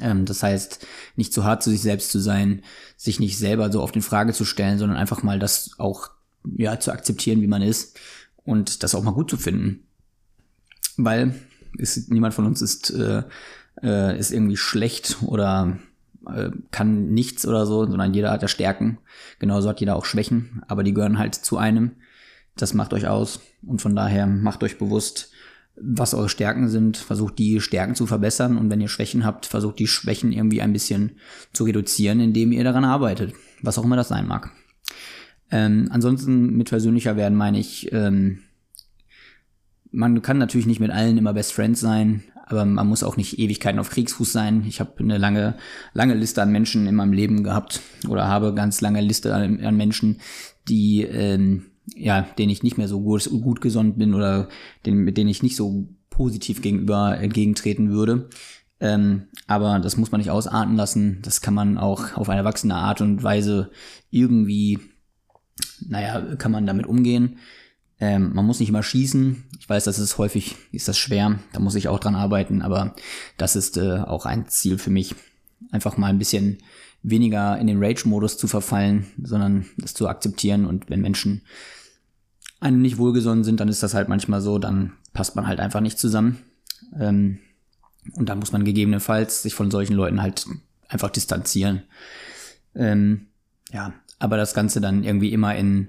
Ähm, 0.00 0.24
das 0.26 0.42
heißt, 0.42 0.86
nicht 1.16 1.32
zu 1.32 1.44
hart 1.44 1.62
zu 1.62 1.70
sich 1.70 1.82
selbst 1.82 2.12
zu 2.12 2.20
sein, 2.20 2.62
sich 2.96 3.18
nicht 3.20 3.36
selber 3.36 3.72
so 3.72 3.82
auf 3.82 3.92
den 3.92 4.02
Frage 4.02 4.32
zu 4.32 4.44
stellen, 4.44 4.78
sondern 4.78 4.96
einfach 4.96 5.22
mal 5.22 5.38
das 5.38 5.72
auch 5.78 6.10
ja 6.56 6.78
zu 6.78 6.92
akzeptieren, 6.92 7.40
wie 7.40 7.46
man 7.48 7.62
ist 7.62 7.98
und 8.44 8.82
das 8.82 8.94
auch 8.94 9.02
mal 9.02 9.12
gut 9.12 9.30
zu 9.30 9.36
finden. 9.36 9.86
Weil 10.96 11.34
ist, 11.78 12.10
niemand 12.10 12.34
von 12.34 12.46
uns 12.46 12.62
ist, 12.62 12.90
äh, 12.90 13.22
äh, 13.82 14.18
ist 14.18 14.30
irgendwie 14.30 14.56
schlecht 14.56 15.18
oder 15.22 15.78
äh, 16.34 16.50
kann 16.70 17.10
nichts 17.10 17.46
oder 17.46 17.66
so, 17.66 17.86
sondern 17.86 18.14
jeder 18.14 18.30
hat 18.30 18.42
ja 18.42 18.48
Stärken. 18.48 18.98
Genauso 19.38 19.68
hat 19.68 19.80
jeder 19.80 19.96
auch 19.96 20.04
Schwächen, 20.04 20.62
aber 20.68 20.82
die 20.82 20.94
gehören 20.94 21.18
halt 21.18 21.34
zu 21.34 21.58
einem. 21.58 21.92
Das 22.56 22.74
macht 22.74 22.92
euch 22.92 23.06
aus 23.06 23.40
und 23.66 23.80
von 23.80 23.94
daher 23.94 24.26
macht 24.26 24.62
euch 24.62 24.78
bewusst, 24.78 25.30
was 25.80 26.14
eure 26.14 26.28
Stärken 26.28 26.68
sind, 26.68 26.96
versucht 26.96 27.38
die 27.38 27.60
Stärken 27.60 27.94
zu 27.94 28.06
verbessern 28.06 28.56
und 28.56 28.70
wenn 28.70 28.80
ihr 28.80 28.88
Schwächen 28.88 29.24
habt, 29.24 29.46
versucht 29.46 29.78
die 29.78 29.86
Schwächen 29.86 30.32
irgendwie 30.32 30.60
ein 30.60 30.72
bisschen 30.72 31.12
zu 31.52 31.64
reduzieren, 31.64 32.20
indem 32.20 32.52
ihr 32.52 32.64
daran 32.64 32.84
arbeitet, 32.84 33.34
was 33.62 33.78
auch 33.78 33.84
immer 33.84 33.96
das 33.96 34.08
sein 34.08 34.26
mag. 34.26 34.50
Ähm, 35.50 35.88
ansonsten 35.90 36.56
mit 36.56 36.68
persönlicher 36.68 37.16
werden 37.16 37.36
meine 37.36 37.58
ich, 37.58 37.92
ähm, 37.92 38.40
man 39.90 40.20
kann 40.20 40.38
natürlich 40.38 40.66
nicht 40.66 40.80
mit 40.80 40.90
allen 40.90 41.16
immer 41.16 41.32
Best 41.32 41.52
Friends 41.52 41.80
sein, 41.80 42.24
aber 42.48 42.64
man 42.64 42.86
muss 42.86 43.02
auch 43.02 43.16
nicht 43.16 43.38
Ewigkeiten 43.38 43.78
auf 43.78 43.90
Kriegsfuß 43.90 44.32
sein. 44.32 44.64
Ich 44.66 44.80
habe 44.80 44.92
eine 44.98 45.18
lange, 45.18 45.56
lange 45.92 46.14
Liste 46.14 46.42
an 46.42 46.52
Menschen 46.52 46.86
in 46.86 46.94
meinem 46.94 47.12
Leben 47.12 47.44
gehabt 47.44 47.80
oder 48.08 48.28
habe 48.28 48.54
ganz 48.54 48.80
lange 48.80 49.00
Liste 49.00 49.34
an, 49.34 49.60
an 49.64 49.76
Menschen, 49.76 50.20
die 50.68 51.02
ähm, 51.02 51.66
ja, 51.96 52.22
denen 52.22 52.50
ich 52.50 52.62
nicht 52.62 52.78
mehr 52.78 52.88
so 52.88 53.00
gut, 53.00 53.28
gut 53.30 53.60
gesonnen 53.60 53.96
bin 53.96 54.14
oder 54.14 54.48
denen, 54.84 55.04
mit 55.04 55.16
denen 55.16 55.30
ich 55.30 55.42
nicht 55.42 55.56
so 55.56 55.88
positiv 56.10 56.62
gegenüber 56.62 57.18
entgegentreten 57.18 57.90
würde. 57.90 58.28
Ähm, 58.80 59.28
aber 59.46 59.78
das 59.80 59.96
muss 59.96 60.12
man 60.12 60.20
nicht 60.20 60.30
ausarten 60.30 60.76
lassen. 60.76 61.18
Das 61.22 61.40
kann 61.40 61.54
man 61.54 61.78
auch 61.78 62.16
auf 62.16 62.28
eine 62.28 62.40
erwachsene 62.40 62.74
Art 62.74 63.00
und 63.00 63.22
Weise 63.22 63.70
irgendwie, 64.10 64.78
naja, 65.86 66.36
kann 66.36 66.52
man 66.52 66.66
damit 66.66 66.86
umgehen. 66.86 67.38
Ähm, 68.00 68.32
man 68.34 68.46
muss 68.46 68.60
nicht 68.60 68.68
immer 68.68 68.82
schießen. 68.82 69.44
Ich 69.58 69.68
weiß, 69.68 69.84
das 69.84 69.98
ist 69.98 70.18
häufig, 70.18 70.56
ist 70.72 70.88
das 70.88 70.98
schwer. 70.98 71.38
Da 71.52 71.60
muss 71.60 71.74
ich 71.74 71.88
auch 71.88 71.98
dran 71.98 72.14
arbeiten. 72.14 72.62
Aber 72.62 72.94
das 73.36 73.56
ist 73.56 73.76
äh, 73.76 73.98
auch 73.98 74.26
ein 74.26 74.48
Ziel 74.48 74.78
für 74.78 74.90
mich. 74.90 75.14
Einfach 75.72 75.96
mal 75.96 76.08
ein 76.08 76.18
bisschen 76.18 76.58
weniger 77.02 77.58
in 77.58 77.66
den 77.66 77.82
Rage-Modus 77.82 78.38
zu 78.38 78.46
verfallen, 78.48 79.06
sondern 79.22 79.66
das 79.76 79.94
zu 79.94 80.08
akzeptieren. 80.08 80.66
Und 80.66 80.90
wenn 80.90 81.00
Menschen 81.00 81.42
einem 82.60 82.82
nicht 82.82 82.98
wohlgesonnen 82.98 83.44
sind, 83.44 83.60
dann 83.60 83.68
ist 83.68 83.82
das 83.82 83.94
halt 83.94 84.08
manchmal 84.08 84.40
so, 84.40 84.58
dann 84.58 84.92
passt 85.12 85.36
man 85.36 85.46
halt 85.46 85.60
einfach 85.60 85.80
nicht 85.80 85.98
zusammen. 85.98 86.38
Ähm, 86.98 87.38
und 88.14 88.28
dann 88.28 88.38
muss 88.38 88.52
man 88.52 88.64
gegebenenfalls 88.64 89.42
sich 89.42 89.54
von 89.54 89.70
solchen 89.70 89.94
Leuten 89.94 90.22
halt 90.22 90.46
einfach 90.88 91.10
distanzieren. 91.10 91.82
Ähm, 92.74 93.26
ja, 93.72 93.92
aber 94.18 94.36
das 94.36 94.54
Ganze 94.54 94.80
dann 94.80 95.04
irgendwie 95.04 95.32
immer 95.32 95.54
in 95.54 95.88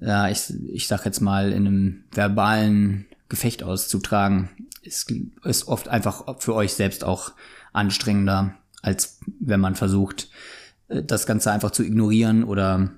ja, 0.00 0.28
ich, 0.28 0.52
ich 0.68 0.86
sag 0.86 1.04
jetzt 1.04 1.20
mal, 1.20 1.52
in 1.52 1.66
einem 1.66 2.04
verbalen 2.12 3.06
Gefecht 3.28 3.62
auszutragen, 3.62 4.48
ist, 4.82 5.12
ist 5.44 5.68
oft 5.68 5.88
einfach 5.88 6.40
für 6.40 6.54
euch 6.54 6.74
selbst 6.74 7.04
auch 7.04 7.32
anstrengender, 7.72 8.54
als 8.82 9.20
wenn 9.38 9.60
man 9.60 9.74
versucht, 9.74 10.28
äh, 10.88 11.02
das 11.02 11.26
Ganze 11.26 11.52
einfach 11.52 11.70
zu 11.70 11.82
ignorieren 11.82 12.44
oder 12.44 12.90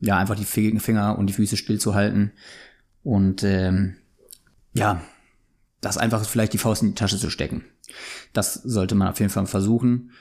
ja, 0.00 0.16
einfach 0.16 0.36
die 0.36 0.44
Finger 0.44 1.18
und 1.18 1.26
die 1.26 1.34
Füße 1.34 1.56
stillzuhalten. 1.56 2.32
Und 3.02 3.42
ähm, 3.42 3.96
ja, 4.72 5.02
das 5.80 5.98
einfach 5.98 6.24
vielleicht 6.24 6.52
die 6.52 6.58
Faust 6.58 6.82
in 6.82 6.88
die 6.88 6.94
Tasche 6.94 7.18
zu 7.18 7.30
stecken. 7.30 7.64
Das 8.32 8.54
sollte 8.54 8.94
man 8.94 9.08
auf 9.08 9.18
jeden 9.20 9.30
Fall 9.30 9.46
versuchen. 9.46 10.12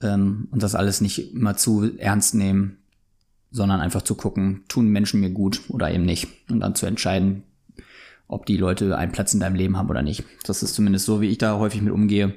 Ähm, 0.00 0.48
und 0.50 0.62
das 0.62 0.74
alles 0.74 1.00
nicht 1.00 1.34
immer 1.34 1.56
zu 1.56 1.96
ernst 1.98 2.34
nehmen, 2.34 2.78
sondern 3.56 3.80
einfach 3.80 4.02
zu 4.02 4.14
gucken, 4.14 4.64
tun 4.68 4.88
Menschen 4.88 5.20
mir 5.20 5.30
gut 5.30 5.62
oder 5.68 5.90
eben 5.90 6.04
nicht. 6.04 6.28
Und 6.50 6.60
dann 6.60 6.74
zu 6.74 6.84
entscheiden, 6.84 7.42
ob 8.28 8.44
die 8.44 8.58
Leute 8.58 8.96
einen 8.98 9.12
Platz 9.12 9.32
in 9.32 9.40
deinem 9.40 9.56
Leben 9.56 9.78
haben 9.78 9.88
oder 9.88 10.02
nicht. 10.02 10.24
Das 10.44 10.62
ist 10.62 10.74
zumindest 10.74 11.06
so, 11.06 11.20
wie 11.22 11.28
ich 11.28 11.38
da 11.38 11.56
häufig 11.56 11.80
mit 11.80 11.92
umgehe 11.92 12.34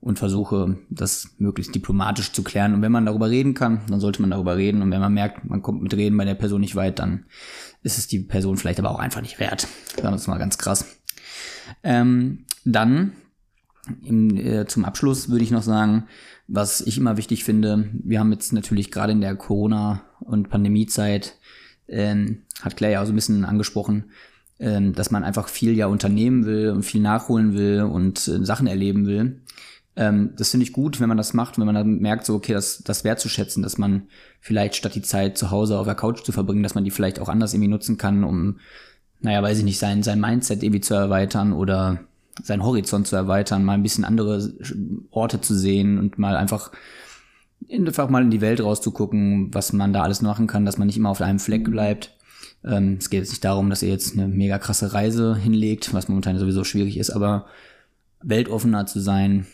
und 0.00 0.18
versuche, 0.18 0.76
das 0.90 1.30
möglichst 1.38 1.74
diplomatisch 1.74 2.32
zu 2.32 2.42
klären. 2.42 2.74
Und 2.74 2.82
wenn 2.82 2.90
man 2.90 3.06
darüber 3.06 3.30
reden 3.30 3.54
kann, 3.54 3.82
dann 3.88 4.00
sollte 4.00 4.20
man 4.20 4.30
darüber 4.30 4.56
reden. 4.56 4.82
Und 4.82 4.90
wenn 4.90 5.00
man 5.00 5.14
merkt, 5.14 5.44
man 5.48 5.62
kommt 5.62 5.82
mit 5.82 5.94
Reden 5.94 6.16
bei 6.16 6.24
der 6.24 6.34
Person 6.34 6.60
nicht 6.60 6.74
weit, 6.74 6.98
dann 6.98 7.26
ist 7.82 7.96
es 7.96 8.08
die 8.08 8.18
Person 8.18 8.56
vielleicht 8.56 8.80
aber 8.80 8.90
auch 8.90 8.98
einfach 8.98 9.22
nicht 9.22 9.38
wert. 9.38 9.68
Das 10.02 10.20
ist 10.20 10.26
mal 10.26 10.38
ganz 10.38 10.58
krass. 10.58 10.84
Ähm, 11.84 12.44
dann 12.64 13.12
im, 14.02 14.36
äh, 14.36 14.66
zum 14.66 14.84
Abschluss 14.84 15.28
würde 15.28 15.44
ich 15.44 15.50
noch 15.50 15.62
sagen, 15.62 16.06
was 16.48 16.80
ich 16.80 16.98
immer 16.98 17.16
wichtig 17.16 17.44
finde, 17.44 17.88
wir 17.92 18.20
haben 18.20 18.32
jetzt 18.32 18.52
natürlich 18.52 18.90
gerade 18.90 19.12
in 19.12 19.20
der 19.20 19.34
Corona- 19.36 20.02
und 20.20 20.48
Pandemiezeit, 20.48 21.36
ähm, 21.88 22.42
hat 22.62 22.76
Claire 22.76 22.94
ja 22.94 23.02
auch 23.02 23.06
so 23.06 23.12
ein 23.12 23.16
bisschen 23.16 23.44
angesprochen, 23.44 24.10
ähm, 24.58 24.92
dass 24.94 25.10
man 25.10 25.24
einfach 25.24 25.48
viel 25.48 25.76
ja 25.76 25.86
unternehmen 25.86 26.46
will 26.46 26.70
und 26.70 26.84
viel 26.84 27.00
nachholen 27.00 27.54
will 27.54 27.82
und 27.82 28.26
äh, 28.28 28.44
Sachen 28.44 28.66
erleben 28.66 29.06
will. 29.06 29.40
Ähm, 29.96 30.32
das 30.36 30.50
finde 30.50 30.64
ich 30.64 30.72
gut, 30.72 31.00
wenn 31.00 31.08
man 31.08 31.16
das 31.16 31.34
macht, 31.34 31.58
wenn 31.58 31.66
man 31.66 31.74
dann 31.74 31.98
merkt, 31.98 32.26
so, 32.26 32.34
okay, 32.34 32.52
das, 32.52 32.82
das 32.84 33.04
wertzuschätzen, 33.04 33.62
dass 33.62 33.78
man 33.78 34.08
vielleicht 34.40 34.76
statt 34.76 34.94
die 34.94 35.02
Zeit 35.02 35.38
zu 35.38 35.50
Hause 35.50 35.78
auf 35.78 35.86
der 35.86 35.94
Couch 35.94 36.22
zu 36.22 36.32
verbringen, 36.32 36.62
dass 36.62 36.74
man 36.74 36.84
die 36.84 36.90
vielleicht 36.90 37.18
auch 37.18 37.28
anders 37.28 37.54
irgendwie 37.54 37.70
nutzen 37.70 37.96
kann, 37.96 38.24
um, 38.24 38.58
naja, 39.20 39.42
weiß 39.42 39.58
ich 39.58 39.64
nicht, 39.64 39.78
sein, 39.78 40.02
sein 40.02 40.20
Mindset 40.20 40.62
irgendwie 40.62 40.82
zu 40.82 40.94
erweitern 40.94 41.52
oder 41.52 42.00
seinen 42.42 42.64
Horizont 42.64 43.06
zu 43.06 43.16
erweitern, 43.16 43.64
mal 43.64 43.74
ein 43.74 43.82
bisschen 43.82 44.04
andere 44.04 44.52
Orte 45.10 45.40
zu 45.40 45.54
sehen 45.54 45.98
und 45.98 46.18
mal 46.18 46.36
einfach 46.36 46.70
einfach 47.72 48.08
mal 48.08 48.22
in 48.22 48.30
die 48.30 48.40
Welt 48.40 48.60
rauszugucken, 48.60 49.52
was 49.52 49.72
man 49.72 49.92
da 49.92 50.02
alles 50.02 50.22
machen 50.22 50.46
kann, 50.46 50.64
dass 50.64 50.78
man 50.78 50.86
nicht 50.86 50.96
immer 50.96 51.10
auf 51.10 51.20
einem 51.20 51.38
Fleck 51.38 51.64
bleibt. 51.64 52.16
Ähm, 52.64 52.96
es 53.00 53.10
geht 53.10 53.20
jetzt 53.20 53.30
nicht 53.30 53.44
darum, 53.44 53.70
dass 53.70 53.82
ihr 53.82 53.88
jetzt 53.88 54.12
eine 54.12 54.28
mega 54.28 54.58
krasse 54.58 54.92
Reise 54.92 55.36
hinlegt, 55.36 55.92
was 55.94 56.08
momentan 56.08 56.38
sowieso 56.38 56.64
schwierig 56.64 56.98
ist, 56.98 57.10
aber 57.10 57.46
weltoffener 58.22 58.86
zu 58.86 59.00
sein, 59.00 59.46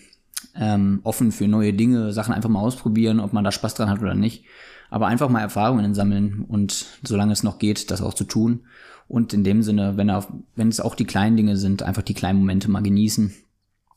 ähm, 0.54 1.00
offen 1.04 1.32
für 1.32 1.48
neue 1.48 1.72
Dinge, 1.72 2.12
Sachen 2.12 2.34
einfach 2.34 2.50
mal 2.50 2.60
ausprobieren, 2.60 3.20
ob 3.20 3.32
man 3.32 3.44
da 3.44 3.52
Spaß 3.52 3.74
dran 3.74 3.90
hat 3.90 4.00
oder 4.00 4.14
nicht. 4.14 4.44
Aber 4.90 5.06
einfach 5.06 5.30
mal 5.30 5.40
Erfahrungen 5.40 5.94
sammeln 5.94 6.44
und 6.48 6.86
solange 7.02 7.32
es 7.32 7.42
noch 7.42 7.58
geht, 7.58 7.90
das 7.90 8.02
auch 8.02 8.12
zu 8.12 8.24
tun. 8.24 8.60
Und 9.08 9.34
in 9.34 9.44
dem 9.44 9.62
Sinne, 9.62 9.96
wenn, 9.96 10.08
er, 10.08 10.26
wenn 10.56 10.68
es 10.68 10.80
auch 10.80 10.94
die 10.94 11.04
kleinen 11.04 11.36
Dinge 11.36 11.56
sind, 11.56 11.82
einfach 11.82 12.02
die 12.02 12.14
kleinen 12.14 12.38
Momente 12.38 12.70
mal 12.70 12.82
genießen. 12.82 13.34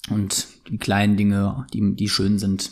Und 0.10 0.47
die 0.70 0.78
kleinen 0.78 1.18
Dinge, 1.18 1.66
die, 1.74 1.95
die 1.95 2.10
schön 2.10 2.38
sind, 2.38 2.72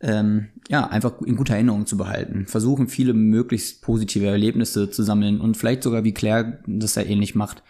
ähm, 0.00 0.48
ja, 0.68 0.86
einfach 0.86 1.20
in 1.22 1.36
guter 1.36 1.54
Erinnerung 1.54 1.86
zu 1.86 1.96
behalten. 1.96 2.46
Versuchen, 2.46 2.88
viele 2.88 3.14
möglichst 3.14 3.82
positive 3.82 4.26
Erlebnisse 4.26 4.90
zu 4.90 5.02
sammeln 5.02 5.40
und 5.40 5.56
vielleicht 5.56 5.82
sogar, 5.82 6.04
wie 6.04 6.12
Claire 6.12 6.58
das 6.66 6.96
ja 6.96 7.02
ähnlich 7.02 7.34
macht, 7.34 7.62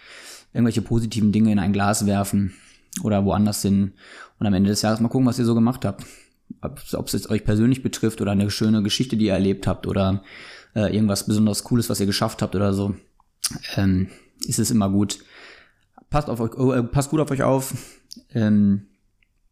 irgendwelche 0.53 0.83
positiven 0.83 1.33
Dinge 1.33 1.53
in 1.53 1.59
ein 1.59 1.73
Glas 1.73 2.07
werfen 2.07 2.55
oder 3.03 3.25
woanders 3.25 3.63
hin 3.63 3.93
und 4.39 4.47
am 4.47 4.55
Ende 4.55 4.71
des 4.71 4.83
Jahres 4.83 5.01
mal 5.01 5.09
gucken, 5.09 5.27
was 5.27 5.39
ihr 5.39 5.45
so 5.45 5.55
gemacht 5.55 5.85
habt. 5.85 6.05
Ob 6.63 7.07
es 7.07 7.13
jetzt 7.13 7.29
euch 7.29 7.45
persönlich 7.45 7.83
betrifft 7.83 8.21
oder 8.21 8.33
eine 8.33 8.51
schöne 8.51 8.83
Geschichte, 8.83 9.17
die 9.17 9.27
ihr 9.27 9.33
erlebt 9.33 9.67
habt 9.67 9.87
oder 9.87 10.23
äh, 10.75 10.95
irgendwas 10.95 11.27
besonders 11.27 11.65
Cooles, 11.65 11.91
was 11.91 12.01
ihr 12.01 12.07
geschafft 12.07 12.43
habt 12.43 12.55
oder 12.55 12.73
so, 12.73 12.95
ähm, 13.77 14.09
ist 14.47 14.59
es 14.59 14.71
immer 14.71 14.91
gut. 14.91 15.19
Passt, 16.11 16.29
auf 16.29 16.41
euch, 16.41 16.77
äh, 16.77 16.83
passt 16.83 17.11
gut 17.11 17.21
auf 17.21 17.31
euch 17.31 17.43
auf, 17.43 17.75
ähm, 18.33 18.87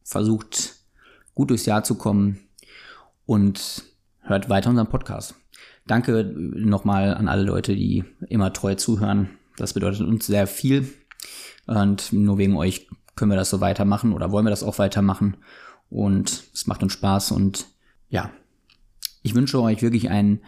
versucht 0.03 0.77
gut 1.35 1.51
durchs 1.51 1.67
Jahr 1.67 1.85
zu 1.85 1.97
kommen 1.97 2.39
und 3.27 3.85
hört 4.21 4.49
weiter 4.49 4.71
unseren 4.71 4.89
Podcast. 4.89 5.35
Danke 5.87 6.33
nochmal 6.35 7.15
an 7.15 7.29
alle 7.29 7.43
Leute, 7.43 7.75
die 7.75 8.05
immer 8.29 8.53
treu 8.53 8.75
zuhören. 8.75 9.31
Das 9.57 9.75
bedeutet 9.75 10.01
uns 10.01 10.27
sehr 10.27 10.47
viel. 10.47 10.89
Und 11.67 12.13
nur 12.13 12.39
wegen 12.39 12.57
euch 12.57 12.89
können 13.17 13.31
wir 13.31 13.37
das 13.37 13.51
so 13.51 13.61
weitermachen 13.61 14.13
oder 14.13 14.33
wollen 14.33 14.47
wir 14.47 14.51
das 14.51 14.63
auch 14.63 14.79
weitermachen. 14.79 15.37
Und 15.91 16.45
es 16.53 16.67
macht 16.67 16.83
uns 16.83 16.93
Spaß 16.93 17.33
und 17.33 17.67
ja, 18.09 18.31
ich 19.23 19.35
wünsche 19.35 19.61
euch 19.61 19.83
wirklich 19.83 20.11
ein 20.11 20.41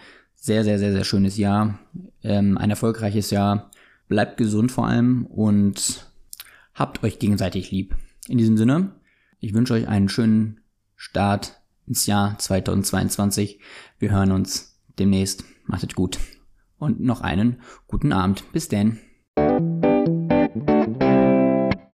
sehr, 0.46 0.62
sehr, 0.62 0.78
sehr, 0.78 0.92
sehr 0.92 1.02
schönes 1.02 1.36
Jahr, 1.36 1.80
ähm, 2.22 2.56
ein 2.56 2.70
erfolgreiches 2.70 3.30
Jahr. 3.30 3.72
Bleibt 4.06 4.36
gesund 4.36 4.70
vor 4.70 4.86
allem 4.86 5.26
und 5.26 6.06
habt 6.72 7.02
euch 7.02 7.18
gegenseitig 7.18 7.72
lieb. 7.72 7.96
In 8.28 8.38
diesem 8.38 8.56
Sinne, 8.56 8.92
ich 9.40 9.54
wünsche 9.54 9.74
euch 9.74 9.88
einen 9.88 10.08
schönen 10.08 10.60
Start 10.94 11.60
ins 11.88 12.06
Jahr 12.06 12.38
2022. 12.38 13.58
Wir 13.98 14.12
hören 14.12 14.30
uns 14.30 14.80
demnächst. 15.00 15.42
Macht 15.64 15.82
es 15.82 15.96
gut. 15.96 16.20
Und 16.78 17.00
noch 17.00 17.22
einen 17.22 17.60
guten 17.88 18.12
Abend. 18.12 18.44
Bis 18.52 18.68
denn. 18.68 19.00